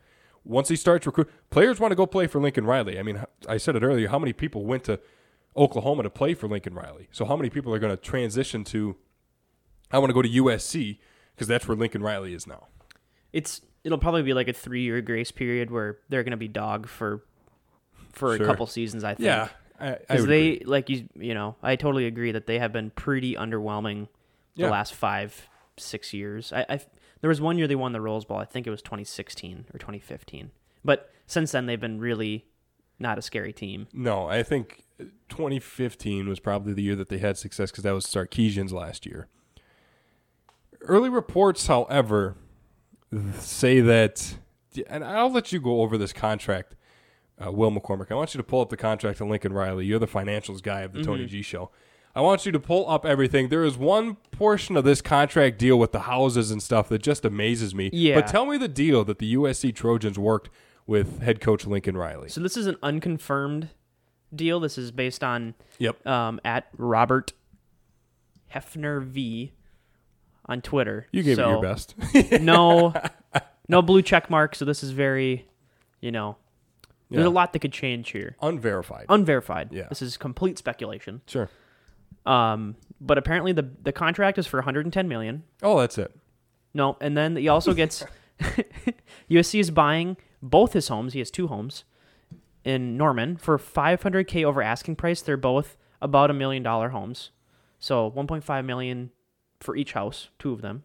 Once 0.45 0.69
he 0.69 0.75
starts 0.75 1.05
recruit, 1.05 1.29
players 1.49 1.79
want 1.79 1.91
to 1.91 1.95
go 1.95 2.05
play 2.05 2.27
for 2.27 2.39
Lincoln 2.39 2.65
Riley. 2.65 2.97
I 2.99 3.03
mean, 3.03 3.23
I 3.49 3.57
said 3.57 3.75
it 3.75 3.83
earlier. 3.83 4.07
How 4.09 4.19
many 4.19 4.31
people 4.31 4.63
went 4.65 4.83
to 4.85 4.99
Oklahoma 5.57 6.03
to 6.03 6.09
play 6.09 6.33
for 6.35 6.47
Lincoln 6.47 6.75
Riley? 6.75 7.07
So 7.11 7.25
how 7.25 7.35
many 7.35 7.49
people 7.49 7.73
are 7.73 7.79
going 7.79 7.95
to 7.95 8.01
transition 8.01 8.63
to? 8.65 8.95
I 9.91 9.97
want 9.99 10.09
to 10.09 10.13
go 10.13 10.21
to 10.21 10.29
USC 10.29 10.99
because 11.35 11.47
that's 11.47 11.67
where 11.67 11.75
Lincoln 11.75 12.01
Riley 12.03 12.33
is 12.33 12.45
now. 12.47 12.67
It's 13.33 13.61
it'll 13.83 13.97
probably 13.97 14.23
be 14.23 14.33
like 14.33 14.47
a 14.47 14.53
three 14.53 14.83
year 14.83 15.01
grace 15.01 15.31
period 15.31 15.71
where 15.71 15.97
they're 16.09 16.23
going 16.23 16.31
to 16.31 16.37
be 16.37 16.47
dog 16.47 16.87
for 16.87 17.23
for 18.11 18.37
Sure. 18.37 18.45
a 18.45 18.49
couple 18.49 18.67
seasons. 18.67 19.03
I 19.03 19.15
think. 19.15 19.25
Yeah, 19.25 19.49
I, 19.79 19.87
I 19.89 19.97
because 20.07 20.25
they 20.25 20.53
agree. 20.53 20.63
like 20.65 20.89
you 20.89 21.07
you 21.15 21.33
know 21.33 21.55
I 21.63 21.75
totally 21.75 22.05
agree 22.05 22.31
that 22.31 22.45
they 22.47 22.59
have 22.59 22.71
been 22.71 22.91
pretty 22.91 23.33
underwhelming 23.35 24.07
the 24.55 24.63
Yeah. 24.63 24.69
last 24.69 24.93
five 24.93 25.49
six 25.77 26.13
years. 26.13 26.53
I, 26.53 26.65
I 26.69 26.79
there 27.25 27.29
was 27.29 27.41
one 27.41 27.57
year 27.57 27.65
they 27.65 27.73
won 27.73 27.91
the 27.91 28.01
Rose 28.01 28.23
Bowl. 28.23 28.37
I 28.37 28.45
think 28.45 28.67
it 28.67 28.69
was 28.69 28.83
2016 28.83 29.65
or 29.73 29.79
2015. 29.79 30.51
But 30.83 31.09
since 31.25 31.53
then 31.53 31.65
they've 31.65 31.81
been 31.81 31.99
really 31.99 32.45
not 32.99 33.17
a 33.17 33.21
scary 33.23 33.51
team. 33.51 33.87
No, 33.91 34.27
I 34.27 34.43
think 34.43 34.83
2015 35.29 36.29
was 36.29 36.39
probably 36.39 36.73
the 36.73 36.83
year 36.83 36.95
that 36.95 37.09
they 37.09 37.17
had 37.17 37.35
success 37.35 37.71
because 37.71 37.83
that 37.83 37.95
was 37.95 38.05
Sarkisian's 38.05 38.71
last 38.71 39.07
year. 39.07 39.27
Early 40.81 41.09
reports, 41.09 41.65
however, 41.65 42.35
say 43.39 43.81
that, 43.81 44.37
and 44.87 45.03
I'll 45.03 45.31
let 45.31 45.51
you 45.51 45.59
go 45.59 45.81
over 45.81 45.97
this 45.97 46.13
contract, 46.13 46.75
uh, 47.43 47.51
Will 47.51 47.71
McCormick. 47.71 48.11
I 48.11 48.13
want 48.13 48.35
you 48.35 48.37
to 48.37 48.43
pull 48.43 48.61
up 48.61 48.69
the 48.69 48.77
contract 48.77 49.19
of 49.19 49.29
Lincoln 49.29 49.51
Riley. 49.51 49.87
You're 49.87 49.97
the 49.97 50.05
financials 50.05 50.61
guy 50.61 50.81
of 50.81 50.93
the 50.93 51.03
Tony 51.03 51.25
G 51.25 51.41
Show. 51.41 51.71
I 52.15 52.21
want 52.21 52.45
you 52.45 52.51
to 52.53 52.59
pull 52.59 52.89
up 52.89 53.05
everything. 53.05 53.49
There 53.49 53.63
is 53.65 53.77
one 53.77 54.15
portion 54.31 54.77
of 54.77 54.83
this 54.85 55.01
contract 55.01 55.57
deal 55.59 55.77
with 55.77 55.91
the 55.91 56.01
houses 56.01 56.49
and 56.49 56.63
stuff 56.63 56.87
that 56.89 57.01
just 57.01 57.25
amazes 57.25 57.75
me. 57.75 57.89
Yeah. 57.91 58.15
But 58.15 58.27
tell 58.27 58.45
me 58.45 58.57
the 58.57 58.69
deal 58.69 59.03
that 59.03 59.19
the 59.19 59.35
USC 59.35 59.75
Trojans 59.75 60.17
worked 60.17 60.49
with 60.87 61.21
head 61.21 61.41
coach 61.41 61.65
Lincoln 61.67 61.97
Riley. 61.97 62.29
So 62.29 62.39
this 62.41 62.55
is 62.55 62.67
an 62.67 62.77
unconfirmed 62.81 63.69
deal. 64.33 64.59
This 64.61 64.77
is 64.77 64.91
based 64.91 65.23
on 65.23 65.55
Yep. 65.79 66.07
um, 66.07 66.39
at 66.45 66.67
Robert 66.77 67.33
Hefner 68.53 69.03
V 69.03 69.51
on 70.45 70.61
Twitter. 70.61 71.07
You 71.11 71.23
gave 71.23 71.39
it 71.39 71.41
your 71.41 71.61
best. 71.61 71.95
no, 72.41 72.93
no 73.67 73.81
blue 73.81 74.01
check 74.01 74.29
mark. 74.29 74.55
So 74.55 74.63
this 74.63 74.83
is 74.83 74.91
very, 74.91 75.47
you 76.01 76.11
know, 76.11 76.37
there's 77.09 77.23
Yeah. 77.23 77.29
a 77.29 77.31
lot 77.31 77.53
that 77.53 77.59
could 77.59 77.73
change 77.73 78.11
here. 78.11 78.35
Unverified. 78.41 79.07
Unverified. 79.09 79.73
Yeah. 79.73 79.87
This 79.89 80.01
is 80.01 80.17
complete 80.17 80.57
speculation. 80.57 81.21
Sure. 81.27 81.49
Um, 82.25 82.75
but 82.99 83.17
apparently 83.17 83.51
the 83.51 83.69
the 83.83 83.91
contract 83.91 84.37
is 84.37 84.47
for 84.47 84.57
110 84.57 85.07
million. 85.07 85.43
Oh, 85.61 85.79
that's 85.79 85.97
it. 85.97 86.15
No, 86.73 86.97
and 86.99 87.15
then 87.15 87.35
he 87.35 87.47
also 87.47 87.73
gets 87.73 88.03
USC 89.29 89.59
is 89.59 89.71
buying 89.71 90.17
both 90.41 90.73
his 90.73 90.87
homes. 90.87 91.13
He 91.13 91.19
has 91.19 91.31
two 91.31 91.47
homes 91.47 91.83
in 92.63 92.97
Norman 92.97 93.37
for 93.37 93.57
500k 93.57 94.43
over 94.43 94.61
asking 94.61 94.95
price. 94.95 95.21
They're 95.21 95.37
both 95.37 95.77
about 96.01 96.29
a 96.29 96.33
million 96.33 96.63
dollar 96.63 96.89
homes, 96.89 97.31
so 97.79 98.11
1.5 98.11 98.65
million 98.65 99.11
for 99.59 99.75
each 99.75 99.93
house, 99.93 100.29
two 100.39 100.51
of 100.51 100.61
them. 100.61 100.83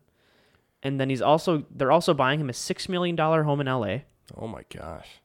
And 0.83 1.01
then 1.01 1.11
he's 1.11 1.23
also 1.23 1.65
they're 1.71 1.93
also 1.93 2.15
buying 2.15 2.41
him 2.41 2.49
a 2.49 2.55
six 2.55 2.89
million 2.89 3.17
dollar 3.17 3.43
home 3.43 3.61
in 3.61 3.67
LA. 3.67 3.99
Oh 4.37 4.47
my 4.47 4.63
gosh. 4.75 5.21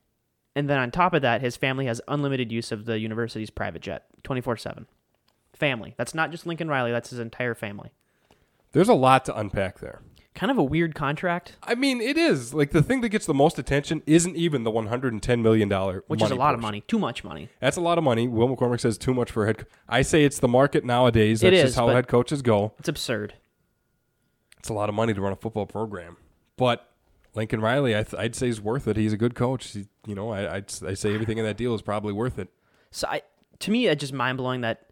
And 0.56 0.70
then 0.70 0.80
on 0.80 0.90
top 0.90 1.14
of 1.14 1.22
that, 1.22 1.42
his 1.42 1.58
family 1.58 1.86
has 1.86 2.02
unlimited 2.08 2.52
use 2.52 2.72
of 2.72 2.86
the 2.86 2.98
university's 2.98 3.50
private 3.50 3.82
jet, 3.82 4.06
24 4.24 4.58
7. 4.58 4.88
Family. 5.56 5.94
That's 5.98 6.14
not 6.14 6.32
just 6.32 6.46
Lincoln 6.46 6.68
Riley, 6.68 6.92
that's 6.92 7.10
his 7.10 7.20
entire 7.20 7.56
family. 7.56 7.92
There's 8.72 8.90
a 8.90 8.94
lot 8.94 9.26
to 9.26 9.38
unpack 9.38 9.80
there. 9.80 10.02
Kind 10.34 10.52
of 10.52 10.58
a 10.58 10.64
weird 10.64 10.96
contract, 10.96 11.56
I 11.64 11.76
mean, 11.76 12.02
it 12.02 12.18
is 12.18 12.54
like 12.54 12.72
the 12.72 12.84
thing 12.84 13.00
that 13.02 13.10
gets 13.10 13.26
the 13.26 13.34
most 13.34 13.58
attention 13.58 14.04
isn't 14.06 14.36
even 14.36 14.66
the 14.66 14.72
110 14.72 15.42
million 15.42 15.70
dollar, 15.70 16.04
which 16.08 16.22
is 16.22 16.30
a 16.30 16.36
lot 16.36 16.54
of 16.54 16.60
money. 16.60 16.82
Too 16.82 17.00
much 17.00 17.24
money. 17.24 17.48
That's 17.62 17.78
a 17.78 17.82
lot 17.82 17.98
of 17.98 18.04
money. 18.04 18.28
Will 18.28 18.54
McCormick 18.54 18.82
says 18.82 18.98
too 18.98 19.14
much 19.14 19.32
for 19.32 19.44
a 19.44 19.48
head. 19.48 19.60
Co- 19.60 19.66
I 19.88 20.02
say 20.02 20.26
it's 20.26 20.40
the 20.40 20.50
market 20.50 20.84
nowadays. 20.84 21.42
It 21.42 21.52
That's 21.52 21.58
is, 21.58 21.64
just 21.70 21.78
how 21.78 21.88
head 21.88 22.10
coaches 22.10 22.42
go. 22.42 22.74
It's 22.80 22.90
absurd. 22.90 23.36
It's 24.60 24.68
a 24.68 24.74
lot 24.74 24.90
of 24.90 24.96
money 24.96 25.14
to 25.14 25.22
run 25.22 25.32
a 25.32 25.38
football 25.38 25.68
program, 25.68 26.18
but 26.58 26.92
Lincoln 27.34 27.62
Riley, 27.62 27.96
I 27.96 28.04
th- 28.04 28.20
I'd 28.20 28.36
say 28.36 28.50
is 28.50 28.60
worth 28.60 28.90
it. 28.90 28.98
He's 28.98 29.14
a 29.14 29.18
good 29.18 29.36
coach. 29.36 29.72
He, 29.72 29.88
you 30.06 30.16
know, 30.16 30.32
I 30.32 30.56
I'd, 30.56 30.74
I 30.86 30.96
say 30.96 31.14
everything 31.14 31.38
in 31.38 31.46
that 31.46 31.56
deal 31.56 31.74
is 31.76 31.82
probably 31.82 32.12
worth 32.12 32.40
it. 32.40 32.50
So 32.92 33.08
I, 33.08 33.22
to 33.60 33.72
me, 33.72 33.88
it's 33.88 34.02
just 34.02 34.12
mind 34.12 34.38
blowing 34.38 34.62
that 34.62 34.85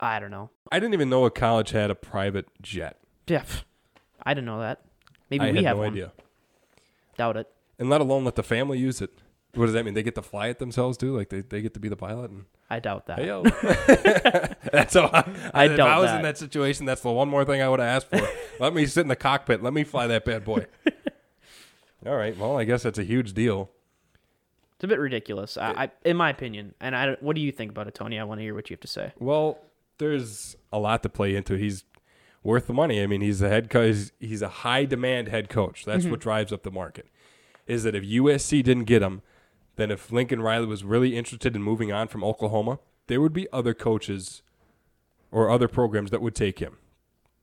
I 0.00 0.18
don't 0.20 0.30
know. 0.30 0.50
I 0.70 0.78
didn't 0.78 0.94
even 0.94 1.08
know 1.08 1.24
a 1.24 1.30
college 1.30 1.70
had 1.70 1.90
a 1.90 1.94
private 1.94 2.46
jet. 2.60 2.98
Yeah, 3.26 3.42
pff, 3.42 3.62
I 4.24 4.34
didn't 4.34 4.46
know 4.46 4.60
that. 4.60 4.82
Maybe 5.30 5.44
I 5.46 5.50
we 5.50 5.56
had 5.58 5.66
have 5.66 5.76
no 5.76 5.82
one. 5.82 5.92
idea. 5.92 6.12
Doubt 7.16 7.36
it. 7.36 7.48
And 7.78 7.88
let 7.90 8.00
alone 8.00 8.24
let 8.24 8.34
the 8.36 8.42
family 8.42 8.78
use 8.78 9.00
it. 9.00 9.10
What 9.54 9.66
does 9.66 9.72
that 9.74 9.84
mean? 9.84 9.94
They 9.94 10.02
get 10.02 10.14
to 10.16 10.22
fly 10.22 10.48
it 10.48 10.58
themselves 10.58 10.98
too? 10.98 11.16
Like 11.16 11.30
they, 11.30 11.40
they 11.40 11.62
get 11.62 11.72
to 11.74 11.80
be 11.80 11.88
the 11.88 11.96
pilot 11.96 12.30
and 12.30 12.44
I 12.68 12.78
doubt 12.78 13.06
that. 13.06 13.18
Hey 13.18 13.26
yo. 13.28 13.42
that's 14.72 14.94
how 14.94 15.06
I, 15.12 15.24
I 15.54 15.64
if 15.66 15.76
doubt 15.78 15.88
I 15.88 15.98
was 15.98 16.10
that. 16.10 16.16
in 16.16 16.22
that 16.22 16.36
situation, 16.36 16.84
that's 16.84 17.00
the 17.00 17.10
one 17.10 17.28
more 17.28 17.44
thing 17.44 17.62
I 17.62 17.68
would 17.68 17.80
have 17.80 17.88
asked 17.88 18.10
for. 18.10 18.28
Let 18.62 18.74
me 18.74 18.84
sit 18.86 19.00
in 19.02 19.08
the 19.08 19.16
cockpit. 19.16 19.62
Let 19.62 19.72
me 19.72 19.82
fly 19.84 20.06
that 20.08 20.24
bad 20.26 20.44
boy. 20.44 20.66
All 22.04 22.16
right. 22.16 22.36
Well, 22.36 22.58
I 22.58 22.64
guess 22.64 22.82
that's 22.82 22.98
a 22.98 23.04
huge 23.04 23.32
deal. 23.32 23.70
It's 24.74 24.84
a 24.84 24.88
bit 24.88 24.98
ridiculous, 24.98 25.56
I, 25.56 25.70
I, 25.84 25.90
in 26.04 26.18
my 26.18 26.28
opinion. 26.28 26.74
And 26.80 26.94
I, 26.94 27.06
don't- 27.06 27.22
what 27.22 27.34
do 27.34 27.40
you 27.40 27.50
think 27.50 27.70
about 27.70 27.88
it, 27.88 27.94
Tony? 27.94 28.18
I 28.18 28.24
want 28.24 28.40
to 28.40 28.42
hear 28.42 28.54
what 28.54 28.68
you 28.68 28.74
have 28.74 28.80
to 28.82 28.88
say. 28.88 29.12
Well, 29.18 29.58
there's 29.98 30.56
a 30.72 30.78
lot 30.78 31.02
to 31.02 31.08
play 31.08 31.34
into. 31.34 31.54
He's 31.54 31.84
worth 32.42 32.66
the 32.66 32.72
money. 32.72 33.02
I 33.02 33.06
mean, 33.06 33.20
he's 33.20 33.42
a 33.42 33.48
head 33.48 33.70
coach. 33.70 33.86
He's, 33.86 34.12
he's 34.20 34.42
a 34.42 34.48
high 34.48 34.84
demand 34.84 35.28
head 35.28 35.48
coach. 35.48 35.84
That's 35.84 36.02
mm-hmm. 36.02 36.12
what 36.12 36.20
drives 36.20 36.52
up 36.52 36.62
the 36.62 36.70
market. 36.70 37.08
Is 37.66 37.82
that 37.82 37.94
if 37.94 38.04
USC 38.04 38.62
didn't 38.62 38.84
get 38.84 39.02
him, 39.02 39.22
then 39.74 39.90
if 39.90 40.10
Lincoln 40.12 40.40
Riley 40.40 40.66
was 40.66 40.84
really 40.84 41.16
interested 41.16 41.56
in 41.56 41.62
moving 41.62 41.92
on 41.92 42.08
from 42.08 42.24
Oklahoma, 42.24 42.78
there 43.08 43.20
would 43.20 43.32
be 43.32 43.48
other 43.52 43.74
coaches 43.74 44.42
or 45.30 45.50
other 45.50 45.68
programs 45.68 46.10
that 46.10 46.22
would 46.22 46.34
take 46.34 46.60
him. 46.60 46.78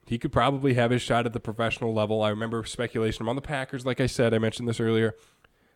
He 0.06 0.18
could 0.18 0.32
probably 0.32 0.74
have 0.74 0.92
his 0.92 1.02
shot 1.02 1.26
at 1.26 1.34
the 1.34 1.40
professional 1.40 1.94
level. 1.94 2.22
I 2.22 2.30
remember 2.30 2.64
speculation 2.66 3.26
around 3.26 3.36
the 3.36 3.42
Packers. 3.42 3.86
Like 3.86 4.02
I 4.02 4.08
said, 4.08 4.34
I 4.34 4.40
mentioned 4.40 4.68
this 4.68 4.80
earlier 4.80 5.16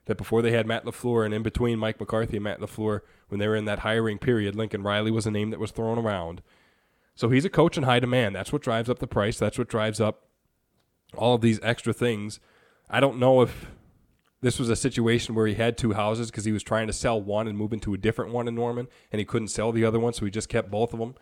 that 0.06 0.18
before 0.18 0.42
they 0.42 0.52
had 0.52 0.66
Matt 0.66 0.86
LaFleur 0.86 1.26
and 1.26 1.34
in 1.34 1.44
between 1.44 1.80
Mike 1.80 2.00
McCarthy 2.00 2.38
and 2.38 2.44
Matt 2.44 2.60
LaFleur, 2.60 3.02
when 3.30 3.40
they 3.40 3.48
were 3.48 3.56
in 3.56 3.66
that 3.66 3.80
hiring 3.80 4.18
period, 4.18 4.56
Lincoln 4.56 4.84
Riley 4.84 5.12
was 5.12 5.26
a 5.26 5.32
name 5.32 5.50
that 5.52 5.60
was 5.60 5.72
thrown 5.72 5.98
around. 5.98 6.42
So 7.18 7.30
he's 7.30 7.44
a 7.46 7.50
coach 7.50 7.78
in 7.78 7.84
high 7.84 8.00
demand. 8.00 8.36
That's 8.36 8.54
what 8.54 8.62
drives 8.62 8.90
up 8.90 9.00
the 9.00 9.08
price. 9.08 9.38
That's 9.40 9.58
what 9.58 9.68
drives 9.68 10.00
up 10.00 10.28
all 11.18 11.34
of 11.36 11.42
these 11.42 11.60
extra 11.64 11.92
things. 11.92 12.40
I 12.90 13.00
don't 13.00 13.18
know 13.18 13.42
if 13.42 13.66
this 14.42 14.60
was 14.60 14.70
a 14.70 14.76
situation 14.76 15.34
where 15.34 15.48
he 15.48 15.56
had 15.56 15.78
two 15.80 15.94
houses 15.94 16.30
because 16.30 16.46
he 16.46 16.52
was 16.52 16.62
trying 16.62 16.86
to 16.88 16.94
sell 16.94 17.20
one 17.20 17.48
and 17.48 17.58
move 17.58 17.74
into 17.74 17.94
a 17.94 17.98
different 17.98 18.32
one 18.32 18.48
in 18.48 18.54
Norman, 18.54 18.88
and 19.12 19.20
he 19.20 19.26
couldn't 19.26 19.48
sell 19.48 19.72
the 19.72 19.84
other 19.84 20.00
one, 20.00 20.14
so 20.14 20.26
he 20.26 20.32
just 20.32 20.48
kept 20.48 20.70
both 20.70 20.94
of 20.94 21.00
them. 21.00 21.16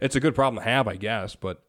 It's 0.00 0.14
a 0.14 0.20
good 0.20 0.34
problem 0.34 0.62
to 0.62 0.68
have, 0.70 0.86
I 0.86 0.96
guess, 0.96 1.34
but 1.34 1.62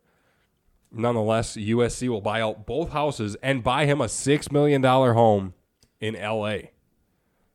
nonetheless, 0.92 1.56
USC 1.56 2.10
will 2.10 2.20
buy 2.22 2.42
out 2.42 2.66
both 2.68 2.90
houses 2.92 3.38
and 3.42 3.64
buy 3.64 3.86
him 3.86 4.02
a 4.02 4.10
six 4.10 4.52
million 4.52 4.82
dollar 4.82 5.14
home 5.14 5.54
in 6.02 6.16
LA. 6.16 6.58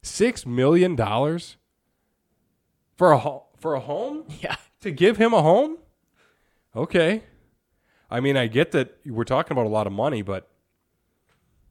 Six 0.03 0.47
million 0.47 0.97
dollars 0.97 1.57
for 2.97 3.13
a 3.13 3.19
ho- 3.19 3.47
for 3.59 3.75
a 3.75 3.81
home 3.81 4.25
Yeah. 4.41 4.57
to 4.81 4.91
give 4.91 5.19
him 5.19 5.35
a 5.35 5.43
home. 5.43 5.77
Okay, 6.79 7.23
I 8.11 8.21
mean 8.21 8.37
I 8.37 8.47
get 8.47 8.71
that 8.73 8.97
we're 9.05 9.25
talking 9.25 9.53
about 9.53 9.67
a 9.67 9.71
lot 9.71 9.87
of 9.87 9.93
money, 9.93 10.23
but 10.23 10.49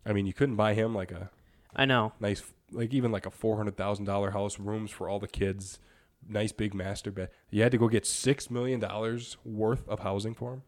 I 0.06 0.13
mean 0.13 0.26
you 0.26 0.34
couldn't 0.34 0.56
buy 0.56 0.74
him 0.74 0.93
like 0.93 1.12
a 1.12 1.30
I 1.76 1.86
know. 1.86 2.13
nice, 2.20 2.43
like 2.72 2.93
even 2.93 3.12
like 3.12 3.26
a 3.26 3.32
four 3.32 3.56
hundred 3.58 3.78
thousand 3.78 4.06
dollar 4.06 4.32
house, 4.32 4.60
rooms 4.60 4.91
for 4.91 5.08
all 5.08 5.20
the 5.20 5.28
kids, 5.28 5.80
nice 6.28 6.52
big 6.52 6.74
master 6.74 7.12
bed. 7.12 7.30
You 7.50 7.63
had 7.63 7.72
to 7.72 7.78
go 7.78 7.88
get 7.88 8.06
six 8.06 8.50
million 8.52 8.80
dollars 8.80 9.38
worth 9.46 9.88
of 9.88 10.00
housing 10.00 10.34
for 10.34 10.54
him. 10.54 10.62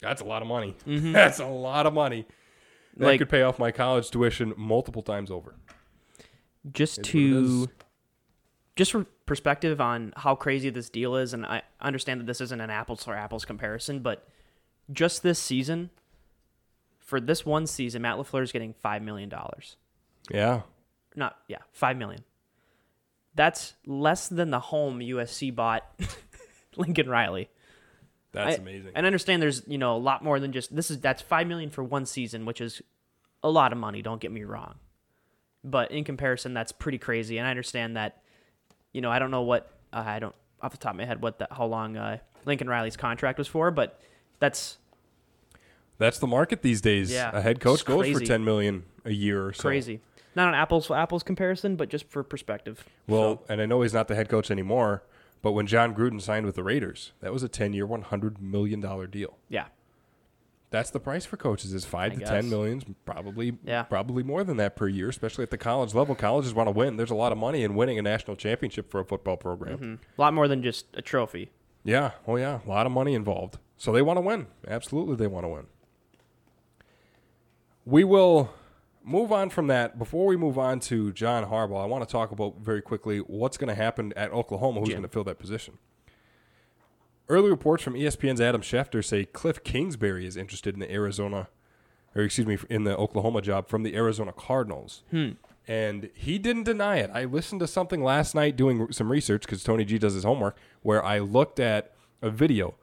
That's 0.00 0.20
a 0.20 0.24
lot 0.24 0.42
of 0.42 0.48
money. 0.48 0.74
Mm-hmm. 0.86 1.12
That's 1.20 1.38
a 1.38 1.46
lot 1.46 1.86
of 1.86 1.94
money. 1.94 2.26
That 2.96 3.06
Like- 3.06 3.18
could 3.20 3.28
pay 3.28 3.42
off 3.42 3.58
my 3.58 3.70
college 3.70 4.10
tuition 4.10 4.54
multiple 4.56 5.02
times 5.02 5.30
over. 5.30 5.54
Just 6.72 6.98
what 6.98 7.06
it 7.06 7.14
is. 7.14 7.66
to, 7.66 7.68
just 8.76 8.90
for 8.92 9.06
perspective 9.26 9.80
on 9.80 10.12
how 10.16 10.34
crazy 10.34 10.70
this 10.70 10.90
deal 10.90 11.16
is, 11.16 11.32
and 11.32 11.46
I 11.46 11.62
understand 11.80 12.20
that 12.20 12.26
this 12.26 12.40
isn't 12.40 12.60
an 12.60 12.70
apples 12.70 13.04
for 13.04 13.14
apples 13.14 13.44
comparison, 13.44 14.00
but 14.00 14.28
just 14.92 15.22
this 15.22 15.38
season, 15.38 15.90
for 16.98 17.20
this 17.20 17.44
one 17.44 17.66
season, 17.66 18.02
Matt 18.02 18.16
Lafleur 18.16 18.42
is 18.42 18.52
getting 18.52 18.74
five 18.74 19.02
million 19.02 19.28
dollars. 19.28 19.76
Yeah. 20.30 20.62
Not 21.16 21.36
yeah, 21.48 21.58
five 21.72 21.96
million. 21.96 22.24
That's 23.34 23.74
less 23.86 24.28
than 24.28 24.50
the 24.50 24.60
home 24.60 25.00
USC 25.00 25.54
bought 25.54 25.84
Lincoln 26.76 27.08
Riley. 27.08 27.48
That's 28.32 28.58
I- 28.58 28.60
amazing. 28.62 28.92
And 28.94 29.06
I 29.06 29.08
understand 29.08 29.40
there's 29.40 29.62
you 29.66 29.78
know 29.78 29.96
a 29.96 29.98
lot 29.98 30.22
more 30.22 30.40
than 30.40 30.52
just 30.52 30.74
this 30.74 30.90
is 30.90 31.00
that's 31.00 31.22
five 31.22 31.46
million 31.46 31.70
for 31.70 31.82
one 31.84 32.06
season, 32.06 32.44
which 32.44 32.60
is 32.60 32.82
a 33.42 33.50
lot 33.50 33.72
of 33.72 33.78
money. 33.78 34.02
Don't 34.02 34.20
get 34.20 34.32
me 34.32 34.44
wrong, 34.44 34.76
but 35.62 35.90
in 35.90 36.04
comparison, 36.04 36.54
that's 36.54 36.72
pretty 36.72 36.98
crazy. 36.98 37.38
And 37.38 37.46
I 37.46 37.50
understand 37.50 37.96
that 37.96 38.23
you 38.94 39.02
know 39.02 39.10
I 39.10 39.18
don't 39.18 39.30
know 39.30 39.42
what 39.42 39.70
uh, 39.92 40.02
I 40.06 40.18
don't 40.18 40.34
off 40.62 40.72
the 40.72 40.78
top 40.78 40.92
of 40.92 40.96
my 40.96 41.04
head 41.04 41.20
what 41.20 41.38
the, 41.38 41.48
how 41.50 41.66
long 41.66 41.98
uh, 41.98 42.18
Lincoln 42.46 42.68
Riley's 42.68 42.96
contract 42.96 43.36
was 43.36 43.46
for, 43.46 43.70
but 43.70 44.00
that's 44.38 44.78
That's 45.98 46.18
the 46.18 46.26
market 46.26 46.62
these 46.62 46.80
days. 46.80 47.12
Yeah, 47.12 47.30
A 47.34 47.42
head 47.42 47.60
coach 47.60 47.84
goes 47.84 48.08
for 48.10 48.20
10 48.20 48.44
million 48.44 48.84
a 49.04 49.12
year 49.12 49.46
or 49.46 49.52
so. 49.52 49.62
crazy. 49.68 50.00
Not 50.34 50.48
an 50.48 50.54
apples 50.54 50.86
for 50.86 50.96
apples 50.96 51.22
comparison, 51.22 51.76
but 51.76 51.88
just 51.88 52.08
for 52.08 52.22
perspective. 52.24 52.84
Well, 53.06 53.42
So, 53.46 53.52
and 53.52 53.60
I 53.60 53.66
know 53.66 53.82
he's 53.82 53.94
not 53.94 54.08
the 54.08 54.14
head 54.16 54.28
coach 54.28 54.50
anymore, 54.50 55.04
but 55.42 55.52
when 55.52 55.66
Jon 55.66 55.94
Gruden 55.94 56.20
signed 56.20 56.44
with 56.46 56.56
the 56.56 56.64
Raiders, 56.64 57.12
that 57.20 57.32
was 57.32 57.42
a 57.44 57.48
10-year, 57.48 57.86
100 57.86 58.42
million 58.42 58.80
dollar 58.80 59.06
deal. 59.06 59.38
yeah, 59.48 59.66
That's 60.74 60.90
the 60.90 60.98
price 60.98 61.24
for 61.24 61.36
coaches 61.36 61.72
is 61.72 61.84
5 61.84 62.10
I 62.12 62.14
to 62.16 62.20
guess. 62.20 62.28
10 62.28 62.50
millions, 62.50 62.82
probably 63.04 63.56
Yeah. 63.64 63.84
probably 63.84 64.24
more 64.24 64.42
than 64.42 64.56
that 64.56 64.74
per 64.74 64.88
year, 64.88 65.08
especially 65.08 65.44
at 65.44 65.50
the 65.52 65.56
college 65.56 65.94
level. 65.94 66.16
Colleges 66.16 66.52
want 66.52 66.66
to 66.66 66.72
win. 66.72 66.96
There's 66.96 67.12
a 67.12 67.14
lot 67.14 67.30
of 67.30 67.38
money 67.38 67.62
in 67.62 67.76
winning 67.76 67.96
a 67.96 68.02
national 68.02 68.36
championship 68.36 68.90
for 68.90 68.98
a 68.98 69.04
football 69.04 69.36
program. 69.36 69.78
Mhm. 69.78 69.98
a 70.18 70.20
lot 70.20 70.34
more 70.34 70.48
than 70.48 70.64
just 70.64 70.86
a 70.94 71.00
trophy. 71.00 71.52
Yeah, 71.84 72.10
oh 72.26 72.34
yeah, 72.34 72.58
a 72.66 72.68
lot 72.68 72.86
of 72.86 72.92
money 72.92 73.14
involved. 73.14 73.58
So 73.76 73.92
they 73.92 74.02
want 74.02 74.16
to 74.16 74.20
win. 74.20 74.48
Absolutely, 74.66 75.14
they 75.14 75.28
want 75.28 75.44
to 75.44 75.48
win. 75.48 75.66
We 77.86 78.02
will 78.02 78.50
move 79.04 79.30
on 79.30 79.50
from 79.50 79.66
that. 79.68 79.98
Before 79.98 80.26
we 80.26 80.36
move 80.36 80.58
on 80.58 80.80
to 80.80 81.12
John 81.12 81.44
Harbaugh, 81.44 81.82
I 81.82 81.86
want 81.86 82.02
to 82.08 82.10
talk 82.10 82.30
about 82.32 82.56
very 82.60 82.80
quickly 82.82 83.18
what's 83.18 83.56
going 83.58 83.68
to 83.68 83.74
happen 83.74 84.12
at 84.16 84.32
Oklahoma. 84.32 84.80
Who's 84.80 84.88
Jim. 84.88 84.96
going 84.96 85.08
to 85.08 85.12
fill 85.12 85.24
that 85.24 85.38
position? 85.38 85.78
Early 87.28 87.48
reports 87.48 87.82
from 87.82 87.94
ESPN's 87.94 88.40
Adam 88.40 88.60
Schefter 88.60 89.02
say 89.02 89.24
Cliff 89.24 89.64
Kingsbury 89.64 90.26
is 90.26 90.36
interested 90.36 90.74
in 90.74 90.80
the 90.80 90.92
Arizona, 90.92 91.48
or 92.14 92.22
excuse 92.22 92.46
me, 92.46 92.58
in 92.68 92.84
the 92.84 92.96
Oklahoma 92.96 93.40
job 93.40 93.68
from 93.68 93.82
the 93.82 93.96
Arizona 93.96 94.32
Cardinals. 94.32 95.02
Hmm. 95.10 95.30
And 95.66 96.10
he 96.14 96.38
didn't 96.38 96.64
deny 96.64 96.98
it. 96.98 97.10
I 97.14 97.24
listened 97.24 97.60
to 97.60 97.66
something 97.66 98.04
last 98.04 98.34
night 98.34 98.56
doing 98.56 98.92
some 98.92 99.10
research 99.10 99.42
because 99.42 99.64
Tony 99.64 99.86
G 99.86 99.98
does 99.98 100.12
his 100.12 100.24
homework, 100.24 100.58
where 100.82 101.02
I 101.02 101.18
looked 101.18 101.58
at 101.58 101.94
a 102.20 102.28
video 102.28 102.74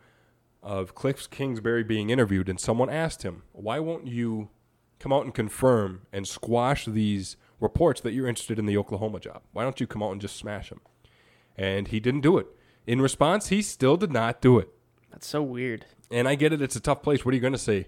of 0.64 0.96
Cliff 0.96 1.30
Kingsbury 1.30 1.84
being 1.84 2.10
interviewed, 2.10 2.50
and 2.50 2.60
someone 2.60 2.90
asked 2.90 3.22
him, 3.22 3.44
"Why 3.52 3.78
won't 3.78 4.08
you 4.08 4.50
come 4.98 5.14
out 5.14 5.26
and 5.26 5.34
confirm 5.34 6.02
and 6.12 6.28
squash 6.28 6.86
these 6.86 7.38
reports 7.60 8.02
that 8.02 8.14
you're 8.14 8.28
interested 8.28 8.58
in 8.58 8.66
the 8.66 8.78
Oklahoma 8.78 9.20
job? 9.20 9.44
Why 9.54 9.62
don't 9.62 9.80
you 9.80 9.86
come 9.86 10.02
out 10.02 10.12
and 10.12 10.22
just 10.22 10.36
smash 10.36 10.70
them?" 10.70 10.82
And 11.56 11.90
he 11.90 12.00
didn't 12.00 12.22
do 12.22 12.40
it. 12.40 12.48
In 12.88 13.02
response, 13.02 13.48
he 13.48 13.62
still 13.62 13.98
did 13.98 14.12
not 14.12 14.42
do 14.42 14.58
it. 14.60 14.70
That's 15.12 15.28
so 15.28 15.42
weird. 15.44 15.86
And 16.10 16.28
I 16.28 16.36
get 16.36 16.52
it; 16.54 16.62
it's 16.62 16.76
a 16.76 16.80
tough 16.80 17.02
place. 17.04 17.24
What 17.26 17.32
are 17.32 17.36
you 17.36 17.42
going 17.42 17.54
to 17.54 17.60
say? 17.60 17.88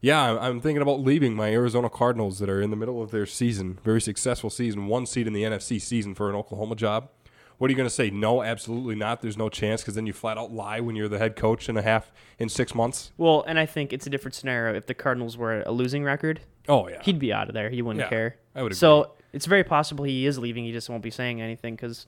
Yeah, 0.00 0.34
I'm- 0.34 0.60
thinking 0.60 0.82
about 0.82 1.00
leaving 1.00 1.34
my 1.34 1.50
Arizona 1.50 1.88
Cardinals 1.88 2.38
that 2.40 2.50
are 2.50 2.60
in 2.60 2.68
the 2.70 2.76
middle 2.76 3.00
of 3.02 3.10
their 3.10 3.24
season, 3.24 3.78
very 3.82 4.02
successful 4.02 4.50
season, 4.50 4.86
one 4.86 5.06
seed 5.06 5.26
in 5.26 5.32
the 5.32 5.44
NFC 5.44 5.80
season 5.80 6.14
for 6.14 6.28
an 6.28 6.36
Oklahoma 6.36 6.74
job. 6.74 7.08
What 7.56 7.68
are 7.68 7.70
you 7.70 7.76
going 7.76 7.88
to 7.88 7.94
say? 7.94 8.10
No, 8.10 8.42
absolutely 8.42 8.96
not. 8.96 9.22
There's 9.22 9.38
no 9.38 9.48
chance 9.48 9.80
because 9.80 9.94
then 9.94 10.06
you 10.06 10.12
flat 10.12 10.36
out 10.36 10.52
lie 10.52 10.80
when 10.80 10.96
you're 10.96 11.08
the 11.08 11.18
head 11.20 11.36
coach 11.36 11.68
in 11.68 11.76
a 11.78 11.82
half 11.82 12.12
in 12.38 12.48
six 12.50 12.74
months. 12.74 13.12
Well, 13.16 13.44
and 13.46 13.58
I 13.58 13.64
think 13.64 13.92
it's 13.92 14.06
a 14.06 14.10
different 14.10 14.34
scenario 14.34 14.74
if 14.74 14.86
the 14.86 14.92
Cardinals 14.94 15.38
were 15.38 15.62
a 15.64 15.70
losing 15.70 16.02
record. 16.04 16.40
Oh 16.68 16.88
yeah, 16.88 17.00
he'd 17.02 17.18
be 17.20 17.32
out 17.32 17.48
of 17.48 17.54
there. 17.54 17.70
He 17.70 17.80
wouldn't 17.80 18.04
Yeah, 18.04 18.08
care. 18.10 18.36
I 18.54 18.62
would 18.62 18.76
So 18.76 19.12
it's 19.32 19.46
very 19.46 19.64
possible 19.64 20.04
he 20.04 20.26
is 20.26 20.38
leaving. 20.38 20.64
He 20.64 20.72
just 20.72 20.90
won't 20.90 21.02
be 21.02 21.10
saying 21.10 21.40
anything 21.40 21.76
because 21.76 22.06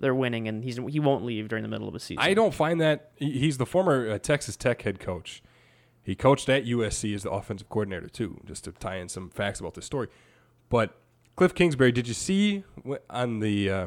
they're 0.00 0.14
winning, 0.14 0.48
and 0.48 0.64
he's 0.64 0.78
he 0.88 0.98
won't 0.98 1.24
leave 1.24 1.48
during 1.48 1.62
the 1.62 1.68
middle 1.68 1.88
of 1.88 1.94
a 1.94 2.00
season. 2.00 2.22
I 2.22 2.34
don't 2.34 2.54
find 2.54 2.80
that 2.80 3.12
he's 3.16 3.58
the 3.58 3.66
former 3.66 4.10
uh, 4.10 4.18
Texas 4.18 4.56
Tech 4.56 4.82
head 4.82 4.98
coach. 4.98 5.42
He 6.02 6.14
coached 6.14 6.48
at 6.48 6.64
USC 6.64 7.14
as 7.14 7.22
the 7.22 7.30
offensive 7.30 7.68
coordinator 7.68 8.08
too, 8.08 8.40
just 8.44 8.64
to 8.64 8.72
tie 8.72 8.96
in 8.96 9.08
some 9.08 9.30
facts 9.30 9.60
about 9.60 9.74
this 9.74 9.84
story. 9.84 10.08
But 10.68 10.98
Cliff 11.36 11.54
Kingsbury, 11.54 11.92
did 11.92 12.08
you 12.08 12.14
see 12.14 12.64
on 13.08 13.40
the 13.40 13.70
uh, 13.70 13.86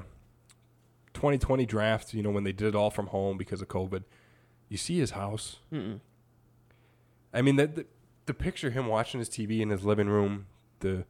2020 1.14 1.66
draft? 1.66 2.14
You 2.14 2.24
know 2.24 2.30
when 2.30 2.44
they 2.44 2.52
did 2.52 2.68
it 2.70 2.76
all 2.76 2.92
from 2.92 3.08
home 3.08 3.38
because 3.38 3.62
of 3.62 3.68
COVID. 3.68 4.04
You 4.70 4.78
see 4.78 5.00
his 5.00 5.12
house. 5.12 5.58
Mm-mm. 5.72 6.00
I 7.34 7.42
mean, 7.42 7.56
the, 7.56 7.68
the 7.68 7.86
the 8.26 8.34
picture 8.34 8.68
of 8.68 8.74
him 8.74 8.88
watching 8.88 9.20
his 9.20 9.30
TV 9.30 9.60
in 9.60 9.70
his 9.70 9.84
living 9.84 10.08
room, 10.08 10.46
the 10.80 11.06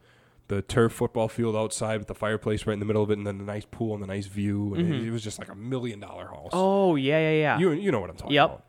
the 0.47 0.62
turf 0.62 0.93
football 0.93 1.27
field 1.27 1.56
outside 1.56 1.97
with 1.97 2.08
the 2.08 2.15
fireplace 2.15 2.65
right 2.67 2.73
in 2.73 2.79
the 2.79 2.86
middle 2.86 3.03
of 3.03 3.10
it, 3.10 3.17
and 3.17 3.25
then 3.25 3.38
the 3.38 3.43
nice 3.43 3.65
pool 3.65 3.93
and 3.93 4.03
the 4.03 4.08
nice 4.08 4.25
view, 4.25 4.73
and 4.75 4.88
it, 4.88 4.93
mm-hmm. 4.93 5.08
it 5.08 5.12
was 5.12 5.23
just 5.23 5.39
like 5.39 5.49
a 5.49 5.56
million 5.56 5.99
dollar 5.99 6.27
house. 6.27 6.51
Oh 6.53 6.95
yeah, 6.95 7.19
yeah, 7.19 7.32
yeah. 7.32 7.60
You 7.60 7.71
you 7.71 7.91
know 7.91 7.99
what 7.99 8.10
I'm 8.10 8.17
talking 8.17 8.34
Yep. 8.34 8.45
about. 8.45 8.65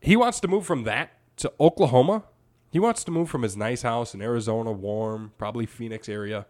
He 0.00 0.16
wants 0.16 0.40
to 0.40 0.48
move 0.48 0.66
from 0.66 0.84
that 0.84 1.10
to 1.36 1.52
Oklahoma. 1.60 2.24
He 2.70 2.78
wants 2.78 3.04
to 3.04 3.10
move 3.10 3.28
from 3.28 3.42
his 3.42 3.56
nice 3.56 3.82
house 3.82 4.14
in 4.14 4.22
Arizona, 4.22 4.72
warm, 4.72 5.32
probably 5.36 5.66
Phoenix 5.66 6.08
area, 6.08 6.46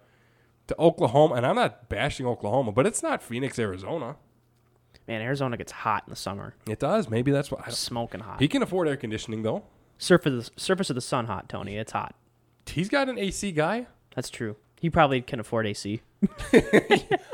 to 0.69 0.77
Oklahoma. 0.79 1.35
And 1.35 1.45
I'm 1.45 1.57
not 1.57 1.89
bashing 1.89 2.27
Oklahoma, 2.27 2.73
but 2.73 2.87
it's 2.87 3.03
not 3.03 3.23
Phoenix, 3.23 3.59
Arizona. 3.59 4.17
Man, 5.09 5.21
Arizona 5.21 5.57
gets 5.57 5.73
hot 5.73 6.05
in 6.07 6.11
the 6.11 6.17
summer. 6.17 6.55
It 6.69 6.79
does. 6.79 7.11
Maybe 7.11 7.33
that's 7.33 7.51
why. 7.51 7.69
Smoking 7.71 8.21
hot. 8.21 8.41
he 8.41 8.47
can 8.47 8.63
afford 8.63 8.87
air 8.87 8.97
conditioning 8.97 9.43
though. 9.43 9.65
surface 9.99 10.51
surface 10.57 10.91
of 10.91 10.95
the 10.95 11.01
sun 11.03 11.27
hot, 11.27 11.49
Tony. 11.49 11.77
It's 11.77 11.93
hot. 11.93 12.15
He's 12.67 12.89
got 12.89 13.09
an 13.09 13.19
AC 13.19 13.51
guy. 13.53 13.89
That's 14.15 14.31
true. 14.31 14.57
He 14.81 14.91
probably 14.91 15.21
can 15.23 15.41
afford 15.41 15.67
AC. 15.67 16.03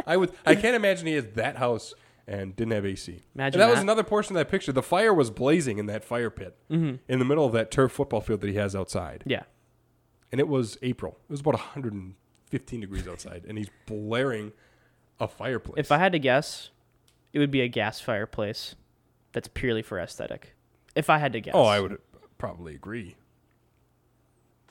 I 0.07 0.17
would. 0.17 0.33
I 0.45 0.55
can't 0.55 0.77
imagine 0.77 1.07
he 1.07 1.14
has 1.14 1.27
that 1.35 1.57
house 1.57 1.95
and 2.27 2.55
didn't 2.55 2.73
have 2.73 2.85
AC. 2.85 3.23
Imagine 3.35 3.61
and 3.61 3.62
that, 3.62 3.71
was 3.71 3.79
that. 3.79 3.83
another 3.83 4.03
portion 4.03 4.37
of 4.37 4.41
that 4.41 4.51
picture. 4.51 4.71
The 4.71 4.83
fire 4.83 5.14
was 5.14 5.31
blazing 5.31 5.79
in 5.79 5.87
that 5.87 6.05
fire 6.05 6.29
pit 6.29 6.57
mm-hmm. 6.71 6.97
in 7.09 7.19
the 7.19 7.25
middle 7.25 7.47
of 7.47 7.53
that 7.53 7.71
turf 7.71 7.93
football 7.93 8.21
field 8.21 8.43
that 8.43 8.49
he 8.49 8.57
has 8.57 8.77
outside. 8.77 9.25
Yeah. 9.27 9.45
and 10.31 10.41
it 10.41 10.49
was 10.49 10.77
April. 10.83 11.19
It 11.29 11.33
was 11.33 11.41
about 11.41 11.55
115 11.55 12.81
degrees 12.81 13.09
outside, 13.09 13.45
and 13.49 13.57
he's 13.57 13.71
blaring 13.87 14.53
a 15.19 15.27
fireplace. 15.27 15.79
If 15.79 15.91
I 15.91 15.99
had 15.99 16.12
to 16.12 16.19
guess, 16.19 16.71
it 17.33 17.38
would 17.38 17.51
be 17.51 17.62
a 17.62 17.69
gas 17.69 18.01
fireplace. 18.01 18.75
That's 19.33 19.49
purely 19.49 19.83
for 19.83 19.99
aesthetic. 19.99 20.55
If 20.95 21.11
I 21.11 21.19
had 21.19 21.33
to 21.33 21.41
guess. 21.41 21.55
oh, 21.55 21.64
I 21.64 21.81
would 21.81 21.99
probably 22.38 22.75
agree. 22.75 23.17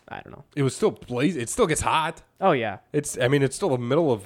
I 0.10 0.22
don't 0.22 0.32
know. 0.32 0.44
It 0.56 0.64
was 0.64 0.76
still 0.76 0.92
blazing. 0.92 1.42
It 1.42 1.50
still 1.50 1.68
gets 1.68 1.82
hot. 1.82 2.22
Oh 2.40 2.52
yeah. 2.52 2.80
It's. 2.94 3.18
I 3.18 3.28
mean, 3.28 3.44
it's 3.44 3.56
still 3.56 3.70
the 3.70 3.78
middle 3.78 4.12
of 4.12 4.26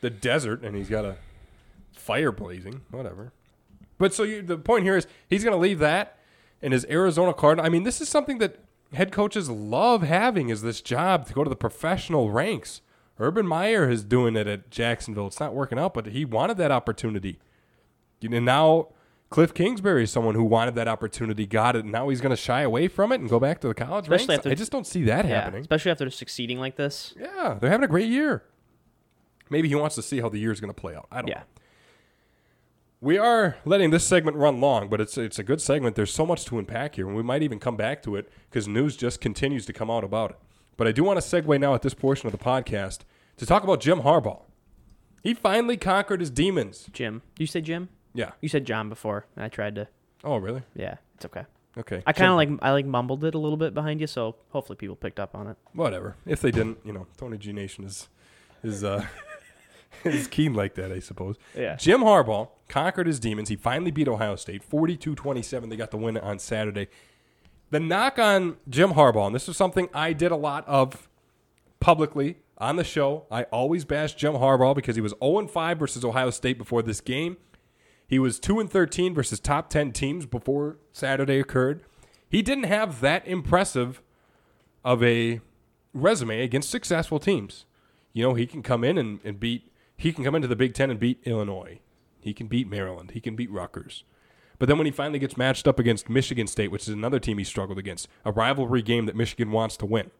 the 0.00 0.10
desert, 0.10 0.62
and 0.62 0.76
he's 0.76 0.88
got 0.88 1.04
a 1.04 1.16
fire 1.92 2.32
blazing. 2.32 2.82
Whatever. 2.90 3.32
But 3.98 4.12
so 4.12 4.24
you, 4.24 4.42
the 4.42 4.58
point 4.58 4.84
here 4.84 4.96
is 4.96 5.06
he's 5.28 5.44
going 5.44 5.56
to 5.56 5.60
leave 5.60 5.78
that 5.78 6.18
and 6.60 6.72
his 6.72 6.86
Arizona 6.88 7.34
Cardinal. 7.34 7.66
I 7.66 7.68
mean, 7.68 7.82
this 7.82 8.00
is 8.00 8.08
something 8.08 8.38
that 8.38 8.58
head 8.92 9.12
coaches 9.12 9.48
love 9.48 10.02
having 10.02 10.48
is 10.48 10.62
this 10.62 10.80
job 10.80 11.26
to 11.26 11.32
go 11.34 11.44
to 11.44 11.50
the 11.50 11.56
professional 11.56 12.30
ranks. 12.30 12.80
Urban 13.18 13.46
Meyer 13.46 13.88
is 13.88 14.04
doing 14.04 14.36
it 14.36 14.46
at 14.46 14.70
Jacksonville. 14.70 15.26
It's 15.26 15.40
not 15.40 15.54
working 15.54 15.78
out, 15.78 15.94
but 15.94 16.06
he 16.06 16.24
wanted 16.24 16.56
that 16.56 16.70
opportunity. 16.70 17.38
And 18.22 18.44
now 18.44 18.88
Cliff 19.32 19.52
Kingsbury 19.54 20.04
is 20.04 20.10
someone 20.12 20.34
who 20.34 20.44
wanted 20.44 20.74
that 20.76 20.86
opportunity, 20.86 21.46
got 21.46 21.74
it, 21.74 21.84
and 21.84 21.90
now 21.92 22.08
he's 22.10 22.20
going 22.20 22.30
to 22.30 22.36
shy 22.36 22.60
away 22.62 22.86
from 22.86 23.10
it 23.12 23.20
and 23.20 23.28
go 23.28 23.40
back 23.40 23.60
to 23.62 23.68
the 23.68 23.74
college 23.74 24.04
Especially 24.04 24.26
ranks. 24.28 24.38
after- 24.40 24.50
I 24.50 24.54
just 24.54 24.70
don't 24.70 24.86
see 24.86 25.02
that 25.04 25.24
Yeah. 25.26 25.40
happening. 25.40 25.62
Especially 25.62 25.90
after 25.90 26.08
succeeding 26.10 26.58
like 26.58 26.76
this. 26.76 27.14
Yeah, 27.18 27.56
they're 27.60 27.70
having 27.70 27.84
a 27.84 27.88
great 27.88 28.08
year. 28.08 28.44
Maybe 29.50 29.68
he 29.68 29.74
wants 29.74 29.94
to 29.96 30.02
see 30.02 30.20
how 30.20 30.28
the 30.28 30.38
year 30.38 30.52
is 30.52 30.60
going 30.60 30.72
to 30.72 30.80
play 30.80 30.94
out. 30.94 31.08
I 31.10 31.22
don't 31.22 31.28
Yeah. 31.28 31.38
know. 31.40 31.44
We 33.00 33.18
are 33.18 33.56
letting 33.64 33.90
this 33.90 34.04
segment 34.04 34.36
run 34.36 34.60
long, 34.60 34.88
but 34.88 35.00
it's 35.00 35.18
it's 35.18 35.38
a 35.38 35.42
good 35.42 35.60
segment. 35.60 35.96
There's 35.96 36.12
so 36.12 36.24
much 36.24 36.44
to 36.44 36.58
unpack 36.58 36.94
here, 36.94 37.06
and 37.08 37.16
we 37.16 37.22
might 37.22 37.42
even 37.42 37.58
come 37.58 37.76
back 37.76 38.00
to 38.04 38.14
it 38.14 38.30
because 38.48 38.68
news 38.68 38.96
just 38.96 39.20
continues 39.20 39.66
to 39.66 39.72
come 39.72 39.90
out 39.90 40.04
about 40.04 40.30
it. 40.30 40.36
But 40.76 40.86
I 40.86 40.92
do 40.92 41.02
want 41.02 41.20
to 41.20 41.26
segue 41.26 41.58
now 41.58 41.74
at 41.74 41.82
this 41.82 41.94
portion 41.94 42.26
of 42.26 42.32
the 42.32 42.38
podcast 42.38 43.00
to 43.38 43.46
talk 43.46 43.64
about 43.64 43.80
Jim 43.80 44.00
Harbaugh. 44.02 44.42
He 45.22 45.34
finally 45.34 45.76
conquered 45.76 46.20
his 46.20 46.30
demons. 46.30 46.88
Jim. 46.92 47.22
You 47.38 47.46
say 47.46 47.60
Jim? 47.60 47.88
Yeah. 48.14 48.32
You 48.40 48.48
said 48.48 48.64
John 48.64 48.88
before. 48.88 49.26
and 49.36 49.44
I 49.44 49.48
tried 49.48 49.74
to. 49.76 49.88
Oh, 50.24 50.36
really? 50.36 50.62
Yeah, 50.74 50.96
it's 51.16 51.24
okay. 51.24 51.44
Okay. 51.78 52.02
I 52.06 52.12
kind 52.12 52.30
of 52.32 52.40
Jim- 52.40 52.56
like 52.56 52.62
I 52.62 52.72
like 52.72 52.86
mumbled 52.86 53.24
it 53.24 53.34
a 53.34 53.38
little 53.38 53.56
bit 53.56 53.72
behind 53.74 54.00
you, 54.00 54.06
so 54.06 54.36
hopefully 54.50 54.76
people 54.76 54.94
picked 54.96 55.18
up 55.18 55.34
on 55.34 55.46
it. 55.46 55.56
whatever. 55.72 56.16
If 56.26 56.40
they 56.40 56.50
didn't, 56.50 56.78
you 56.84 56.92
know, 56.92 57.06
Tony 57.16 57.38
G 57.38 57.52
Nation 57.52 57.84
is 57.84 58.08
is 58.62 58.84
uh 58.84 59.06
is 60.04 60.26
keen 60.26 60.52
like 60.54 60.74
that, 60.74 60.92
I 60.92 60.98
suppose. 60.98 61.36
Yeah. 61.56 61.76
Jim 61.76 62.00
Harbaugh 62.00 62.48
conquered 62.68 63.06
his 63.06 63.18
demons. 63.18 63.48
He 63.48 63.56
finally 63.56 63.90
beat 63.90 64.08
Ohio 64.08 64.36
State 64.36 64.68
42-27. 64.68 65.70
They 65.70 65.76
got 65.76 65.90
the 65.90 65.96
win 65.96 66.16
on 66.18 66.38
Saturday. 66.38 66.88
The 67.70 67.80
knock 67.80 68.18
on 68.18 68.56
Jim 68.68 68.90
Harbaugh, 68.92 69.26
and 69.26 69.34
this 69.34 69.48
is 69.48 69.56
something 69.56 69.88
I 69.94 70.12
did 70.12 70.30
a 70.30 70.36
lot 70.36 70.66
of 70.68 71.08
publicly 71.80 72.36
on 72.58 72.76
the 72.76 72.84
show, 72.84 73.26
I 73.30 73.42
always 73.44 73.84
bash 73.84 74.14
Jim 74.14 74.34
Harbaugh 74.34 74.74
because 74.74 74.94
he 74.94 75.02
was 75.02 75.14
0 75.22 75.48
5 75.48 75.78
versus 75.78 76.04
Ohio 76.04 76.30
State 76.30 76.58
before 76.58 76.82
this 76.82 77.00
game. 77.00 77.36
He 78.12 78.18
was 78.18 78.38
2 78.38 78.60
and 78.60 78.70
13 78.70 79.14
versus 79.14 79.40
top 79.40 79.70
10 79.70 79.92
teams 79.92 80.26
before 80.26 80.76
Saturday 80.92 81.40
occurred. 81.40 81.82
He 82.28 82.42
didn't 82.42 82.64
have 82.64 83.00
that 83.00 83.26
impressive 83.26 84.02
of 84.84 85.02
a 85.02 85.40
resume 85.94 86.42
against 86.42 86.68
successful 86.68 87.18
teams. 87.18 87.64
You 88.12 88.22
know, 88.22 88.34
he 88.34 88.46
can 88.46 88.62
come 88.62 88.84
in 88.84 88.98
and, 88.98 89.20
and 89.24 89.40
beat, 89.40 89.72
he 89.96 90.12
can 90.12 90.24
come 90.24 90.34
into 90.34 90.46
the 90.46 90.54
Big 90.54 90.74
Ten 90.74 90.90
and 90.90 91.00
beat 91.00 91.22
Illinois. 91.24 91.80
He 92.20 92.34
can 92.34 92.48
beat 92.48 92.68
Maryland. 92.68 93.12
He 93.12 93.20
can 93.22 93.34
beat 93.34 93.50
Rutgers. 93.50 94.04
But 94.58 94.68
then 94.68 94.76
when 94.76 94.84
he 94.84 94.92
finally 94.92 95.18
gets 95.18 95.38
matched 95.38 95.66
up 95.66 95.78
against 95.78 96.10
Michigan 96.10 96.46
State, 96.46 96.70
which 96.70 96.82
is 96.82 96.90
another 96.90 97.18
team 97.18 97.38
he 97.38 97.44
struggled 97.44 97.78
against, 97.78 98.08
a 98.26 98.30
rivalry 98.30 98.82
game 98.82 99.06
that 99.06 99.16
Michigan 99.16 99.52
wants 99.52 99.78
to 99.78 99.86
win, 99.86 100.10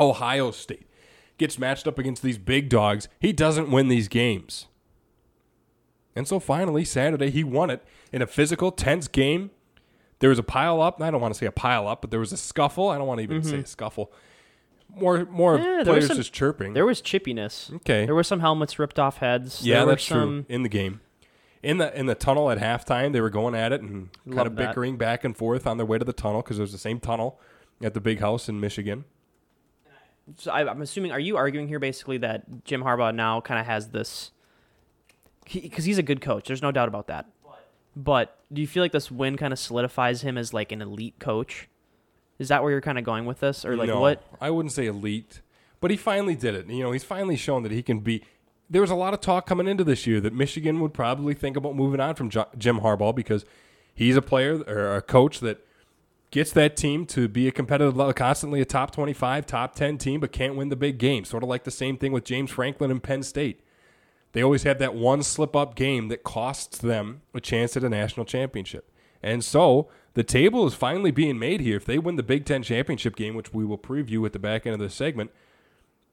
Ohio 0.00 0.50
State 0.50 0.86
gets 1.36 1.58
matched 1.58 1.86
up 1.86 1.98
against 1.98 2.22
these 2.22 2.38
big 2.38 2.70
dogs, 2.70 3.06
he 3.20 3.34
doesn't 3.34 3.70
win 3.70 3.88
these 3.88 4.08
games. 4.08 4.68
And 6.14 6.28
so 6.28 6.38
finally, 6.40 6.84
Saturday, 6.84 7.30
he 7.30 7.42
won 7.44 7.70
it 7.70 7.82
in 8.12 8.22
a 8.22 8.26
physical, 8.26 8.70
tense 8.70 9.08
game. 9.08 9.50
There 10.18 10.28
was 10.28 10.38
a 10.38 10.42
pile 10.42 10.80
up. 10.80 11.00
I 11.00 11.10
don't 11.10 11.20
want 11.20 11.34
to 11.34 11.38
say 11.38 11.46
a 11.46 11.52
pile 11.52 11.88
up, 11.88 12.00
but 12.00 12.10
there 12.10 12.20
was 12.20 12.32
a 12.32 12.36
scuffle. 12.36 12.88
I 12.88 12.98
don't 12.98 13.06
want 13.06 13.18
to 13.18 13.24
even 13.24 13.42
say 13.42 13.52
mm-hmm. 13.52 13.60
a 13.60 13.66
scuffle. 13.66 14.12
More, 14.94 15.24
more 15.24 15.56
was 15.56 15.84
players 15.84 16.06
some- 16.08 16.16
just 16.16 16.32
chirping. 16.32 16.74
There 16.74 16.86
was 16.86 17.00
chippiness. 17.00 17.74
Okay. 17.76 18.04
There 18.04 18.14
were 18.14 18.22
some 18.22 18.40
helmets 18.40 18.78
ripped 18.78 18.98
off 18.98 19.18
heads. 19.18 19.66
Yeah, 19.66 19.78
there 19.78 19.86
were 19.86 19.92
that's 19.92 20.04
some, 20.04 20.44
true. 20.44 20.54
In 20.54 20.62
the 20.62 20.68
game, 20.68 21.00
in 21.62 21.78
the 21.78 21.98
in 21.98 22.06
the 22.06 22.14
tunnel 22.14 22.50
at 22.50 22.58
halftime, 22.58 23.12
they 23.12 23.20
were 23.20 23.30
going 23.30 23.54
at 23.54 23.72
it 23.72 23.80
and 23.80 24.12
kind 24.24 24.36
Love 24.36 24.46
of 24.48 24.56
that. 24.56 24.68
bickering 24.68 24.98
back 24.98 25.24
and 25.24 25.36
forth 25.36 25.66
on 25.66 25.78
their 25.78 25.86
way 25.86 25.98
to 25.98 26.04
the 26.04 26.12
tunnel 26.12 26.42
because 26.42 26.58
there's 26.58 26.72
the 26.72 26.78
same 26.78 27.00
tunnel 27.00 27.40
at 27.80 27.94
the 27.94 28.00
big 28.00 28.20
house 28.20 28.48
in 28.48 28.60
Michigan. 28.60 29.04
So 30.36 30.52
I, 30.52 30.68
I'm 30.68 30.82
assuming, 30.82 31.10
are 31.10 31.20
you 31.20 31.36
arguing 31.36 31.68
here 31.68 31.80
basically 31.80 32.18
that 32.18 32.64
Jim 32.64 32.82
Harbaugh 32.82 33.14
now 33.14 33.40
kind 33.40 33.58
of 33.58 33.66
has 33.66 33.88
this? 33.88 34.30
Because 35.50 35.84
he's 35.84 35.98
a 35.98 36.02
good 36.02 36.20
coach. 36.20 36.46
There's 36.46 36.62
no 36.62 36.72
doubt 36.72 36.88
about 36.88 37.06
that. 37.08 37.26
But 37.94 38.38
do 38.52 38.60
you 38.60 38.66
feel 38.66 38.82
like 38.82 38.92
this 38.92 39.10
win 39.10 39.36
kind 39.36 39.52
of 39.52 39.58
solidifies 39.58 40.22
him 40.22 40.38
as 40.38 40.54
like 40.54 40.72
an 40.72 40.80
elite 40.80 41.18
coach? 41.18 41.68
Is 42.38 42.48
that 42.48 42.62
where 42.62 42.72
you're 42.72 42.80
kind 42.80 42.98
of 42.98 43.04
going 43.04 43.26
with 43.26 43.40
this, 43.40 43.64
or 43.64 43.76
like 43.76 43.88
no, 43.88 44.00
what? 44.00 44.22
I 44.40 44.50
wouldn't 44.50 44.72
say 44.72 44.86
elite, 44.86 45.42
but 45.80 45.90
he 45.90 45.96
finally 45.96 46.34
did 46.34 46.54
it. 46.54 46.66
You 46.68 46.82
know, 46.82 46.92
he's 46.92 47.04
finally 47.04 47.36
shown 47.36 47.62
that 47.62 47.72
he 47.72 47.82
can 47.82 48.00
be. 48.00 48.24
There 48.70 48.80
was 48.80 48.90
a 48.90 48.94
lot 48.94 49.12
of 49.12 49.20
talk 49.20 49.46
coming 49.46 49.68
into 49.68 49.84
this 49.84 50.06
year 50.06 50.20
that 50.22 50.32
Michigan 50.32 50.80
would 50.80 50.94
probably 50.94 51.34
think 51.34 51.56
about 51.56 51.76
moving 51.76 52.00
on 52.00 52.14
from 52.14 52.30
Jim 52.30 52.80
Harbaugh 52.80 53.14
because 53.14 53.44
he's 53.94 54.16
a 54.16 54.22
player 54.22 54.62
or 54.66 54.96
a 54.96 55.02
coach 55.02 55.40
that 55.40 55.64
gets 56.30 56.50
that 56.52 56.76
team 56.76 57.04
to 57.06 57.28
be 57.28 57.46
a 57.46 57.52
competitive 57.52 57.94
level, 57.96 58.14
constantly 58.14 58.62
a 58.62 58.64
top 58.64 58.90
25, 58.90 59.44
top 59.44 59.74
10 59.74 59.98
team, 59.98 60.18
but 60.18 60.32
can't 60.32 60.56
win 60.56 60.70
the 60.70 60.76
big 60.76 60.96
game. 60.96 61.26
Sort 61.26 61.42
of 61.42 61.48
like 61.50 61.64
the 61.64 61.70
same 61.70 61.98
thing 61.98 62.10
with 62.10 62.24
James 62.24 62.50
Franklin 62.50 62.90
and 62.90 63.02
Penn 63.02 63.22
State. 63.22 63.61
They 64.32 64.42
always 64.42 64.62
have 64.62 64.78
that 64.78 64.94
one 64.94 65.22
slip 65.22 65.54
up 65.54 65.74
game 65.74 66.08
that 66.08 66.22
costs 66.24 66.78
them 66.78 67.22
a 67.34 67.40
chance 67.40 67.76
at 67.76 67.84
a 67.84 67.88
national 67.88 68.24
championship. 68.26 68.90
And 69.22 69.44
so 69.44 69.88
the 70.14 70.24
table 70.24 70.66
is 70.66 70.74
finally 70.74 71.10
being 71.10 71.38
made 71.38 71.60
here. 71.60 71.76
If 71.76 71.84
they 71.84 71.98
win 71.98 72.16
the 72.16 72.22
Big 72.22 72.44
Ten 72.44 72.62
championship 72.62 73.14
game, 73.14 73.34
which 73.34 73.52
we 73.52 73.64
will 73.64 73.78
preview 73.78 74.24
at 74.26 74.32
the 74.32 74.38
back 74.38 74.66
end 74.66 74.74
of 74.74 74.80
this 74.80 74.94
segment, 74.94 75.30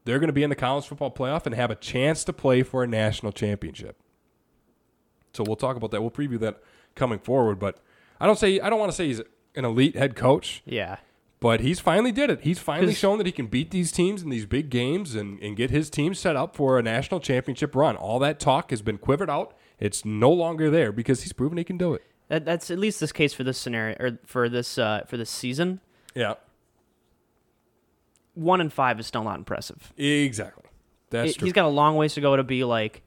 they're 0.04 0.18
going 0.18 0.28
to 0.28 0.34
be 0.34 0.42
in 0.42 0.50
the 0.50 0.56
college 0.56 0.86
football 0.86 1.10
playoff 1.10 1.46
and 1.46 1.54
have 1.54 1.70
a 1.70 1.74
chance 1.74 2.24
to 2.24 2.32
play 2.32 2.62
for 2.62 2.82
a 2.82 2.86
national 2.86 3.32
championship. 3.32 3.96
So 5.32 5.44
we'll 5.44 5.56
talk 5.56 5.76
about 5.76 5.90
that. 5.90 6.00
We'll 6.00 6.10
preview 6.10 6.38
that 6.40 6.62
coming 6.94 7.18
forward. 7.18 7.58
But 7.58 7.78
I 8.20 8.26
don't 8.26 8.38
say 8.38 8.60
I 8.60 8.70
don't 8.70 8.78
want 8.78 8.92
to 8.92 8.96
say 8.96 9.08
he's 9.08 9.20
an 9.54 9.64
elite 9.64 9.96
head 9.96 10.14
coach, 10.16 10.62
Yeah. 10.64 10.98
But 11.40 11.60
he's 11.60 11.80
finally 11.80 12.12
did 12.12 12.30
it. 12.30 12.42
He's 12.42 12.58
finally 12.58 12.94
shown 12.94 13.18
that 13.18 13.26
he 13.26 13.32
can 13.32 13.46
beat 13.46 13.70
these 13.70 13.90
teams 13.92 14.22
in 14.22 14.28
these 14.30 14.46
big 14.46 14.68
games 14.70 15.14
and, 15.14 15.40
and 15.42 15.56
get 15.56 15.70
his 15.70 15.88
team 15.90 16.14
set 16.14 16.36
up 16.36 16.54
for 16.54 16.78
a 16.78 16.82
national 16.82 17.20
championship 17.20 17.74
run. 17.74 17.96
All 17.96 18.18
that 18.20 18.38
talk 18.38 18.70
has 18.70 18.82
been 18.82 18.98
quivered 18.98 19.30
out. 19.30 19.54
It's 19.78 20.04
no 20.04 20.30
longer 20.30 20.70
there 20.70 20.92
because 20.92 21.22
he's 21.22 21.32
proven 21.32 21.56
he 21.58 21.64
can 21.64 21.78
do 21.78 21.94
it. 21.94 22.02
That, 22.28 22.44
that's 22.44 22.70
at 22.70 22.78
least 22.78 23.00
this 23.00 23.10
case 23.12 23.32
for 23.32 23.42
this 23.42 23.58
scenario 23.58 23.96
or 23.98 24.18
for 24.26 24.48
this 24.48 24.76
uh, 24.78 25.02
for 25.08 25.16
this 25.16 25.30
season. 25.30 25.80
Yeah, 26.14 26.34
One 28.34 28.60
and 28.60 28.72
five 28.72 29.00
is 29.00 29.06
still 29.06 29.24
not 29.24 29.38
impressive. 29.38 29.92
exactly. 29.96 30.64
That's 31.10 31.32
It- 31.32 31.38
true. 31.38 31.46
he's 31.46 31.52
got 31.52 31.64
a 31.64 31.68
long 31.68 31.96
ways 31.96 32.14
to 32.14 32.20
go 32.20 32.36
to 32.36 32.44
be 32.44 32.62
like, 32.62 33.02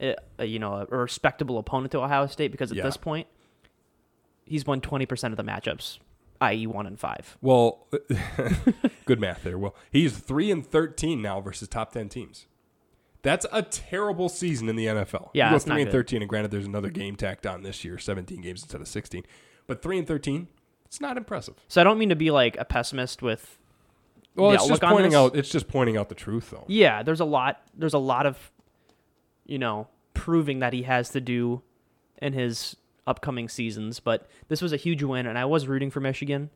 a, 0.00 0.16
a, 0.38 0.44
you 0.44 0.58
know, 0.58 0.86
a 0.90 0.96
respectable 0.96 1.56
opponent 1.58 1.92
to 1.92 2.00
Ohio 2.00 2.26
State 2.26 2.50
because 2.50 2.72
at 2.72 2.76
Yeah. 2.78 2.82
this 2.82 2.96
point, 2.96 3.28
he's 4.44 4.66
won 4.66 4.80
twenty 4.80 5.06
percent 5.06 5.32
of 5.32 5.36
the 5.36 5.44
matchups, 5.44 5.98
i.e., 6.44 6.66
one 6.66 6.86
and 6.86 6.98
five. 6.98 7.36
Well, 7.40 7.86
good 9.04 9.20
math 9.20 9.42
there. 9.42 9.58
Well, 9.58 9.74
he's 9.90 10.16
three 10.16 10.50
and 10.50 10.66
thirteen 10.66 11.22
now 11.22 11.40
versus 11.40 11.68
top 11.68 11.92
ten 11.92 12.08
teams. 12.08 12.46
That's 13.22 13.46
a 13.50 13.62
terrible 13.62 14.28
season 14.28 14.68
in 14.68 14.76
the 14.76 14.86
NFL. 14.86 15.30
Yeah, 15.32 15.46
you 15.46 15.58
go 15.58 15.64
not 15.66 15.74
three 15.74 15.82
and 15.82 15.90
thirteen, 15.90 16.22
and 16.22 16.28
granted, 16.28 16.50
there's 16.50 16.66
another 16.66 16.90
game 16.90 17.16
tacked 17.16 17.46
on 17.46 17.62
this 17.62 17.84
year, 17.84 17.98
seventeen 17.98 18.40
games 18.40 18.62
instead 18.62 18.80
of 18.80 18.88
sixteen. 18.88 19.24
But 19.66 19.82
three 19.82 19.98
and 19.98 20.06
thirteen, 20.06 20.48
it's 20.84 21.00
not 21.00 21.16
impressive. 21.16 21.54
So 21.68 21.80
I 21.80 21.84
don't 21.84 21.98
mean 21.98 22.10
to 22.10 22.16
be 22.16 22.30
like 22.30 22.56
a 22.58 22.64
pessimist 22.64 23.22
with. 23.22 23.58
Well, 24.36 24.52
it's 24.52 24.66
just 24.66 24.82
pointing 24.82 25.14
out. 25.14 25.36
It's 25.36 25.48
just 25.48 25.68
pointing 25.68 25.96
out 25.96 26.08
the 26.08 26.14
truth, 26.14 26.50
though. 26.50 26.64
Yeah, 26.66 27.02
there's 27.02 27.20
a 27.20 27.24
lot. 27.24 27.62
There's 27.74 27.94
a 27.94 27.98
lot 27.98 28.26
of, 28.26 28.52
you 29.46 29.58
know, 29.58 29.88
proving 30.12 30.58
that 30.58 30.72
he 30.72 30.82
has 30.82 31.10
to 31.10 31.20
do 31.20 31.62
in 32.20 32.32
his 32.32 32.76
upcoming 33.06 33.48
seasons. 33.48 34.00
But 34.00 34.28
this 34.48 34.60
was 34.62 34.72
a 34.72 34.76
huge 34.76 35.02
win, 35.02 35.26
and 35.26 35.38
I 35.38 35.44
was 35.44 35.66
rooting 35.66 35.90
for 35.90 36.00
Michigan. 36.00 36.50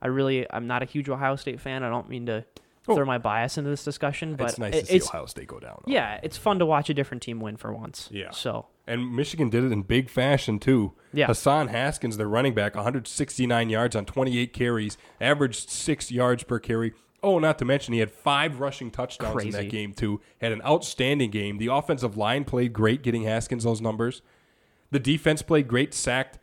I 0.00 0.08
really, 0.08 0.46
I'm 0.52 0.66
not 0.66 0.82
a 0.82 0.86
huge 0.86 1.08
Ohio 1.08 1.36
State 1.36 1.60
fan. 1.60 1.82
I 1.82 1.88
don't 1.88 2.08
mean 2.08 2.26
to 2.26 2.44
Oh. 2.88 2.96
throw 2.96 3.04
my 3.04 3.18
bias 3.18 3.56
into 3.56 3.70
this 3.70 3.84
discussion, 3.84 4.34
but 4.34 4.50
it's 4.50 4.58
nice 4.58 4.74
it- 4.74 4.86
to 4.86 5.00
see 5.00 5.08
Ohio 5.08 5.26
State 5.26 5.46
go 5.46 5.60
down. 5.60 5.82
yeah, 5.86 6.18
it's 6.24 6.36
fun 6.36 6.58
to 6.58 6.66
watch 6.66 6.90
a 6.90 6.94
different 6.94 7.22
team 7.22 7.38
win 7.38 7.56
for 7.56 7.72
once. 7.72 8.08
Yeah. 8.10 8.30
So 8.32 8.66
And 8.88 9.14
Michigan 9.14 9.48
did 9.48 9.62
it 9.62 9.70
in 9.70 9.82
big 9.82 10.10
fashion 10.10 10.58
too. 10.58 10.92
Yeah. 11.12 11.26
Hassan 11.28 11.68
Haskins, 11.68 12.16
their 12.16 12.26
running 12.26 12.52
back, 12.54 12.74
169 12.74 13.70
yards 13.70 13.94
on 13.94 14.04
28 14.04 14.52
carries, 14.52 14.98
averaged 15.20 15.70
six 15.70 16.10
yards 16.10 16.42
per 16.42 16.58
carry. 16.58 16.92
Oh, 17.22 17.38
not 17.38 17.56
to 17.60 17.64
mention 17.64 17.94
he 17.94 18.00
had 18.00 18.10
five 18.10 18.58
rushing 18.58 18.90
touchdowns 18.90 19.44
in 19.44 19.50
that 19.52 19.68
game 19.70 19.92
too. 19.92 20.20
Had 20.40 20.50
an 20.50 20.60
outstanding 20.62 21.30
game. 21.30 21.58
The 21.58 21.68
offensive 21.68 22.16
line 22.16 22.42
played 22.42 22.72
great, 22.72 23.02
getting 23.04 23.22
Haskins 23.22 23.62
those 23.62 23.80
numbers. 23.80 24.22
The 24.92 25.00
defense 25.00 25.42
played 25.42 25.66
great, 25.68 25.94
sacked 25.94 26.38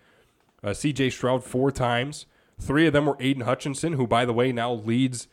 uh, 0.64 0.74
C.J. 0.74 1.12
Stroud 1.12 1.44
four 1.44 1.72
times. 1.72 2.26
Three 2.60 2.88
of 2.88 2.94
them 2.94 3.06
were 3.06 3.16
Aidan 3.20 3.44
Hutchinson, 3.44 3.94
who, 3.94 4.06
by 4.06 4.26
the 4.26 4.34
way, 4.34 4.52
now 4.52 4.74
leads 4.74 5.28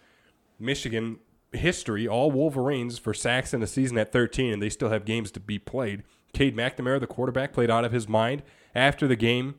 Michigan 0.60 1.18
history, 1.52 2.06
all 2.06 2.30
Wolverines, 2.30 2.98
for 2.98 3.14
sacks 3.14 3.52
in 3.52 3.62
a 3.62 3.66
season 3.66 3.98
at 3.98 4.12
13, 4.12 4.52
and 4.52 4.62
they 4.62 4.68
still 4.68 4.90
have 4.90 5.04
games 5.04 5.30
to 5.32 5.40
be 5.40 5.58
played. 5.58 6.04
Cade 6.34 6.54
McNamara, 6.54 7.00
the 7.00 7.06
quarterback, 7.06 7.52
played 7.52 7.70
out 7.70 7.84
of 7.84 7.92
his 7.92 8.06
mind 8.06 8.42
after 8.74 9.08
the 9.08 9.16
game. 9.16 9.54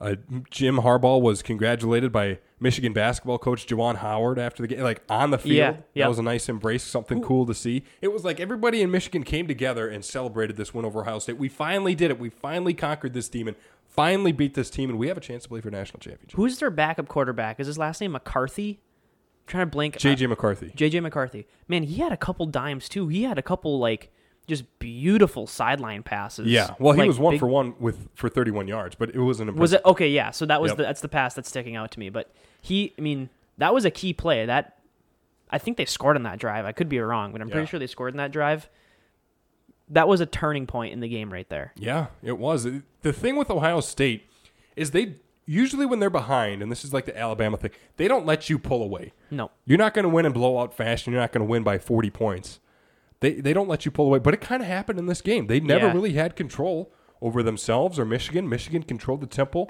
Uh, 0.00 0.14
Jim 0.50 0.76
Harbaugh 0.76 1.20
was 1.20 1.42
congratulated 1.42 2.12
by 2.12 2.38
Michigan 2.60 2.92
basketball 2.92 3.38
coach 3.38 3.66
Juwan 3.66 3.96
Howard 3.96 4.38
after 4.38 4.62
the 4.62 4.68
game, 4.68 4.80
like 4.80 5.02
on 5.08 5.30
the 5.30 5.38
field. 5.38 5.78
Yeah, 5.94 6.04
That 6.04 6.08
was 6.08 6.18
a 6.18 6.22
nice 6.22 6.48
embrace, 6.48 6.84
something 6.84 7.20
cool 7.20 7.46
to 7.46 7.54
see. 7.54 7.82
It 8.00 8.12
was 8.12 8.24
like 8.24 8.38
everybody 8.38 8.80
in 8.80 8.90
Michigan 8.90 9.24
came 9.24 9.48
together 9.48 9.88
and 9.88 10.04
celebrated 10.04 10.56
this 10.56 10.72
win 10.72 10.84
over 10.84 11.00
Ohio 11.00 11.18
State. 11.18 11.36
We 11.36 11.48
finally 11.48 11.94
did 11.96 12.10
it. 12.10 12.18
We 12.20 12.30
finally 12.30 12.74
conquered 12.74 13.12
this 13.12 13.28
demon. 13.28 13.56
Finally 13.88 14.30
beat 14.30 14.54
this 14.54 14.70
team, 14.70 14.90
and 14.90 14.98
we 14.98 15.08
have 15.08 15.16
a 15.16 15.20
chance 15.20 15.42
to 15.44 15.48
play 15.48 15.60
for 15.60 15.70
national 15.70 15.98
championship. 15.98 16.36
who's 16.36 16.58
their 16.58 16.70
backup 16.70 17.08
quarterback? 17.08 17.58
Is 17.58 17.66
his 17.66 17.78
last 17.78 18.00
name 18.00 18.12
McCarthy? 18.12 18.80
trying 19.48 19.62
to 19.62 19.70
blank. 19.70 19.96
JJ 19.96 20.28
McCarthy. 20.28 20.70
JJ 20.76 21.02
McCarthy. 21.02 21.46
Man, 21.66 21.82
he 21.82 21.96
had 21.96 22.12
a 22.12 22.16
couple 22.16 22.46
dimes 22.46 22.88
too. 22.88 23.08
He 23.08 23.24
had 23.24 23.38
a 23.38 23.42
couple 23.42 23.78
like 23.78 24.12
just 24.48 24.64
beautiful 24.80 25.46
sideline 25.46 26.02
passes. 26.02 26.46
Yeah, 26.48 26.74
well, 26.80 26.94
he 26.94 27.00
Like, 27.02 27.08
was 27.08 27.18
one 27.18 27.34
big- 27.34 27.40
for 27.40 27.46
one 27.46 27.74
with 27.78 28.08
for 28.14 28.28
31 28.28 28.66
yards, 28.66 28.96
but 28.96 29.10
it 29.14 29.18
was 29.18 29.38
an 29.40 29.48
impressive. 29.48 29.60
Was 29.60 29.72
it 29.74 29.82
okay? 29.84 30.08
Yeah. 30.08 30.30
So 30.32 30.46
that 30.46 30.60
was 30.60 30.70
Yep. 30.70 30.76
the 30.78 30.82
that's 30.82 31.00
the 31.00 31.08
pass 31.08 31.34
that's 31.34 31.48
sticking 31.48 31.76
out 31.76 31.90
to 31.92 32.00
me. 32.00 32.08
But 32.08 32.32
he, 32.60 32.94
I 32.98 33.00
mean, 33.02 33.28
that 33.58 33.72
was 33.72 33.84
a 33.84 33.90
key 33.90 34.12
play. 34.12 34.44
That 34.46 34.78
I 35.50 35.58
think 35.58 35.76
they 35.76 35.84
scored 35.84 36.16
on 36.16 36.24
that 36.24 36.38
drive. 36.38 36.64
I 36.64 36.72
could 36.72 36.88
be 36.88 36.98
wrong, 36.98 37.30
but 37.32 37.40
I'm 37.40 37.48
Yeah. 37.48 37.52
pretty 37.54 37.68
sure 37.68 37.78
they 37.78 37.86
scored 37.86 38.12
in 38.14 38.18
that 38.18 38.32
drive. 38.32 38.68
That 39.90 40.06
was 40.08 40.20
a 40.20 40.26
turning 40.26 40.66
point 40.66 40.92
in 40.92 41.00
the 41.00 41.08
game 41.08 41.32
right 41.32 41.48
there. 41.48 41.72
Yeah, 41.76 42.08
it 42.22 42.36
was. 42.38 42.66
The 43.02 43.12
thing 43.12 43.36
with 43.36 43.50
Ohio 43.50 43.80
State 43.80 44.28
is 44.76 44.90
they 44.90 45.14
usually 45.46 45.86
when 45.86 45.98
they're 45.98 46.10
behind, 46.10 46.60
and 46.62 46.70
this 46.70 46.84
is 46.84 46.92
like 46.92 47.06
the 47.06 47.18
Alabama 47.18 47.56
thing, 47.56 47.70
they 47.96 48.06
don't 48.06 48.26
let 48.26 48.50
you 48.50 48.58
pull 48.58 48.82
away. 48.82 49.12
No. 49.30 49.50
You're 49.64 49.78
not 49.78 49.94
going 49.94 50.02
to 50.02 50.08
win 50.10 50.26
in 50.26 50.32
blowout 50.32 50.74
fashion. 50.74 51.12
You're 51.12 51.22
not 51.22 51.32
going 51.32 51.46
to 51.46 51.50
win 51.50 51.62
by 51.62 51.78
40 51.78 52.10
points. 52.10 52.60
They 53.20 53.34
they 53.34 53.52
don't 53.52 53.68
let 53.68 53.84
you 53.84 53.90
pull 53.90 54.06
away, 54.06 54.18
but 54.20 54.34
it 54.34 54.40
kind 54.40 54.62
of 54.62 54.68
happened 54.68 54.98
in 54.98 55.06
this 55.06 55.20
game. 55.22 55.46
They 55.48 55.60
never 55.60 55.86
Yeah. 55.86 55.92
really 55.92 56.12
had 56.12 56.36
control 56.36 56.92
over 57.20 57.42
themselves 57.42 57.98
or 57.98 58.04
Michigan. 58.04 58.48
Michigan 58.48 58.82
controlled 58.82 59.20
the 59.20 59.26
tempo, 59.26 59.68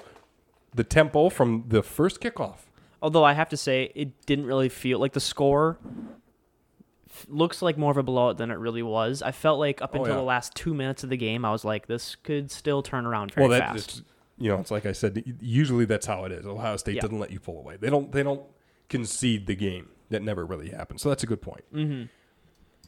the 0.73 0.83
tempo 0.83 1.29
from 1.29 1.65
the 1.67 1.81
first 1.81 2.21
kickoff. 2.21 2.59
Although 3.01 3.23
I 3.23 3.33
have 3.33 3.49
to 3.49 3.57
say, 3.57 3.91
it 3.95 4.25
didn't 4.25 4.45
really 4.45 4.69
feel 4.69 4.99
like 4.99 5.13
the 5.13 5.19
score 5.19 5.77
looks 7.27 7.61
like 7.61 7.77
more 7.77 7.91
of 7.91 7.97
a 7.97 8.03
blowout 8.03 8.37
than 8.37 8.51
it 8.51 8.55
really 8.59 8.83
was. 8.83 9.21
I 9.21 9.31
felt 9.31 9.59
like 9.59 9.81
up 9.81 9.91
Oh, 9.93 9.99
until 9.99 10.13
yeah. 10.15 10.19
the 10.19 10.25
last 10.25 10.53
two 10.55 10.73
minutes 10.73 11.03
of 11.03 11.09
the 11.09 11.17
game, 11.17 11.43
I 11.43 11.51
was 11.51 11.65
like, 11.65 11.87
this 11.87 12.15
could 12.15 12.51
still 12.51 12.81
turn 12.83 13.05
around 13.05 13.33
very 13.33 13.47
well, 13.47 13.59
that 13.59 13.71
fast. 13.71 14.03
you 14.37 14.49
know, 14.49 14.59
it's 14.59 14.71
like 14.71 14.85
I 14.85 14.91
said. 14.91 15.23
Usually 15.41 15.85
that's 15.85 16.05
how 16.05 16.25
it 16.25 16.31
is. 16.31 16.45
Ohio 16.45 16.77
State 16.77 16.95
Yeah. 16.95 17.01
doesn't 17.01 17.19
let 17.19 17.31
you 17.31 17.39
pull 17.39 17.57
away. 17.59 17.77
They 17.79 17.89
don't. 17.89 18.11
They 18.11 18.23
don't 18.23 18.43
concede 18.89 19.47
the 19.47 19.55
game. 19.55 19.89
that 20.11 20.23
never 20.23 20.43
really 20.43 20.69
happened. 20.71 20.99
So 20.99 21.07
that's 21.09 21.21
a 21.21 21.27
good 21.27 21.39
point. 21.39 21.63
Mm-hmm. 21.71 22.05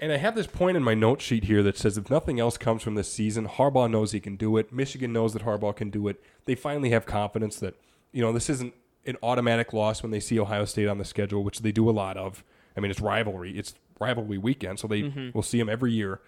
And 0.01 0.11
I 0.11 0.17
have 0.17 0.33
this 0.33 0.47
point 0.47 0.75
in 0.75 0.81
my 0.81 0.95
note 0.95 1.21
sheet 1.21 1.43
here 1.43 1.61
that 1.61 1.77
says 1.77 1.95
if 1.95 2.09
nothing 2.09 2.39
else 2.39 2.57
comes 2.57 2.81
from 2.81 2.95
this 2.95 3.13
season, 3.13 3.47
Harbaugh 3.47 3.89
knows 3.89 4.11
he 4.11 4.19
can 4.19 4.35
do 4.35 4.57
it. 4.57 4.73
Michigan 4.73 5.13
knows 5.13 5.33
that 5.33 5.43
Harbaugh 5.43 5.75
can 5.75 5.91
do 5.91 6.07
it. 6.07 6.21
They 6.45 6.55
finally 6.55 6.89
have 6.89 7.05
confidence 7.05 7.57
that, 7.57 7.75
you 8.11 8.23
know, 8.23 8.33
this 8.33 8.49
isn't 8.49 8.73
an 9.05 9.17
automatic 9.21 9.73
loss 9.73 10.01
when 10.01 10.11
they 10.11 10.19
see 10.19 10.39
Ohio 10.39 10.65
State 10.65 10.87
on 10.87 10.97
the 10.97 11.05
schedule, 11.05 11.43
which 11.43 11.59
they 11.59 11.71
do 11.71 11.87
a 11.87 11.91
lot 11.91 12.17
of. 12.17 12.43
I 12.75 12.79
mean, 12.79 12.89
it's 12.89 12.99
rivalry. 12.99 13.55
It's 13.55 13.75
rivalry 13.99 14.39
weekend, 14.39 14.79
so 14.79 14.87
they 14.87 15.03
mm-hmm. 15.03 15.29
will 15.33 15.43
see 15.43 15.59
them 15.59 15.69
every 15.69 15.91
year. 15.91 16.19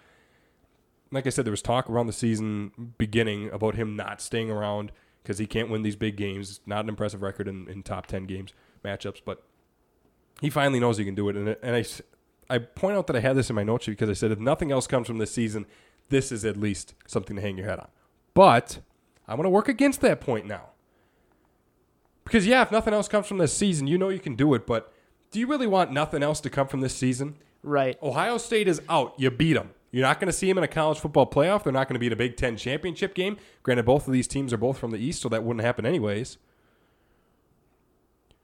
Like 1.10 1.26
I 1.26 1.32
said, 1.32 1.44
there 1.44 1.52
was 1.52 1.64
talk 1.64 1.90
around 1.90 2.06
the 2.06 2.14
season 2.14 2.94
beginning 3.00 3.50
about 3.50 3.74
him 3.74 3.96
not 3.96 4.22
staying 4.22 4.52
around 4.52 4.92
because 5.24 5.40
he 5.40 5.48
can't 5.48 5.70
win 5.70 5.82
these 5.82 5.96
big 5.96 6.16
games. 6.16 6.60
Not 6.68 6.86
an 6.86 6.90
impressive 6.90 7.24
record 7.24 7.48
in, 7.48 7.68
in 7.68 7.82
top 7.82 8.06
10 8.06 8.26
games 8.26 8.54
matchups, 8.86 9.22
but 9.26 9.44
he 10.42 10.52
finally 10.52 10.80
knows 10.80 10.98
he 10.98 11.06
can 11.06 11.16
do 11.16 11.30
it. 11.30 11.36
And, 11.36 11.56
and 11.64 11.76
I, 11.76 11.84
I 12.54 12.60
point 12.60 12.96
out 12.96 13.08
that 13.08 13.16
I 13.16 13.20
had 13.20 13.36
this 13.36 13.50
in 13.50 13.56
my 13.56 13.64
note 13.64 13.82
sheet 13.82 13.94
because 13.94 14.12
I 14.12 14.14
said 14.14 14.32
if 14.32 14.40
nothing 14.40 14.72
else 14.72 14.86
comes 14.86 15.08
from 15.08 15.18
this 15.18 15.32
season, 15.32 15.66
this 16.10 16.32
is 16.32 16.46
at 16.46 16.56
least 16.56 16.94
something 17.08 17.36
to 17.36 17.42
hang 17.42 17.58
your 17.58 17.68
head 17.68 17.80
on. 17.80 17.88
But 18.36 18.78
I 19.28 19.34
want 19.34 19.46
to 19.46 19.50
work 19.50 19.68
against 19.68 20.02
that 20.02 20.22
point 20.22 20.46
now. 20.46 20.70
Because, 22.24 22.46
yeah, 22.46 22.62
if 22.62 22.72
nothing 22.72 22.94
else 22.94 23.08
comes 23.08 23.26
from 23.26 23.40
this 23.40 23.54
season, 23.54 23.88
you 23.88 23.98
know 23.98 24.10
you 24.10 24.20
can 24.20 24.36
do 24.36 24.54
it, 24.54 24.68
but 24.68 24.94
do 25.32 25.40
you 25.40 25.48
really 25.48 25.66
want 25.66 25.92
nothing 25.92 26.22
else 26.22 26.40
to 26.42 26.50
come 26.52 26.68
from 26.68 26.82
this 26.82 26.94
season? 26.94 27.38
Right. 27.64 27.98
Ohio 28.04 28.38
State 28.38 28.68
is 28.68 28.82
out. 28.88 29.16
You 29.18 29.32
beat 29.32 29.54
them. 29.54 29.72
You're 29.90 30.06
not 30.06 30.20
going 30.20 30.28
to 30.28 30.34
see 30.34 30.48
them 30.48 30.60
in 30.60 30.64
a 30.64 30.68
college 30.68 31.00
football 31.00 31.26
playoff. 31.30 31.64
They're 31.64 31.74
not 31.74 31.88
going 31.88 31.96
to 31.96 32.00
be 32.00 32.08
in 32.08 32.14
a 32.14 32.18
Big 32.18 32.38
Ten 32.38 32.56
championship 32.56 33.16
game. 33.16 33.38
Granted, 33.64 33.86
both 33.86 34.06
of 34.08 34.14
these 34.14 34.28
teams 34.28 34.54
are 34.54 34.58
both 34.58 34.78
from 34.78 34.92
the 34.92 34.98
East, 35.00 35.22
so 35.22 35.30
that 35.30 35.44
wouldn't 35.44 35.66
happen 35.66 35.88
anyways. 35.88 36.38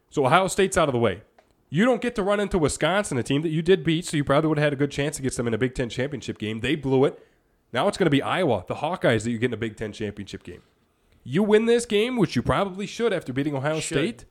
So 0.10 0.26
Ohio 0.26 0.48
State's 0.48 0.78
out 0.78 0.90
of 0.90 0.94
the 0.94 1.00
way. 1.00 1.22
You 1.70 1.86
don't 1.86 2.02
get 2.02 2.16
to 2.16 2.24
run 2.24 2.40
into 2.40 2.58
Wisconsin, 2.58 3.18
a 3.18 3.24
team 3.24 3.42
that 3.44 3.50
you 3.50 3.62
did 3.62 3.84
beat, 3.84 4.06
so 4.06 4.18
you 4.18 4.24
probably 4.24 4.48
would 4.48 4.58
have 4.58 4.66
had 4.66 4.74
a 4.74 4.76
good 4.78 4.92
chance 4.92 5.20
against 5.20 5.38
them 5.38 5.48
in 5.48 5.54
a 5.54 5.58
Big 5.58 5.76
Ten 5.76 5.90
championship 5.90 6.38
game. 6.40 6.62
They 6.62 6.76
blew 6.76 7.06
it. 7.06 7.24
Now 7.72 7.88
it's 7.88 7.98
going 7.98 8.08
to 8.08 8.12
be 8.12 8.22
Iowa, 8.24 8.66
the 8.68 8.76
Hawkeyes, 8.76 9.24
that 9.24 9.32
you 9.32 9.38
get 9.38 9.48
in 9.48 9.54
a 9.54 9.58
Big 9.58 9.78
Ten 9.78 9.92
championship 9.92 10.42
game. 10.44 10.64
You 11.24 11.44
win 11.44 11.66
this 11.68 11.86
game, 11.86 12.18
which 12.18 12.36
you 12.36 12.42
probably 12.42 12.88
should 12.88 13.14
after 13.14 13.32
beating 13.32 13.56
Ohio 13.56 13.80
Should. 13.80 13.98
State. 13.98 14.26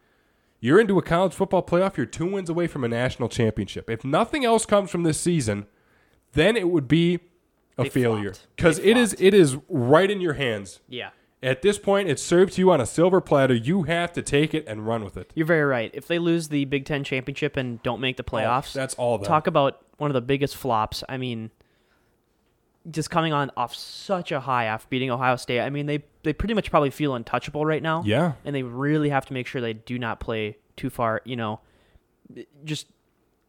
You're 0.60 0.80
into 0.80 0.98
a 0.98 1.02
college 1.02 1.32
football 1.32 1.62
playoff. 1.62 1.96
You're 1.96 2.06
two 2.06 2.26
wins 2.26 2.50
away 2.50 2.66
from 2.66 2.82
a 2.82 2.88
national 2.88 3.28
championship. 3.28 3.88
If 3.88 4.04
nothing 4.04 4.44
else 4.44 4.66
comes 4.66 4.90
from 4.90 5.04
this 5.04 5.20
season, 5.20 5.66
then 6.32 6.56
it 6.56 6.68
would 6.68 6.88
be 6.88 7.20
a 7.76 7.84
They 7.84 7.90
failure 7.90 8.34
because 8.56 8.80
it 8.80 8.96
is 8.96 9.10
flopped. 9.10 9.22
it 9.22 9.34
is 9.34 9.56
right 9.68 10.10
in 10.10 10.20
your 10.20 10.32
hands. 10.32 10.80
Yeah. 10.88 11.10
At 11.42 11.62
this 11.62 11.78
point, 11.78 12.08
it's 12.08 12.22
served 12.22 12.54
to 12.54 12.60
you 12.60 12.70
on 12.72 12.80
a 12.80 12.86
silver 12.86 13.20
platter. 13.20 13.54
You 13.54 13.84
have 13.84 14.12
to 14.14 14.22
take 14.22 14.54
it 14.54 14.64
and 14.66 14.86
run 14.86 15.04
with 15.04 15.16
it. 15.16 15.30
You're 15.36 15.46
very 15.46 15.64
right. 15.64 15.90
If 15.94 16.08
they 16.08 16.18
lose 16.18 16.48
the 16.48 16.64
Big 16.64 16.84
Ten 16.84 17.04
championship 17.04 17.56
and 17.56 17.80
don't 17.84 18.00
make 18.00 18.16
the 18.16 18.24
oh, 18.26 18.30
playoffs, 18.30 18.74
Oh, 18.76 18.80
that's 18.80 18.94
all. 18.96 19.18
Them. 19.18 19.26
talk 19.28 19.46
about 19.46 19.80
one 19.98 20.10
of 20.10 20.14
the 20.14 20.20
biggest 20.20 20.56
flops. 20.56 21.04
I 21.08 21.16
mean, 21.16 21.50
just 22.90 23.08
coming 23.10 23.32
on 23.32 23.50
off 23.56 23.74
such 23.74 24.32
a 24.32 24.40
high 24.40 24.64
after 24.64 24.88
beating 24.90 25.10
Ohio 25.10 25.36
State. 25.36 25.60
I 25.60 25.70
mean, 25.70 25.86
they 25.86 26.02
they 26.24 26.32
pretty 26.32 26.54
much 26.54 26.70
probably 26.70 26.90
feel 26.90 27.14
untouchable 27.14 27.64
right 27.64 27.82
now. 27.82 28.02
Yeah. 28.04 28.32
and 28.44 28.54
they 28.54 28.62
really 28.64 29.10
have 29.10 29.26
to 29.26 29.32
make 29.32 29.46
sure 29.46 29.60
they 29.60 29.74
do 29.74 29.98
not 29.98 30.18
play 30.18 30.56
too 30.76 30.90
far. 30.90 31.22
You 31.24 31.36
know, 31.36 31.60
just 32.64 32.86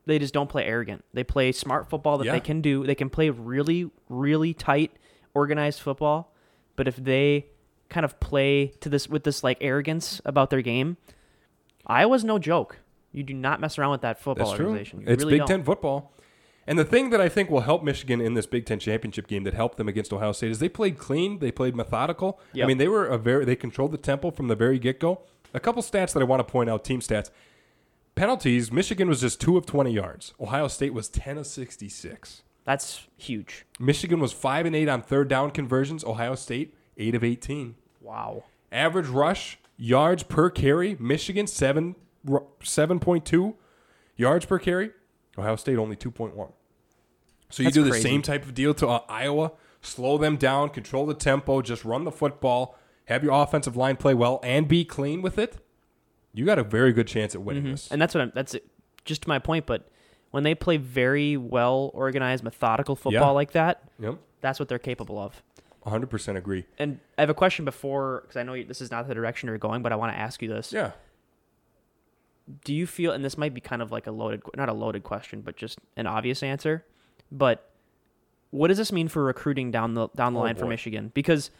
they 0.05 0.19
just 0.19 0.33
don't 0.33 0.49
play 0.49 0.65
arrogant. 0.65 1.03
They 1.13 1.23
play 1.23 1.51
smart 1.53 1.89
football 1.89 2.19
that 2.19 2.25
Yeah. 2.25 2.33
they 2.33 2.39
can 2.39 2.61
do. 2.61 2.85
They 2.85 2.95
can 2.95 3.09
play 3.09 3.29
really, 3.31 3.89
really 4.09 4.53
tight, 4.53 4.91
organized 5.33 5.79
football. 5.79 6.33
But 6.75 6.87
if 6.87 6.95
they 6.95 7.47
kind 7.89 8.05
of 8.05 8.19
play 8.19 8.67
to 8.81 8.89
this 8.89 9.07
with 9.07 9.23
this 9.23 9.43
like 9.43 9.57
arrogance 9.61 10.21
about 10.25 10.49
their 10.49 10.61
game, 10.61 10.97
Iowa's 11.85 12.23
no 12.23 12.39
joke. 12.39 12.79
You 13.11 13.23
do 13.23 13.33
not 13.33 13.59
mess 13.59 13.77
around 13.79 13.91
with 13.91 14.01
that 14.01 14.19
football 14.21 14.47
That's 14.47 14.57
true. 14.57 14.67
organization. 14.67 15.01
You 15.01 15.07
It's 15.07 15.23
really 15.23 15.33
Big 15.33 15.39
don't. 15.39 15.47
Ten 15.47 15.63
football. 15.63 16.13
And 16.67 16.77
the 16.77 16.85
thing 16.85 17.09
that 17.09 17.19
I 17.19 17.29
think 17.29 17.49
will 17.49 17.61
help 17.61 17.83
Michigan 17.83 18.21
in 18.21 18.35
this 18.35 18.45
Big 18.45 18.67
Ten 18.67 18.77
championship 18.77 19.25
game 19.25 19.43
that 19.43 19.55
helped 19.55 19.77
them 19.77 19.87
against 19.87 20.13
Ohio 20.13 20.31
State 20.31 20.51
is 20.51 20.59
they 20.59 20.69
played 20.69 20.99
clean, 20.99 21.39
they 21.39 21.51
played 21.51 21.75
methodical. 21.75 22.39
I 22.55 22.65
mean, 22.67 22.77
they 22.77 22.87
were 22.87 23.07
a 23.07 23.17
very 23.17 23.43
they 23.43 23.55
controlled 23.55 23.91
the 23.91 23.97
tempo 23.97 24.29
from 24.29 24.47
the 24.49 24.55
very 24.55 24.77
get 24.77 24.99
go. 24.99 25.21
A 25.53 25.59
couple 25.59 25.81
stats 25.81 26.13
that 26.13 26.21
I 26.21 26.25
want 26.25 26.41
to 26.41 26.43
point 26.43 26.69
out, 26.69 26.83
team 26.83 26.99
stats. 26.99 27.31
Penalties, 28.13 28.71
Michigan 28.71 29.07
was 29.07 29.21
just 29.21 29.41
two 29.41 29.57
of 29.57 29.65
twenty 29.65 29.91
yards. 29.93 30.33
Ohio 30.39 30.67
State 30.67 30.93
was 30.93 31.09
ten 31.09 31.39
of 31.39 31.47
sixty 31.47 31.89
six. 31.89 32.43
That's 32.65 33.07
huge. 33.17 33.65
Michigan 33.79 34.19
was 34.19 34.31
five 34.31 34.67
and 34.67 34.75
eight 34.75 34.87
on 34.89 35.01
third 35.01 35.27
down 35.27 35.49
conversions. 35.49 36.03
Ohio 36.03 36.35
State 36.35 36.75
eight 36.99 37.15
of 37.15 37.23
eighteen. 37.23 37.75
Wow. 38.01 38.43
Average 38.71 39.07
rush 39.07 39.57
yards 39.77 40.21
per 40.23 40.49
carry. 40.51 40.95
Michigan 40.99 41.47
seven 41.47 41.95
seven 42.63 42.99
point 42.99 43.25
two 43.25 43.55
yards 44.15 44.45
per 44.45 44.59
carry. 44.59 44.91
Ohio 45.37 45.55
State 45.55 45.77
only 45.77 45.95
two 45.95 46.11
point 46.11 46.35
one. 46.35 46.49
So 47.49 47.63
you 47.63 47.67
That's 47.67 47.75
do 47.75 47.83
the 47.83 47.89
crazy. 47.91 48.03
same 48.07 48.21
type 48.21 48.43
of 48.43 48.53
deal 48.53 48.73
to 48.75 48.87
uh, 48.87 49.01
Iowa. 49.09 49.53
Slow 49.81 50.17
them 50.17 50.35
down, 50.35 50.69
control 50.69 51.05
the 51.05 51.13
tempo, 51.13 51.61
just 51.61 51.85
run 51.85 52.03
the 52.03 52.11
football, 52.11 52.77
have 53.05 53.23
your 53.23 53.31
offensive 53.41 53.77
line 53.77 53.95
play 53.95 54.13
well, 54.13 54.39
and 54.43 54.67
be 54.67 54.83
clean 54.83 55.21
with 55.21 55.39
it. 55.39 55.55
You 56.33 56.45
got 56.45 56.59
a 56.59 56.63
very 56.63 56.91
good 56.93 57.07
chance 57.07 57.33
at 57.33 57.41
winning 57.41 57.63
this. 57.71 57.89
And 57.89 57.99
that's 58.01 58.13
what 58.13 58.21
I'm. 58.21 58.31
That's 58.35 58.53
it. 58.55 58.67
just 59.05 59.21
to 59.23 59.29
my 59.29 59.39
point. 59.39 59.65
But 59.65 59.87
when 60.31 60.43
they 60.43 60.53
play 60.53 60.77
very 60.77 61.37
well 61.37 61.89
organized, 61.93 62.43
methodical 62.43 62.95
football 62.95 63.29
Yeah. 63.29 63.29
like 63.29 63.51
that, 63.53 63.83
Yep, 63.99 64.17
that's 64.41 64.59
what 64.59 64.67
they're 64.69 64.77
capable 64.77 65.17
of. 65.17 65.41
One 65.81 65.91
hundred 65.91 66.09
percent 66.09 66.37
agree. 66.37 66.65
And 66.77 66.99
I 67.17 67.21
have 67.21 67.29
a 67.29 67.33
question 67.33 67.65
before 67.65 68.21
because 68.21 68.37
I 68.37 68.43
know 68.43 68.53
you- 68.53 68.65
this 68.65 68.81
is 68.81 68.91
not 68.91 69.07
the 69.07 69.13
direction 69.15 69.47
you're 69.47 69.57
going, 69.57 69.81
but 69.81 69.91
I 69.91 69.95
want 69.95 70.13
to 70.13 70.19
ask 70.19 70.41
you 70.41 70.47
this. 70.49 70.71
Yeah, 70.73 70.91
Do 72.65 72.73
you 72.73 72.87
feel, 72.87 73.11
and 73.11 73.23
this 73.23 73.37
might 73.37 73.53
be 73.53 73.61
kind 73.61 73.81
of 73.81 73.91
like 73.91 74.07
a 74.07 74.11
loaded, 74.11 74.41
not 74.55 74.69
a 74.69 74.73
loaded 74.73 75.03
question, 75.03 75.41
but 75.41 75.55
just 75.55 75.77
an 75.95 76.07
obvious 76.07 76.41
answer, 76.43 76.83
but 77.31 77.69
what 78.51 78.69
does 78.69 78.77
this 78.79 78.91
mean 78.91 79.07
for 79.07 79.23
recruiting 79.23 79.69
down 79.71 79.93
the 79.93 80.07
down 80.15 80.33
the 80.33 80.39
Oh, 80.39 80.43
line 80.43 80.55
for. 80.55 80.65
Michigan? 80.65 81.11
Because 81.13 81.51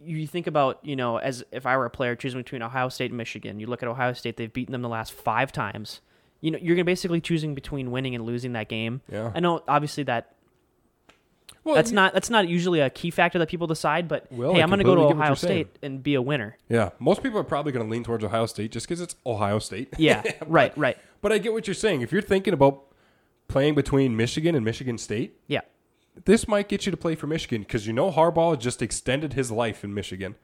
you 0.00 0.26
think 0.26 0.46
about, 0.46 0.80
you 0.84 0.94
know, 0.96 1.16
as 1.16 1.42
if 1.50 1.64
I 1.64 1.76
were 1.78 1.86
a 1.86 1.90
player 1.90 2.14
choosing 2.14 2.40
between 2.40 2.60
Ohio 2.62 2.90
State 2.90 3.10
and 3.10 3.16
Michigan, 3.16 3.58
you 3.58 3.66
look 3.66 3.82
at 3.82 3.88
Ohio 3.88 4.12
State, 4.12 4.36
they've 4.36 4.52
beaten 4.52 4.72
them 4.72 4.82
the 4.82 4.88
last 4.88 5.12
five 5.12 5.50
times. 5.50 6.02
You 6.42 6.50
know, 6.50 6.58
you're 6.60 6.76
gonna 6.76 6.84
basically 6.84 7.22
choosing 7.22 7.54
between 7.54 7.90
winning 7.90 8.14
and 8.14 8.26
losing 8.26 8.52
that 8.52 8.68
game. 8.68 9.00
yeah. 9.10 9.32
I 9.34 9.40
know, 9.40 9.62
obviously, 9.66 10.02
that 10.04 10.34
Well, 11.64 11.74
that's 11.74 11.90
you- 11.90 11.94
not 11.96 12.12
that's 12.12 12.30
not 12.30 12.46
usually 12.48 12.80
a 12.80 12.90
key 12.90 13.10
factor 13.10 13.38
that 13.38 13.48
people 13.48 13.66
decide. 13.66 14.06
But 14.06 14.30
Well, 14.30 14.52
hey, 14.54 14.60
I 14.60 14.62
I'm 14.62 14.68
going 14.68 14.78
to 14.78 14.84
go 14.84 14.94
to 14.94 15.00
completely 15.00 15.08
get 15.12 15.16
what 15.16 15.22
Ohio 15.22 15.30
you're 15.30 15.36
saying. 15.36 15.64
State 15.64 15.78
and 15.82 16.02
be 16.02 16.14
a 16.14 16.22
winner. 16.22 16.56
Yeah, 16.68 16.90
most 16.98 17.22
people 17.22 17.38
are 17.38 17.44
probably 17.44 17.72
going 17.72 17.86
to 17.86 17.90
lean 17.90 18.04
towards 18.04 18.22
Ohio 18.24 18.46
State 18.46 18.70
just 18.72 18.86
because 18.86 19.00
it's 19.00 19.16
Ohio 19.26 19.58
State. 19.58 19.94
Yeah, 19.98 20.22
right, 20.46 20.76
right. 20.76 20.98
But 21.22 21.32
I 21.32 21.38
get 21.38 21.52
what 21.52 21.66
you're 21.66 21.74
saying. 21.74 22.02
If 22.02 22.12
you're 22.12 22.22
thinking 22.22 22.52
about 22.54 22.82
playing 23.48 23.74
between 23.74 24.16
Michigan 24.16 24.54
and 24.54 24.64
Michigan 24.64 24.98
State, 24.98 25.38
Yeah, 25.48 25.60
this 26.26 26.46
might 26.46 26.68
get 26.68 26.84
you 26.86 26.90
to 26.90 26.96
play 26.98 27.14
for 27.14 27.26
Michigan 27.26 27.62
because 27.62 27.86
you 27.86 27.92
know 27.92 28.10
Harbaugh 28.12 28.58
just 28.58 28.82
extended 28.82 29.32
his 29.32 29.50
life 29.50 29.82
in 29.84 29.94
Michigan, 29.94 30.34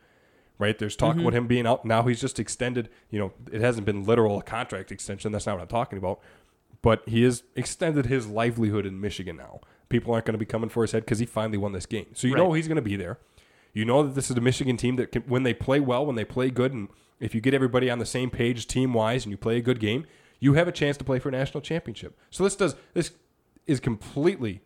right? 0.59 0.79
There's 0.79 0.97
talk 0.97 1.13
Mm-hmm. 1.17 1.21
about 1.21 1.35
him 1.35 1.47
being 1.47 1.67
out 1.67 1.85
now. 1.85 2.03
He's 2.05 2.21
just 2.21 2.39
extended. 2.41 2.89
You 3.11 3.19
know, 3.19 3.33
it 3.53 3.61
hasn't 3.61 3.85
been 3.85 4.05
literal 4.05 4.41
contract 4.41 4.91
extension. 4.91 5.33
That's 5.33 5.47
not 5.47 5.57
what 5.57 5.63
I'm 5.63 5.69
talking 5.69 5.99
about. 5.99 6.21
But 6.83 7.07
he 7.07 7.25
has 7.25 7.43
extended 7.57 8.07
his 8.07 8.27
livelihood 8.27 8.87
in 8.87 9.01
Michigan 9.03 9.37
now. 9.37 9.61
People 9.91 10.15
aren't 10.15 10.25
going 10.25 10.33
to 10.33 10.39
be 10.39 10.47
coming 10.47 10.71
for 10.71 10.83
his 10.83 10.93
head 10.93 11.05
because 11.05 11.19
he 11.19 11.27
finally 11.27 11.59
won 11.59 11.73
this 11.73 11.85
game. 11.85 12.07
So 12.15 12.27
you 12.27 12.35
know 12.35 12.55
he's 12.55 12.67
going 12.67 12.77
to 12.77 12.83
be 12.83 12.97
there. 12.97 13.19
You 13.75 13.85
know 13.85 14.03
that 14.03 14.15
this 14.15 14.31
is 14.31 14.37
a 14.37 14.41
Michigan 14.41 14.77
team 14.77 14.97
that 14.97 15.13
can, 15.13 15.23
when 15.23 15.43
they 15.43 15.53
play 15.53 15.79
well, 15.79 16.07
when 16.07 16.17
they 16.17 16.25
play 16.25 16.51
good, 16.51 16.73
and 16.73 16.89
if 17.21 17.35
you 17.35 17.41
get 17.41 17.53
everybody 17.53 17.91
on 17.91 17.99
the 17.99 18.07
same 18.07 18.31
page 18.31 18.67
team 18.67 18.95
wise 18.95 19.25
and 19.25 19.31
you 19.31 19.37
play 19.37 19.59
a 19.59 19.61
good 19.61 19.79
game, 19.79 20.07
you 20.41 20.55
have 20.55 20.67
a 20.67 20.73
chance 20.73 20.97
to 20.97 21.05
play 21.05 21.19
for 21.19 21.29
a 21.29 21.33
national 21.33 21.61
championship. 21.61 22.19
So 22.31 22.43
this 22.43 22.57
does 22.57 22.75
this 22.95 23.13
is 23.67 23.79
completely 23.79 24.63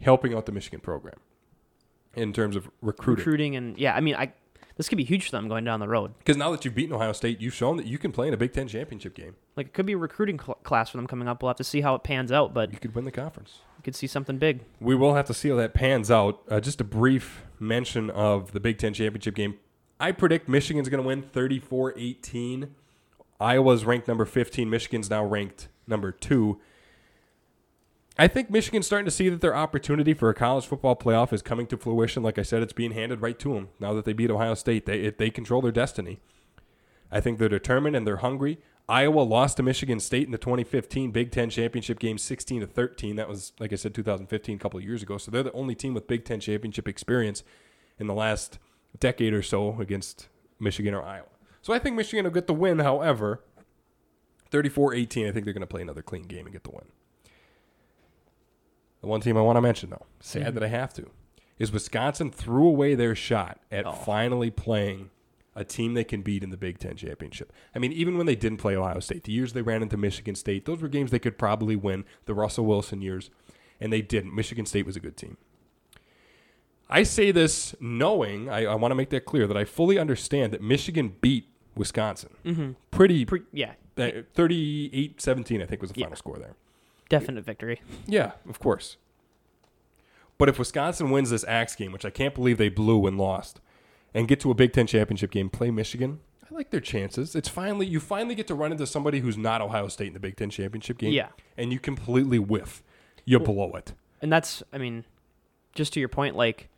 helping 0.00 0.34
out 0.34 0.46
the 0.46 0.52
Michigan 0.52 0.80
program 0.80 1.14
in 2.14 2.32
terms 2.32 2.56
of 2.56 2.68
recruiting. 2.82 3.20
recruiting 3.20 3.56
and 3.56 3.78
yeah, 3.78 3.94
I 3.94 4.00
mean, 4.00 4.16
I 4.16 4.32
this 4.76 4.88
could 4.88 4.98
be 4.98 5.04
huge 5.04 5.26
for 5.26 5.30
them 5.32 5.48
going 5.48 5.64
down 5.64 5.80
the 5.80 5.88
road. 5.88 6.12
Because 6.18 6.36
now 6.36 6.50
that 6.50 6.64
you've 6.64 6.74
beaten 6.74 6.94
Ohio 6.94 7.12
State, 7.12 7.40
you've 7.40 7.54
shown 7.54 7.76
that 7.76 7.86
you 7.86 7.98
can 7.98 8.10
play 8.12 8.28
in 8.28 8.34
a 8.34 8.36
Big 8.36 8.52
Ten 8.52 8.66
championship 8.68 9.14
game. 9.14 9.36
Like 9.56 9.66
it 9.68 9.72
could 9.74 9.86
be 9.86 9.92
a 9.92 9.98
recruiting 9.98 10.38
cl- 10.38 10.58
class 10.64 10.90
for 10.90 10.96
them 10.98 11.06
coming 11.06 11.28
up. 11.28 11.42
We'll 11.42 11.50
have 11.50 11.56
to 11.58 11.64
see 11.64 11.80
how 11.80 11.94
it 11.94 12.02
pans 12.02 12.32
out, 12.32 12.52
but 12.54 12.72
You 12.72 12.78
could 12.78 12.94
win 12.94 13.04
the 13.04 13.12
conference. 13.12 13.60
you 13.78 13.82
could 13.82 13.94
see 13.94 14.06
something 14.06 14.38
big. 14.38 14.60
We 14.80 14.94
will 14.94 15.14
have 15.14 15.26
to 15.26 15.34
see 15.34 15.48
how 15.50 15.56
that 15.56 15.74
pans 15.74 16.10
out. 16.10 16.40
Uh, 16.48 16.60
just 16.60 16.80
a 16.80 16.84
brief 16.84 17.44
mention 17.60 18.10
of 18.10 18.52
the 18.52 18.60
Big 18.60 18.78
Ten 18.78 18.92
championship 18.94 19.34
game. 19.34 19.58
I 20.00 20.10
predict 20.12 20.48
Michigan's 20.48 20.88
going 20.88 21.02
to 21.02 21.06
win 21.06 21.22
34 21.22 21.94
18. 21.96 22.74
Iowa's 23.40 23.84
ranked 23.84 24.08
number 24.08 24.24
15. 24.24 24.68
Michigan's 24.70 25.10
now 25.10 25.24
ranked 25.24 25.68
number 25.86 26.10
two. 26.12 26.60
I 28.16 28.28
think 28.28 28.48
Michigan's 28.48 28.86
starting 28.86 29.06
to 29.06 29.10
see 29.10 29.28
that 29.28 29.40
their 29.40 29.56
opportunity 29.56 30.14
for 30.14 30.28
a 30.28 30.34
college 30.34 30.66
football 30.66 30.94
playoff 30.94 31.32
is 31.32 31.42
coming 31.42 31.66
to 31.66 31.76
fruition. 31.76 32.22
Like 32.22 32.38
I 32.38 32.42
said, 32.42 32.62
it's 32.62 32.72
being 32.72 32.92
handed 32.92 33.20
right 33.20 33.38
to 33.40 33.54
them 33.54 33.70
now 33.80 33.92
that 33.94 34.04
they 34.04 34.12
beat 34.12 34.30
Ohio 34.30 34.54
State. 34.54 34.86
They 34.86 35.10
they 35.10 35.30
control 35.30 35.60
their 35.60 35.72
destiny. 35.72 36.20
I 37.10 37.20
think 37.20 37.38
they're 37.38 37.48
determined 37.48 37.96
and 37.96 38.06
they're 38.06 38.18
hungry. 38.18 38.60
Iowa 38.88 39.20
lost 39.20 39.56
to 39.56 39.62
Michigan 39.62 39.98
State 39.98 40.26
in 40.26 40.32
the 40.32 40.38
2015 40.38 41.10
Big 41.10 41.30
Ten 41.30 41.48
championship 41.48 41.98
game, 41.98 42.18
16 42.18 42.60
to 42.60 42.66
13. 42.66 43.16
That 43.16 43.28
was, 43.28 43.52
like 43.58 43.72
I 43.72 43.76
said, 43.76 43.94
2015, 43.94 44.56
a 44.56 44.58
couple 44.58 44.78
of 44.78 44.84
years 44.84 45.02
ago. 45.02 45.16
So 45.16 45.30
they're 45.30 45.42
the 45.42 45.52
only 45.52 45.74
team 45.74 45.94
with 45.94 46.06
Big 46.06 46.24
Ten 46.24 46.38
championship 46.38 46.86
experience 46.86 47.42
in 47.98 48.06
the 48.06 48.14
last 48.14 48.58
decade 49.00 49.32
or 49.32 49.42
so 49.42 49.80
against 49.80 50.28
Michigan 50.60 50.92
or 50.92 51.02
Iowa. 51.02 51.28
So 51.62 51.72
I 51.72 51.78
think 51.78 51.96
Michigan 51.96 52.24
will 52.24 52.32
get 52.32 52.46
the 52.46 52.54
win. 52.54 52.80
However, 52.80 53.42
34-18. 54.50 55.28
I 55.28 55.32
think 55.32 55.44
they're 55.44 55.54
going 55.54 55.60
to 55.62 55.66
play 55.66 55.82
another 55.82 56.02
clean 56.02 56.24
game 56.24 56.46
and 56.46 56.52
get 56.52 56.64
the 56.64 56.70
win. 56.70 56.84
The 59.04 59.10
one 59.10 59.20
team 59.20 59.36
I 59.36 59.42
want 59.42 59.58
to 59.58 59.60
mention, 59.60 59.90
though, 59.90 60.06
sad 60.20 60.54
that 60.54 60.62
I 60.62 60.68
have 60.68 60.94
to, 60.94 61.10
is 61.58 61.70
Wisconsin 61.70 62.30
threw 62.30 62.66
away 62.66 62.94
their 62.94 63.14
shot 63.14 63.60
at 63.70 63.84
finally 64.06 64.50
playing 64.50 65.10
a 65.54 65.62
team 65.62 65.92
they 65.92 66.04
can 66.04 66.22
beat 66.22 66.42
in 66.42 66.48
the 66.48 66.56
Big 66.56 66.78
Ten 66.78 66.96
championship. 66.96 67.52
I 67.74 67.78
mean, 67.80 67.92
even 67.92 68.16
when 68.16 68.24
they 68.24 68.34
didn't 68.34 68.58
play 68.58 68.74
Ohio 68.74 69.00
State, 69.00 69.24
the 69.24 69.32
years 69.32 69.52
they 69.52 69.60
ran 69.60 69.82
into 69.82 69.98
Michigan 69.98 70.34
State, 70.34 70.64
those 70.64 70.80
were 70.80 70.88
games 70.88 71.10
they 71.10 71.18
could 71.18 71.36
probably 71.36 71.76
win. 71.76 72.06
The 72.24 72.32
Russell 72.32 72.64
Wilson 72.64 73.02
years, 73.02 73.28
and 73.78 73.92
they 73.92 74.00
didn't. 74.00 74.34
Michigan 74.34 74.64
State 74.64 74.86
was 74.86 74.96
a 74.96 75.00
good 75.00 75.18
team. 75.18 75.36
I 76.88 77.02
say 77.02 77.30
this 77.30 77.74
knowing, 77.80 78.48
I, 78.48 78.64
I 78.64 78.74
want 78.74 78.90
to 78.92 78.96
make 78.96 79.10
that 79.10 79.26
clear, 79.26 79.46
that 79.46 79.56
I 79.56 79.66
fully 79.66 79.98
understand 79.98 80.50
that 80.54 80.62
Michigan 80.62 81.14
beat 81.20 81.46
Wisconsin. 81.76 82.30
Mm-hmm. 82.42 82.70
Pretty, 82.90 83.26
Pre- 83.26 83.42
yeah, 83.52 83.72
uh, 83.98 84.10
38 84.32 85.20
17, 85.20 85.60
I 85.60 85.66
think 85.66 85.82
was 85.82 85.92
the 85.92 86.00
Yeah. 86.00 86.06
final 86.06 86.16
score 86.16 86.38
there. 86.38 86.54
Definite 87.08 87.44
victory. 87.44 87.80
Yeah, 88.06 88.32
of 88.48 88.58
course. 88.58 88.96
But 90.38 90.48
if 90.48 90.58
Wisconsin 90.58 91.10
wins 91.10 91.30
this 91.30 91.44
Axe 91.44 91.76
game, 91.76 91.92
which 91.92 92.04
I 92.04 92.10
can't 92.10 92.34
believe 92.34 92.58
they 92.58 92.68
blew 92.68 93.06
and 93.06 93.16
lost, 93.16 93.60
and 94.12 94.28
get 94.28 94.40
to 94.40 94.50
a 94.50 94.54
Big 94.54 94.72
Ten 94.72 94.86
championship 94.86 95.30
game, 95.30 95.48
play 95.48 95.70
Michigan, 95.70 96.20
I 96.50 96.54
like 96.54 96.70
their 96.70 96.80
chances. 96.80 97.34
It's 97.34 97.48
finally 97.48 97.86
you 97.86 98.00
finally 98.00 98.34
get 98.34 98.46
to 98.48 98.54
run 98.54 98.72
into 98.72 98.86
somebody 98.86 99.20
who's 99.20 99.36
not 99.36 99.60
Ohio 99.60 99.88
State 99.88 100.08
in 100.08 100.14
the 100.14 100.20
Big 100.20 100.36
Ten 100.36 100.50
championship 100.50 100.98
game. 100.98 101.12
Yeah. 101.12 101.28
and 101.56 101.72
you 101.72 101.78
completely 101.78 102.38
whiff, 102.38 102.82
you 103.24 103.38
blow 103.38 103.72
it. 103.74 103.94
And 104.20 104.32
that's, 104.32 104.62
I 104.72 104.78
mean, 104.78 105.04
just 105.74 105.92
to 105.94 106.00
your 106.00 106.08
point, 106.08 106.36
like 106.36 106.68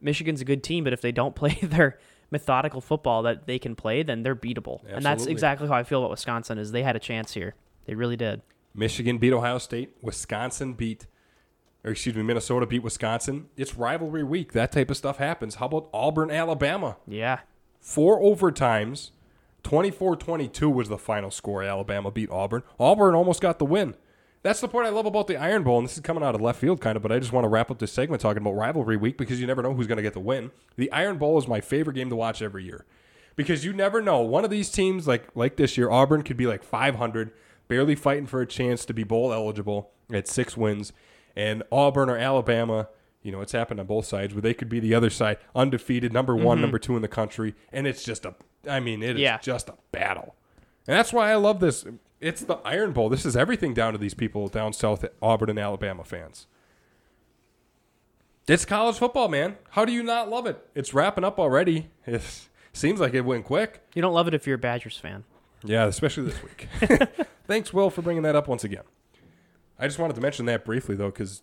Michigan's 0.00 0.40
a 0.40 0.44
good 0.44 0.62
team, 0.62 0.84
but 0.84 0.92
if 0.92 1.00
they 1.00 1.12
don't 1.12 1.34
play 1.36 1.58
their 1.62 1.98
methodical 2.30 2.80
football 2.80 3.22
that 3.22 3.46
they 3.46 3.58
can 3.58 3.76
play, 3.76 4.02
then 4.02 4.22
they're 4.22 4.36
beatable. 4.36 4.80
And 4.88 5.04
that's 5.04 5.26
exactly 5.26 5.68
how 5.68 5.74
I 5.74 5.84
feel 5.84 6.00
about 6.00 6.10
Wisconsin. 6.10 6.58
Is 6.58 6.72
they 6.72 6.82
had 6.82 6.96
a 6.96 7.00
chance 7.00 7.34
here. 7.34 7.54
They 7.86 7.94
really 7.94 8.16
did. 8.16 8.42
Michigan 8.74 9.18
beat 9.18 9.32
Ohio 9.32 9.58
State. 9.58 9.96
Wisconsin 10.02 10.74
beat, 10.74 11.06
or 11.84 11.92
excuse 11.92 12.14
me, 12.14 12.22
Minnesota 12.22 12.66
beat 12.66 12.82
Wisconsin. 12.82 13.46
It's 13.56 13.76
rivalry 13.76 14.24
week. 14.24 14.52
That 14.52 14.72
type 14.72 14.90
of 14.90 14.96
stuff 14.96 15.18
happens. 15.18 15.56
How 15.56 15.66
about 15.66 15.88
Auburn, 15.92 16.30
Alabama? 16.30 16.96
Yeah. 17.06 17.40
Four 17.80 18.20
overtimes. 18.20 19.10
24 19.62 20.16
22 20.16 20.68
was 20.68 20.88
the 20.88 20.98
final 20.98 21.30
score. 21.30 21.62
Alabama 21.62 22.10
beat 22.10 22.30
Auburn. 22.30 22.62
Auburn 22.78 23.14
almost 23.14 23.40
got 23.40 23.58
the 23.58 23.64
win. 23.64 23.94
That's 24.42 24.60
the 24.60 24.68
part 24.68 24.84
I 24.84 24.90
love 24.90 25.06
about 25.06 25.26
the 25.26 25.38
Iron 25.38 25.62
Bowl, 25.62 25.78
and 25.78 25.88
this 25.88 25.94
is 25.94 26.00
coming 26.00 26.22
out 26.22 26.34
of 26.34 26.40
left 26.42 26.60
field 26.60 26.78
kind 26.78 26.96
of, 26.96 27.02
but 27.02 27.10
I 27.10 27.18
just 27.18 27.32
want 27.32 27.46
to 27.46 27.48
wrap 27.48 27.70
up 27.70 27.78
this 27.78 27.92
segment 27.92 28.20
talking 28.20 28.42
about 28.42 28.52
rivalry 28.52 28.98
week 28.98 29.16
because 29.16 29.40
you 29.40 29.46
never 29.46 29.62
know 29.62 29.72
who's 29.72 29.86
going 29.86 29.96
to 29.96 30.02
get 30.02 30.12
the 30.12 30.20
win. 30.20 30.50
The 30.76 30.92
Iron 30.92 31.16
Bowl 31.16 31.38
is 31.38 31.48
my 31.48 31.62
favorite 31.62 31.94
game 31.94 32.10
to 32.10 32.16
watch 32.16 32.42
every 32.42 32.62
year 32.62 32.84
because 33.36 33.64
you 33.64 33.72
never 33.72 34.02
know. 34.02 34.20
One 34.20 34.44
of 34.44 34.50
these 34.50 34.70
teams, 34.70 35.08
like 35.08 35.28
like 35.34 35.56
this 35.56 35.78
year, 35.78 35.90
Auburn 35.90 36.22
could 36.22 36.36
be 36.36 36.46
like 36.46 36.62
500, 36.62 37.32
barely 37.68 37.94
fighting 37.94 38.26
for 38.26 38.40
a 38.40 38.46
chance 38.46 38.84
to 38.84 38.94
be 38.94 39.04
bowl 39.04 39.32
eligible 39.32 39.90
at 40.12 40.28
six 40.28 40.56
wins, 40.56 40.92
and 41.36 41.62
Auburn 41.72 42.08
or 42.10 42.16
Alabama, 42.16 42.88
you 43.22 43.32
know, 43.32 43.40
it's 43.40 43.52
happened 43.52 43.80
on 43.80 43.86
both 43.86 44.06
sides 44.06 44.34
where 44.34 44.42
they 44.42 44.54
could 44.54 44.68
be 44.68 44.80
the 44.80 44.94
other 44.94 45.10
side, 45.10 45.38
undefeated, 45.54 46.12
number 46.12 46.36
one, 46.36 46.56
mm-hmm. 46.56 46.62
number 46.62 46.78
two 46.78 46.96
in 46.96 47.02
the 47.02 47.08
country, 47.08 47.54
and 47.72 47.86
it's 47.86 48.04
just 48.04 48.24
a, 48.24 48.34
I 48.68 48.80
mean, 48.80 49.02
it 49.02 49.16
is 49.16 49.20
Yeah. 49.22 49.38
just 49.38 49.68
a 49.68 49.74
battle, 49.92 50.34
and 50.86 50.96
that's 50.96 51.12
why 51.12 51.30
I 51.30 51.36
love 51.36 51.60
this. 51.60 51.84
It's 52.20 52.42
the 52.42 52.54
Iron 52.64 52.92
Bowl. 52.92 53.08
This 53.08 53.26
is 53.26 53.36
everything 53.36 53.74
down 53.74 53.92
to 53.92 53.98
these 53.98 54.14
people 54.14 54.48
down 54.48 54.72
south, 54.72 55.04
Auburn 55.20 55.50
and 55.50 55.58
Alabama 55.58 56.04
fans. 56.04 56.46
It's 58.46 58.64
college 58.66 58.96
football, 58.96 59.28
man. 59.28 59.56
How 59.70 59.84
do 59.84 59.92
you 59.92 60.02
not 60.02 60.28
love 60.28 60.46
it? 60.46 60.58
It's 60.74 60.92
wrapping 60.92 61.24
up 61.24 61.38
already. 61.38 61.90
It 62.06 62.78
seems 62.78 62.98
like 62.98 63.14
it 63.14 63.20
went 63.20 63.44
quick. 63.44 63.82
You 63.94 64.02
don't 64.02 64.12
love 64.12 64.26
it 64.26 64.34
if 64.34 64.48
you're 64.48 64.56
a 64.56 64.58
Badgers 64.58 64.98
fan. 64.98 65.22
Yeah, 65.64 65.86
especially 65.86 66.24
this 66.24 66.42
week. 66.42 66.68
Thanks, 67.46 67.72
Will, 67.72 67.90
for 67.90 68.02
bringing 68.02 68.22
that 68.22 68.36
up 68.36 68.48
once 68.48 68.64
again. 68.64 68.84
I 69.78 69.86
just 69.86 69.98
wanted 69.98 70.14
to 70.14 70.20
mention 70.20 70.46
that 70.46 70.64
briefly, 70.64 70.94
though, 70.94 71.10
because 71.10 71.42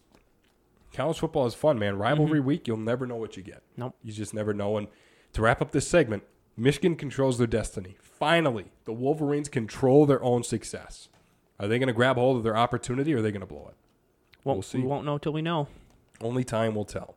college 0.93 1.19
football 1.19 1.45
is 1.45 1.53
fun, 1.53 1.79
man. 1.79 1.97
Rivalry 1.97 2.39
mm-hmm. 2.39 2.47
week, 2.47 2.67
you'll 2.67 2.77
never 2.77 3.05
know 3.05 3.17
what 3.17 3.35
you 3.35 3.43
get. 3.43 3.63
Nope. 3.75 3.95
You 4.03 4.13
just 4.13 4.33
never 4.33 4.53
know. 4.53 4.77
And 4.77 4.87
to 5.33 5.41
wrap 5.41 5.61
up 5.61 5.71
this 5.71 5.87
segment, 5.87 6.23
Michigan 6.55 6.95
controls 6.95 7.37
their 7.37 7.47
destiny. 7.47 7.97
Finally, 8.01 8.71
the 8.85 8.93
Wolverines 8.93 9.49
control 9.49 10.05
their 10.05 10.23
own 10.23 10.43
success. 10.43 11.09
Are 11.59 11.67
they 11.67 11.79
going 11.79 11.87
to 11.87 11.93
grab 11.93 12.17
hold 12.17 12.37
of 12.37 12.43
their 12.43 12.57
opportunity 12.57 13.13
or 13.13 13.17
are 13.17 13.21
they 13.21 13.31
going 13.31 13.41
to 13.41 13.47
blow 13.47 13.67
it? 13.69 13.75
Won't, 14.43 14.57
We'll 14.57 14.61
see. 14.63 14.79
We 14.79 14.85
won't 14.85 15.05
know 15.05 15.17
till 15.17 15.33
we 15.33 15.41
know. 15.41 15.67
Only 16.21 16.43
time 16.43 16.75
will 16.75 16.85
tell. 16.85 17.15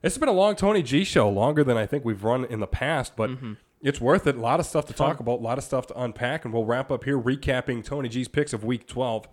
This 0.00 0.14
has 0.14 0.18
been 0.18 0.28
a 0.28 0.32
long 0.32 0.56
Tony 0.56 0.82
G 0.82 1.04
show, 1.04 1.28
longer 1.28 1.62
than 1.62 1.76
I 1.76 1.86
think 1.86 2.04
we've 2.04 2.24
run 2.24 2.44
in 2.44 2.58
the 2.58 2.66
past, 2.66 3.14
but 3.14 3.30
mm-hmm. 3.30 3.52
It's 3.82 4.00
worth 4.00 4.26
it. 4.26 4.36
A 4.36 4.40
lot 4.40 4.60
of 4.60 4.66
stuff 4.66 4.86
to 4.86 4.92
talk 4.92 5.18
about, 5.20 5.40
a 5.40 5.42
lot 5.42 5.58
of 5.58 5.64
stuff 5.64 5.88
to 5.88 6.00
unpack, 6.00 6.44
and 6.44 6.54
we'll 6.54 6.64
wrap 6.64 6.90
up 6.90 7.04
here 7.04 7.18
recapping 7.20 7.84
Tony 7.84 8.08
G's 8.08 8.28
picks 8.28 8.52
of 8.52 8.64
Week 8.64 8.86
12. 8.86 9.28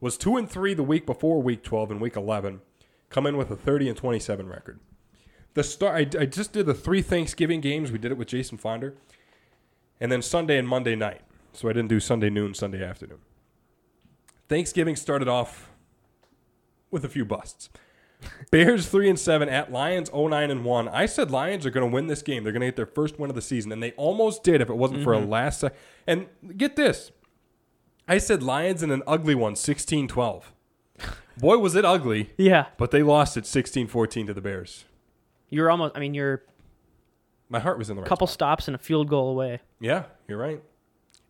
Was 0.00 0.16
two 0.16 0.36
and 0.36 0.50
three 0.50 0.74
the 0.74 0.82
week 0.82 1.06
before 1.06 1.42
Week 1.42 1.62
12 1.62 1.90
and 1.92 2.00
Week 2.00 2.16
11, 2.16 2.60
come 3.10 3.26
in 3.26 3.36
with 3.36 3.50
a 3.50 3.56
30 3.56 3.88
and 3.88 3.96
27 3.96 4.48
record. 4.48 4.80
The 5.54 5.62
start, 5.62 6.14
I, 6.16 6.20
I 6.20 6.26
just 6.26 6.52
did 6.52 6.66
the 6.66 6.74
three 6.74 7.02
Thanksgiving 7.02 7.60
games. 7.60 7.92
We 7.92 7.98
did 7.98 8.12
it 8.12 8.18
with 8.18 8.28
Jason 8.28 8.58
Fonder, 8.58 8.94
and 10.00 10.10
then 10.10 10.22
Sunday 10.22 10.58
and 10.58 10.68
Monday 10.68 10.96
night. 10.96 11.22
So 11.52 11.68
I 11.68 11.72
didn't 11.72 11.88
do 11.88 12.00
Sunday 12.00 12.28
noon, 12.28 12.54
Sunday 12.54 12.84
afternoon. 12.84 13.18
Thanksgiving 14.48 14.96
started 14.96 15.28
off 15.28 15.70
with 16.90 17.04
a 17.04 17.08
few 17.08 17.24
busts. 17.24 17.70
Bears 18.50 18.88
three 18.88 19.08
and 19.08 19.18
seven 19.18 19.48
at 19.48 19.70
Lions 19.72 20.10
09 20.12 20.50
and 20.50 20.64
one. 20.64 20.88
I 20.88 21.06
said 21.06 21.30
Lions 21.30 21.66
are 21.66 21.70
going 21.70 21.88
to 21.88 21.92
win 21.94 22.06
this 22.06 22.22
game. 22.22 22.42
They're 22.44 22.52
going 22.52 22.60
to 22.60 22.66
get 22.68 22.76
their 22.76 22.86
first 22.86 23.18
win 23.18 23.30
of 23.30 23.36
the 23.36 23.42
season, 23.42 23.72
and 23.72 23.82
they 23.82 23.92
almost 23.92 24.42
did 24.42 24.60
if 24.60 24.70
it 24.70 24.76
wasn't 24.76 25.02
for 25.02 25.14
a 25.14 25.18
mm-hmm. 25.18 25.30
last. 25.30 25.60
sec- 25.60 25.74
And 26.06 26.26
get 26.56 26.76
this, 26.76 27.12
I 28.08 28.18
said 28.18 28.42
Lions 28.42 28.82
in 28.82 28.90
an 28.90 29.02
ugly 29.06 29.34
one, 29.34 29.54
16-12. 29.54 30.44
Boy, 31.38 31.58
was 31.58 31.74
it 31.74 31.84
ugly, 31.84 32.30
Yeah. 32.38 32.66
but 32.78 32.90
they 32.90 33.02
lost 33.02 33.36
it 33.36 33.44
16-14 33.44 34.26
to 34.28 34.34
the 34.34 34.40
Bears. 34.40 34.84
You're 35.50 35.70
almost, 35.70 35.96
I 35.96 36.00
mean, 36.00 36.14
you're 36.14 36.42
My 37.48 37.58
heart 37.60 37.78
was 37.78 37.90
in 37.90 37.96
the 37.96 38.02
right 38.02 38.08
couple 38.08 38.26
spot. 38.26 38.34
stops 38.34 38.68
and 38.68 38.74
a 38.74 38.78
field 38.78 39.08
goal 39.08 39.28
away. 39.30 39.60
Yeah, 39.80 40.04
you're 40.28 40.38
right. 40.38 40.62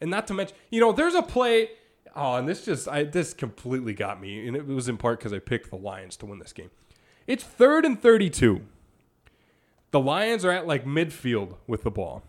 And 0.01 0.11
not 0.11 0.26
to 0.28 0.34
mention, 0.34 0.57
you 0.70 0.80
know, 0.80 0.93
there's 0.93 1.14
a 1.14 1.22
play. 1.22 1.70
Oh, 2.16 2.34
and 2.36 2.48
this 2.48 2.64
just, 2.64 2.88
I 2.88 3.04
this 3.04 3.34
completely 3.34 3.92
got 3.92 4.20
me, 4.20 4.48
and 4.48 4.56
it 4.56 4.66
was 4.66 4.88
in 4.88 4.96
part 4.96 5.18
because 5.18 5.32
I 5.32 5.38
picked 5.38 5.70
the 5.70 5.76
Lions 5.76 6.16
to 6.18 6.26
win 6.26 6.38
this 6.38 6.52
game. 6.52 6.70
It's 7.26 7.44
third 7.44 7.84
and 7.84 8.00
32. 8.00 8.62
The 9.90 10.00
Lions 10.00 10.44
are 10.44 10.50
at 10.50 10.66
like 10.66 10.84
midfield 10.84 11.56
with 11.66 11.82
the 11.82 11.90
ball. 11.90 12.22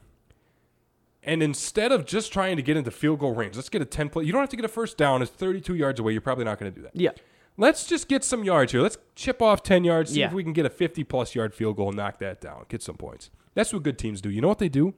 And 1.23 1.43
instead 1.43 1.91
of 1.91 2.05
just 2.05 2.31
trying 2.31 2.55
to 2.55 2.61
get 2.61 2.77
into 2.77 2.91
field 2.91 3.19
goal 3.19 3.33
range, 3.35 3.55
let's 3.55 3.69
get 3.69 3.81
a 3.81 3.85
10 3.85 4.09
play. 4.09 4.23
You 4.23 4.31
don't 4.31 4.41
have 4.41 4.49
to 4.49 4.55
get 4.55 4.63
a 4.65 4.69
first 4.69 4.97
down. 4.97 5.21
It's 5.21 5.31
32 5.31 5.75
yards 5.75 5.99
away. 5.99 6.13
You're 6.13 6.21
probably 6.21 6.45
not 6.45 6.57
going 6.57 6.71
to 6.71 6.75
do 6.75 6.83
that. 6.83 6.95
Yeah. 6.95 7.11
Let's 7.57 7.85
just 7.85 8.07
get 8.07 8.23
some 8.23 8.43
yards 8.45 8.71
here. 8.71 8.81
Let's 8.81 8.97
chip 9.15 9.41
off 9.41 9.61
10 9.63 9.83
yards, 9.83 10.11
see 10.11 10.19
Yeah. 10.21 10.27
if 10.27 10.33
we 10.33 10.43
can 10.43 10.53
get 10.53 10.65
a 10.65 10.69
50 10.69 11.03
plus 11.03 11.35
yard 11.35 11.53
field 11.53 11.75
goal 11.75 11.88
and 11.89 11.97
knock 11.97 12.19
that 12.19 12.39
down, 12.39 12.65
get 12.69 12.81
some 12.81 12.95
points. 12.95 13.29
That's 13.55 13.73
what 13.73 13.83
good 13.83 13.97
teams 13.97 14.21
do. 14.21 14.29
You 14.29 14.39
know 14.41 14.47
what 14.47 14.59
they 14.59 14.69
do? 14.69 14.93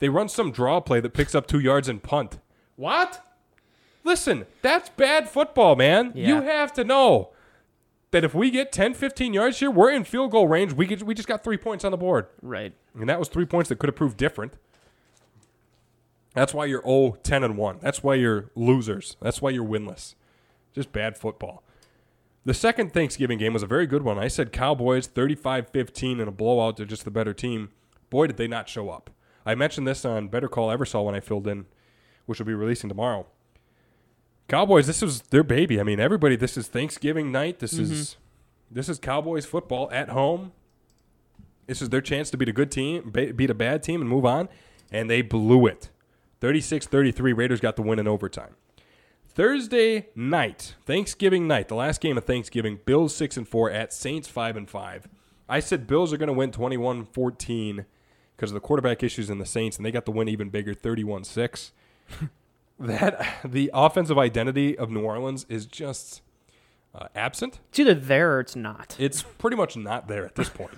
They 0.00 0.08
run 0.10 0.28
some 0.28 0.50
draw 0.50 0.80
play 0.80 1.00
that 1.00 1.14
picks 1.14 1.34
up 1.34 1.46
two 1.46 1.60
yards 1.60 1.88
and 1.88 2.02
punt. 2.02 2.38
What? 2.76 3.23
Listen, 4.04 4.46
that's 4.62 4.90
bad 4.90 5.28
football, 5.28 5.76
man. 5.76 6.12
You 6.14 6.42
have 6.42 6.72
to 6.74 6.84
know 6.84 7.30
that 8.10 8.22
if 8.22 8.34
we 8.34 8.50
get 8.50 8.70
10, 8.70 8.94
15 8.94 9.34
yards 9.34 9.58
here, 9.58 9.70
we're 9.70 9.90
in 9.90 10.04
field 10.04 10.30
goal 10.30 10.46
range. 10.46 10.72
We, 10.72 10.86
get, 10.86 11.02
we 11.02 11.14
just 11.14 11.26
got 11.26 11.42
three 11.42 11.56
points 11.56 11.84
on 11.84 11.90
the 11.90 11.96
board. 11.96 12.26
Right. 12.42 12.72
And 12.98 13.08
that 13.08 13.18
was 13.18 13.28
three 13.28 13.46
points 13.46 13.68
that 13.70 13.78
could 13.78 13.88
have 13.88 13.96
proved 13.96 14.16
different. 14.16 14.52
That's 16.34 16.52
why 16.52 16.66
you're 16.66 16.82
0, 16.82 17.16
10, 17.22 17.42
and 17.42 17.56
1. 17.56 17.78
That's 17.80 18.02
why 18.02 18.14
you're 18.14 18.50
losers. 18.54 19.16
That's 19.20 19.40
why 19.40 19.50
you're 19.50 19.64
winless. 19.64 20.14
Just 20.74 20.92
bad 20.92 21.16
football. 21.16 21.62
The 22.44 22.54
second 22.54 22.92
Thanksgiving 22.92 23.38
game 23.38 23.54
was 23.54 23.62
a 23.62 23.66
very 23.66 23.86
good 23.86 24.02
one. 24.02 24.18
I 24.18 24.28
said 24.28 24.52
Cowboys 24.52 25.06
35 25.06 25.70
15 25.70 26.20
in 26.20 26.28
a 26.28 26.32
blowout. 26.32 26.76
They're 26.76 26.84
just 26.84 27.04
the 27.04 27.10
better 27.10 27.32
team. 27.32 27.70
Boy, 28.10 28.26
did 28.26 28.36
they 28.36 28.48
not 28.48 28.68
show 28.68 28.90
up. 28.90 29.10
I 29.46 29.54
mentioned 29.54 29.86
this 29.86 30.04
on 30.04 30.28
Better 30.28 30.48
Call 30.48 30.68
Eversole 30.68 31.06
when 31.06 31.14
I 31.14 31.20
filled 31.20 31.46
in, 31.46 31.66
which 32.26 32.38
will 32.38 32.46
be 32.46 32.54
releasing 32.54 32.88
tomorrow. 32.88 33.26
Cowboys, 34.48 34.86
this 34.86 35.02
was 35.02 35.22
their 35.22 35.42
baby. 35.42 35.80
I 35.80 35.82
mean, 35.82 36.00
everybody, 36.00 36.36
this 36.36 36.56
is 36.56 36.68
Thanksgiving 36.68 37.32
night. 37.32 37.60
This 37.60 37.74
mm-hmm. 37.74 37.92
is 37.92 38.16
this 38.70 38.88
is 38.88 38.98
Cowboys 38.98 39.46
football 39.46 39.90
at 39.90 40.10
home. 40.10 40.52
This 41.66 41.80
is 41.80 41.88
their 41.88 42.02
chance 42.02 42.30
to 42.30 42.36
beat 42.36 42.48
a 42.48 42.52
good 42.52 42.70
team, 42.70 43.10
beat 43.10 43.50
a 43.50 43.54
bad 43.54 43.82
team, 43.82 44.00
and 44.00 44.10
move 44.10 44.26
on. 44.26 44.48
And 44.92 45.08
they 45.08 45.22
blew 45.22 45.66
it. 45.66 45.90
36 46.40 46.86
33. 46.86 47.32
Raiders 47.32 47.60
got 47.60 47.76
the 47.76 47.82
win 47.82 47.98
in 47.98 48.06
overtime. 48.06 48.56
Thursday 49.26 50.08
night, 50.14 50.74
Thanksgiving 50.84 51.48
night, 51.48 51.68
the 51.68 51.74
last 51.74 52.00
game 52.00 52.16
of 52.16 52.24
Thanksgiving, 52.24 52.78
Bills 52.84 53.16
6 53.16 53.36
and 53.36 53.48
4 53.48 53.68
at 53.70 53.92
Saints 53.92 54.28
5 54.28 54.56
and 54.56 54.70
5. 54.70 55.08
I 55.48 55.58
said 55.58 55.88
Bills 55.88 56.12
are 56.12 56.16
going 56.16 56.28
to 56.28 56.32
win 56.32 56.52
21 56.52 57.06
14 57.06 57.84
because 58.36 58.50
of 58.50 58.54
the 58.54 58.60
quarterback 58.60 59.02
issues 59.02 59.30
in 59.30 59.38
the 59.38 59.46
Saints, 59.46 59.76
and 59.76 59.84
they 59.84 59.90
got 59.90 60.04
the 60.04 60.12
win 60.12 60.28
even 60.28 60.50
bigger 60.50 60.74
31 60.74 61.24
6. 61.24 61.72
That 62.78 63.38
the 63.44 63.70
offensive 63.72 64.18
identity 64.18 64.76
of 64.76 64.90
New 64.90 65.02
Orleans 65.02 65.46
is 65.48 65.66
just 65.66 66.22
uh, 66.94 67.08
absent. 67.14 67.60
It's 67.70 67.80
either 67.80 67.94
there 67.94 68.36
or 68.36 68.40
it's 68.40 68.56
not. 68.56 68.96
It's 68.98 69.22
pretty 69.38 69.56
much 69.56 69.76
not 69.76 70.08
there 70.08 70.24
at 70.24 70.34
this 70.34 70.48
point. 70.48 70.74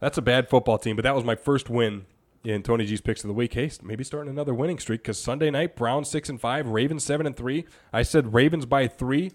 That's 0.00 0.18
a 0.18 0.22
bad 0.22 0.48
football 0.48 0.78
team, 0.78 0.96
but 0.96 1.04
that 1.04 1.14
was 1.14 1.24
my 1.24 1.36
first 1.36 1.70
win 1.70 2.06
in 2.42 2.62
Tony 2.62 2.84
G's 2.84 3.00
picks 3.00 3.22
of 3.22 3.28
the 3.28 3.34
week. 3.34 3.54
Hey, 3.54 3.70
maybe 3.82 4.02
starting 4.02 4.30
another 4.30 4.52
winning 4.52 4.78
streak 4.78 5.02
because 5.02 5.18
Sunday 5.18 5.50
night, 5.50 5.76
Browns 5.76 6.08
6 6.08 6.28
and 6.28 6.40
5, 6.40 6.68
Ravens 6.68 7.04
7 7.04 7.24
and 7.24 7.36
3. 7.36 7.64
I 7.92 8.02
said 8.02 8.34
Ravens 8.34 8.66
by 8.66 8.88
3, 8.88 9.30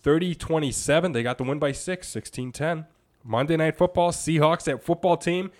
30 0.00 0.34
27. 0.36 1.12
They 1.12 1.22
got 1.22 1.38
the 1.38 1.44
win 1.44 1.58
by 1.58 1.72
6, 1.72 2.06
16 2.06 2.52
10. 2.52 2.86
Monday 3.24 3.56
Night 3.56 3.76
Football, 3.76 4.10
Seahawks, 4.10 4.64
that 4.64 4.82
football 4.82 5.16
team. 5.16 5.50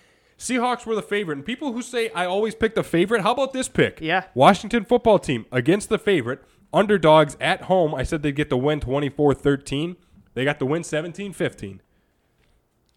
Seahawks 0.43 0.85
were 0.85 0.93
the 0.95 1.01
favorite. 1.01 1.37
And 1.37 1.45
people 1.45 1.71
who 1.71 1.81
say 1.81 2.09
I 2.09 2.25
always 2.25 2.53
pick 2.53 2.75
the 2.75 2.83
favorite, 2.83 3.21
how 3.21 3.31
about 3.31 3.53
this 3.53 3.69
pick? 3.69 3.99
Yeah. 4.01 4.25
Washington 4.33 4.83
football 4.83 5.17
team 5.17 5.45
against 5.53 5.87
the 5.87 5.97
favorite. 5.97 6.43
Underdogs 6.73 7.37
at 7.39 7.63
home. 7.63 7.95
I 7.95 8.03
said 8.03 8.23
they'd 8.23 8.35
get 8.35 8.49
the 8.49 8.57
win 8.57 8.81
24 8.81 9.35
13. 9.35 9.95
They 10.33 10.43
got 10.43 10.59
the 10.59 10.65
win 10.65 10.83
17 10.83 11.31
15. 11.31 11.81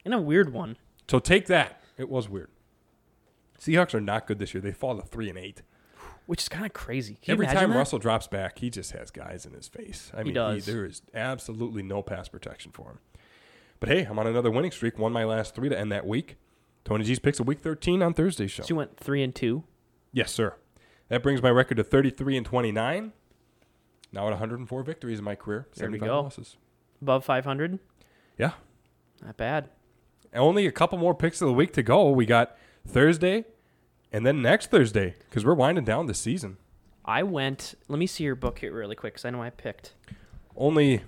In 0.04 0.12
a 0.12 0.20
weird 0.20 0.52
one. 0.52 0.76
So 1.08 1.20
take 1.20 1.46
that. 1.46 1.80
It 1.96 2.08
was 2.08 2.28
weird. 2.28 2.50
Seahawks 3.60 3.94
are 3.94 4.00
not 4.00 4.26
good 4.26 4.40
this 4.40 4.52
year. 4.52 4.60
They 4.60 4.72
fall 4.72 4.96
to 4.96 5.06
3 5.06 5.30
and 5.30 5.38
8. 5.38 5.62
Which 6.26 6.42
is 6.42 6.48
kind 6.48 6.66
of 6.66 6.72
crazy. 6.72 7.16
Can 7.22 7.32
Every 7.32 7.46
time 7.46 7.70
that? 7.70 7.76
Russell 7.76 8.00
drops 8.00 8.26
back, 8.26 8.58
he 8.58 8.70
just 8.70 8.90
has 8.90 9.12
guys 9.12 9.46
in 9.46 9.52
his 9.52 9.68
face. 9.68 10.10
I 10.12 10.24
mean, 10.24 10.34
does. 10.34 10.66
there 10.66 10.84
is 10.84 11.02
absolutely 11.14 11.84
no 11.84 12.02
pass 12.02 12.28
protection 12.28 12.72
for 12.72 12.90
him. 12.90 12.98
But 13.78 13.88
hey, 13.88 14.02
I'm 14.02 14.18
on 14.18 14.26
another 14.26 14.50
winning 14.50 14.72
streak. 14.72 14.98
Won 14.98 15.12
my 15.12 15.24
last 15.24 15.54
three 15.54 15.68
to 15.68 15.78
end 15.78 15.92
that 15.92 16.06
week. 16.06 16.36
Tony 16.86 17.04
G's 17.04 17.18
picks 17.18 17.40
of 17.40 17.48
week 17.48 17.60
13 17.60 18.00
on 18.00 18.14
Thursday's 18.14 18.52
show. 18.52 18.62
So 18.62 18.68
you 18.70 18.76
went 18.76 18.96
three 18.96 19.22
and 19.22 19.34
two. 19.34 19.64
Yes, 20.12 20.30
sir. 20.30 20.54
That 21.08 21.20
brings 21.22 21.42
my 21.42 21.50
record 21.50 21.76
to 21.78 21.84
33 21.84 22.36
and 22.36 22.46
29. 22.46 23.12
Now 24.12 24.20
at 24.26 24.30
104 24.30 24.82
victories 24.84 25.18
in 25.18 25.24
my 25.24 25.34
career, 25.34 25.66
There 25.76 25.88
we 25.90 25.98
75 25.98 26.06
go. 26.08 26.20
losses. 26.22 26.56
Above 27.02 27.24
500. 27.24 27.80
Yeah. 28.38 28.52
Not 29.22 29.36
bad. 29.36 29.68
Only 30.32 30.66
a 30.66 30.72
couple 30.72 30.96
more 30.96 31.14
picks 31.14 31.42
of 31.42 31.48
the 31.48 31.54
week 31.54 31.72
to 31.72 31.82
go. 31.82 32.08
We 32.10 32.24
got 32.24 32.56
Thursday 32.86 33.44
and 34.12 34.24
then 34.24 34.40
next 34.40 34.70
Thursday 34.70 35.16
because 35.28 35.44
we're 35.44 35.54
winding 35.54 35.84
down 35.84 36.06
the 36.06 36.14
season. 36.14 36.56
I 37.04 37.24
went. 37.24 37.74
Let 37.88 37.98
me 37.98 38.06
see 38.06 38.22
your 38.24 38.36
book 38.36 38.60
here 38.60 38.72
really 38.72 38.94
quick 38.94 39.14
because 39.14 39.24
I 39.24 39.30
know 39.30 39.42
I 39.42 39.50
picked. 39.50 39.94
Only 40.56 41.02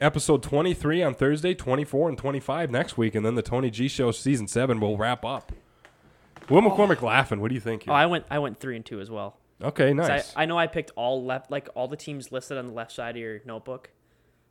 episode 0.00 0.42
23 0.42 1.02
on 1.02 1.14
Thursday, 1.14 1.54
24 1.54 2.08
and 2.10 2.18
25 2.18 2.70
next 2.70 2.96
week, 2.96 3.14
and 3.14 3.24
then 3.24 3.34
the 3.34 3.42
Tony 3.42 3.70
G 3.70 3.88
Show 3.88 4.10
season 4.10 4.48
seven 4.48 4.80
will 4.80 4.96
wrap 4.96 5.24
up. 5.24 5.52
Will 6.48 6.62
McCormick 6.62 7.02
laughing? 7.02 7.40
What 7.40 7.48
do 7.48 7.54
you 7.54 7.60
think? 7.60 7.84
Oh, 7.86 7.92
I 7.92 8.06
went. 8.06 8.24
I 8.30 8.38
went 8.38 8.58
three 8.58 8.76
and 8.76 8.84
two 8.84 9.00
as 9.00 9.10
well. 9.10 9.36
Okay, 9.62 9.92
nice. 9.92 10.34
I, 10.34 10.42
I 10.42 10.46
know 10.46 10.58
I 10.58 10.66
picked 10.66 10.90
all 10.96 11.24
left, 11.24 11.50
like 11.50 11.68
all 11.74 11.86
the 11.86 11.96
teams 11.96 12.32
listed 12.32 12.56
on 12.58 12.66
the 12.66 12.72
left 12.72 12.92
side 12.92 13.14
of 13.16 13.20
your 13.20 13.40
notebook. 13.44 13.90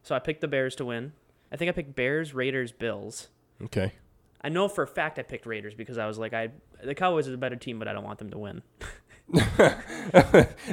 So 0.03 0.15
I 0.15 0.19
picked 0.19 0.41
the 0.41 0.47
Bears 0.47 0.75
to 0.77 0.85
win. 0.85 1.13
I 1.51 1.57
think 1.57 1.67
I 1.67 1.71
picked 1.71 1.95
Bears, 1.95 2.33
Raiders, 2.33 2.71
Bills. 2.71 3.29
okay. 3.63 3.93
I 4.41 4.47
know 4.47 4.69
for 4.69 4.83
a 4.83 4.87
fact 4.87 5.19
I 5.19 5.23
picked 5.23 5.45
Raiders 5.45 5.73
because 5.73 5.97
I 5.97 6.05
was 6.05 6.17
like, 6.17 6.33
I 6.33 6.51
the 6.81 6.95
Cowboys 6.95 7.27
is 7.27 7.33
a 7.33 7.37
better 7.37 7.57
team, 7.57 7.77
but 7.79 7.89
I 7.89 7.93
don't 7.93 8.05
want 8.05 8.19
them 8.19 8.29
to 8.29 8.37
win. 8.37 8.61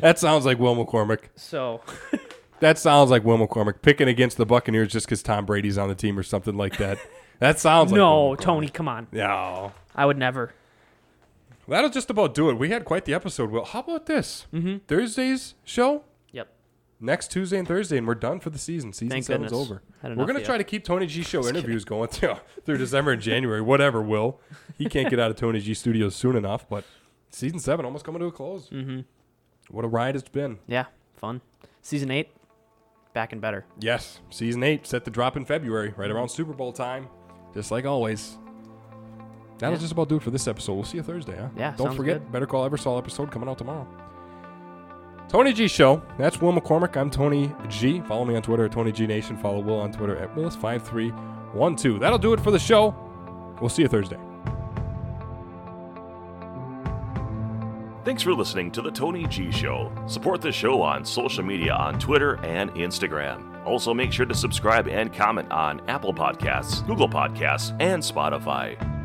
That 0.01 0.17
sounds 0.19 0.47
like 0.47 0.59
Will 0.59 0.77
McCormick. 0.77 1.25
So 1.35 1.81
That 2.61 2.79
sounds 2.79 3.11
like 3.11 3.25
Will 3.25 3.39
McCormick 3.39 3.83
picking 3.83 4.09
against 4.09 4.37
the 4.39 4.47
Buccaneers 4.47 4.93
just 4.93 5.07
because 5.07 5.23
Tom 5.23 5.45
Brady's 5.47 5.77
on 5.79 5.89
the 5.89 5.95
team 5.95 6.19
or 6.19 6.23
something 6.23 6.57
like 6.57 6.79
that. 6.79 6.99
That 7.39 7.59
sounds 7.59 7.93
like 7.93 7.99
no, 7.99 8.29
Will 8.29 8.37
McCormick. 8.37 8.41
Tony, 8.41 8.69
come 8.69 8.89
on. 8.89 9.07
No. 9.13 9.73
I 9.95 10.07
would 10.07 10.17
never. 10.17 10.55
That'll 11.69 11.91
just 11.91 12.09
about 12.11 12.33
do 12.35 12.49
it. 12.49 12.55
We 12.59 12.71
had 12.71 12.85
quite 12.85 13.05
the 13.05 13.13
episode. 13.15 13.51
Well, 13.51 13.65
how 13.65 13.81
about 13.81 14.07
this? 14.07 14.47
Mm-hmm. 14.55 14.79
Thursday's 14.87 15.55
show 15.65 16.05
Yep. 16.33 16.49
next 17.01 17.31
Tuesday 17.33 17.59
and 17.59 17.67
Thursday, 17.67 17.99
and 17.99 18.07
we're 18.07 18.15
done 18.15 18.39
for 18.41 18.51
the 18.51 18.59
season. 18.59 18.93
Season 18.93 19.11
Thank 19.11 19.25
seven's 19.25 19.51
goodness. 19.51 19.69
over. 19.69 19.83
Had 20.01 20.11
We're 20.11 20.15
enough 20.15 20.27
gonna 20.29 20.45
try 20.45 20.59
to 20.59 20.65
keep 20.65 20.85
Tony 20.85 21.07
G 21.07 21.23
show 21.23 21.47
interviews 21.47 21.85
going 21.85 22.09
through 22.09 22.37
through 22.65 22.79
December 22.79 23.11
and 23.13 23.21
January. 23.21 23.61
Whatever, 23.61 24.01
Will. 24.01 24.41
He 24.79 24.85
can't 24.89 25.11
get 25.11 25.19
out 25.19 25.31
of 25.31 25.37
Tony 25.37 25.59
G 25.61 25.75
Studios 25.75 26.15
soon 26.15 26.37
enough, 26.37 26.69
but 26.69 26.85
season 27.31 27.59
seven 27.59 27.85
almost 27.85 28.05
coming 28.05 28.21
to 28.21 28.27
a 28.27 28.33
close. 28.33 28.71
Mm-hmm. 28.71 29.01
What 29.69 29.85
a 29.85 29.89
ride 29.89 30.15
it's 30.15 30.29
been. 30.29 30.59
Yeah, 30.69 30.85
fun. 31.17 31.41
Season 31.83 32.11
eight, 32.13 32.31
back 33.17 33.33
and 33.33 33.41
better. 33.41 33.65
Yes, 33.81 34.21
season 34.29 34.63
eight 34.63 34.87
set 34.87 35.05
to 35.07 35.11
drop 35.11 35.39
in 35.39 35.47
February, 35.47 35.95
right 35.97 36.11
around 36.11 36.29
Super 36.29 36.53
Bowl 36.53 36.71
time, 36.71 37.09
just 37.55 37.71
like 37.71 37.87
always. 37.87 38.37
That'll 39.59 39.75
Yeah. 39.77 39.81
just 39.81 39.93
about 39.93 40.11
do 40.11 40.17
it 40.17 40.23
for 40.23 40.31
this 40.31 40.47
episode. 40.47 40.75
We'll 40.75 40.85
see 40.85 40.99
you 40.99 41.03
Thursday, 41.03 41.35
huh? 41.39 41.49
Yeah, 41.57 41.73
Don't 41.79 41.97
forget, 41.97 42.19
good. 42.23 42.31
Better 42.31 42.45
Call 42.47 42.69
Eversole 42.69 42.99
episode 42.99 43.31
coming 43.31 43.49
out 43.49 43.57
tomorrow. 43.57 43.87
Tony 45.31 45.55
G 45.55 45.67
Show. 45.67 46.03
That's 46.19 46.43
Will 46.43 46.53
McCormick. 46.53 46.95
I'm 46.97 47.09
Tony 47.11 47.51
G. 47.71 48.01
Follow 48.03 48.27
me 48.27 48.37
on 48.37 48.43
Twitter 48.43 48.67
at 48.67 48.73
Tony 48.73 48.93
G 48.93 49.07
Nation. 49.07 49.37
Follow 49.39 49.61
Will 49.61 49.81
on 49.81 49.91
Twitter 49.93 50.17
at 50.19 50.35
Willis5312. 50.37 51.99
That'll 51.99 52.19
do 52.19 52.35
it 52.35 52.41
for 52.41 52.51
the 52.51 52.59
show. 52.59 52.95
We'll 53.63 53.71
see 53.71 53.81
you 53.83 53.89
Thursday. 53.89 54.19
Thanks 58.07 58.23
for 58.23 58.35
listening 58.35 58.71
to 58.71 58.83
The 58.83 58.91
Tony 58.93 59.27
G 59.27 59.51
Show. 59.51 59.91
Support 60.07 60.41
the 60.41 60.53
show 60.53 60.81
on 60.81 61.05
social 61.05 61.43
media 61.43 61.75
on 61.75 61.99
Twitter 61.99 62.37
and 62.45 62.71
Instagram. 62.75 63.67
Also, 63.67 63.93
make 63.93 64.13
sure 64.13 64.25
to 64.25 64.33
subscribe 64.33 64.87
and 64.87 65.13
comment 65.13 65.51
on 65.51 65.81
Apple 65.89 66.15
Podcasts, 66.15 66.87
Google 66.87 67.09
Podcasts, 67.09 67.75
and 67.81 68.01
Spotify. 68.01 68.96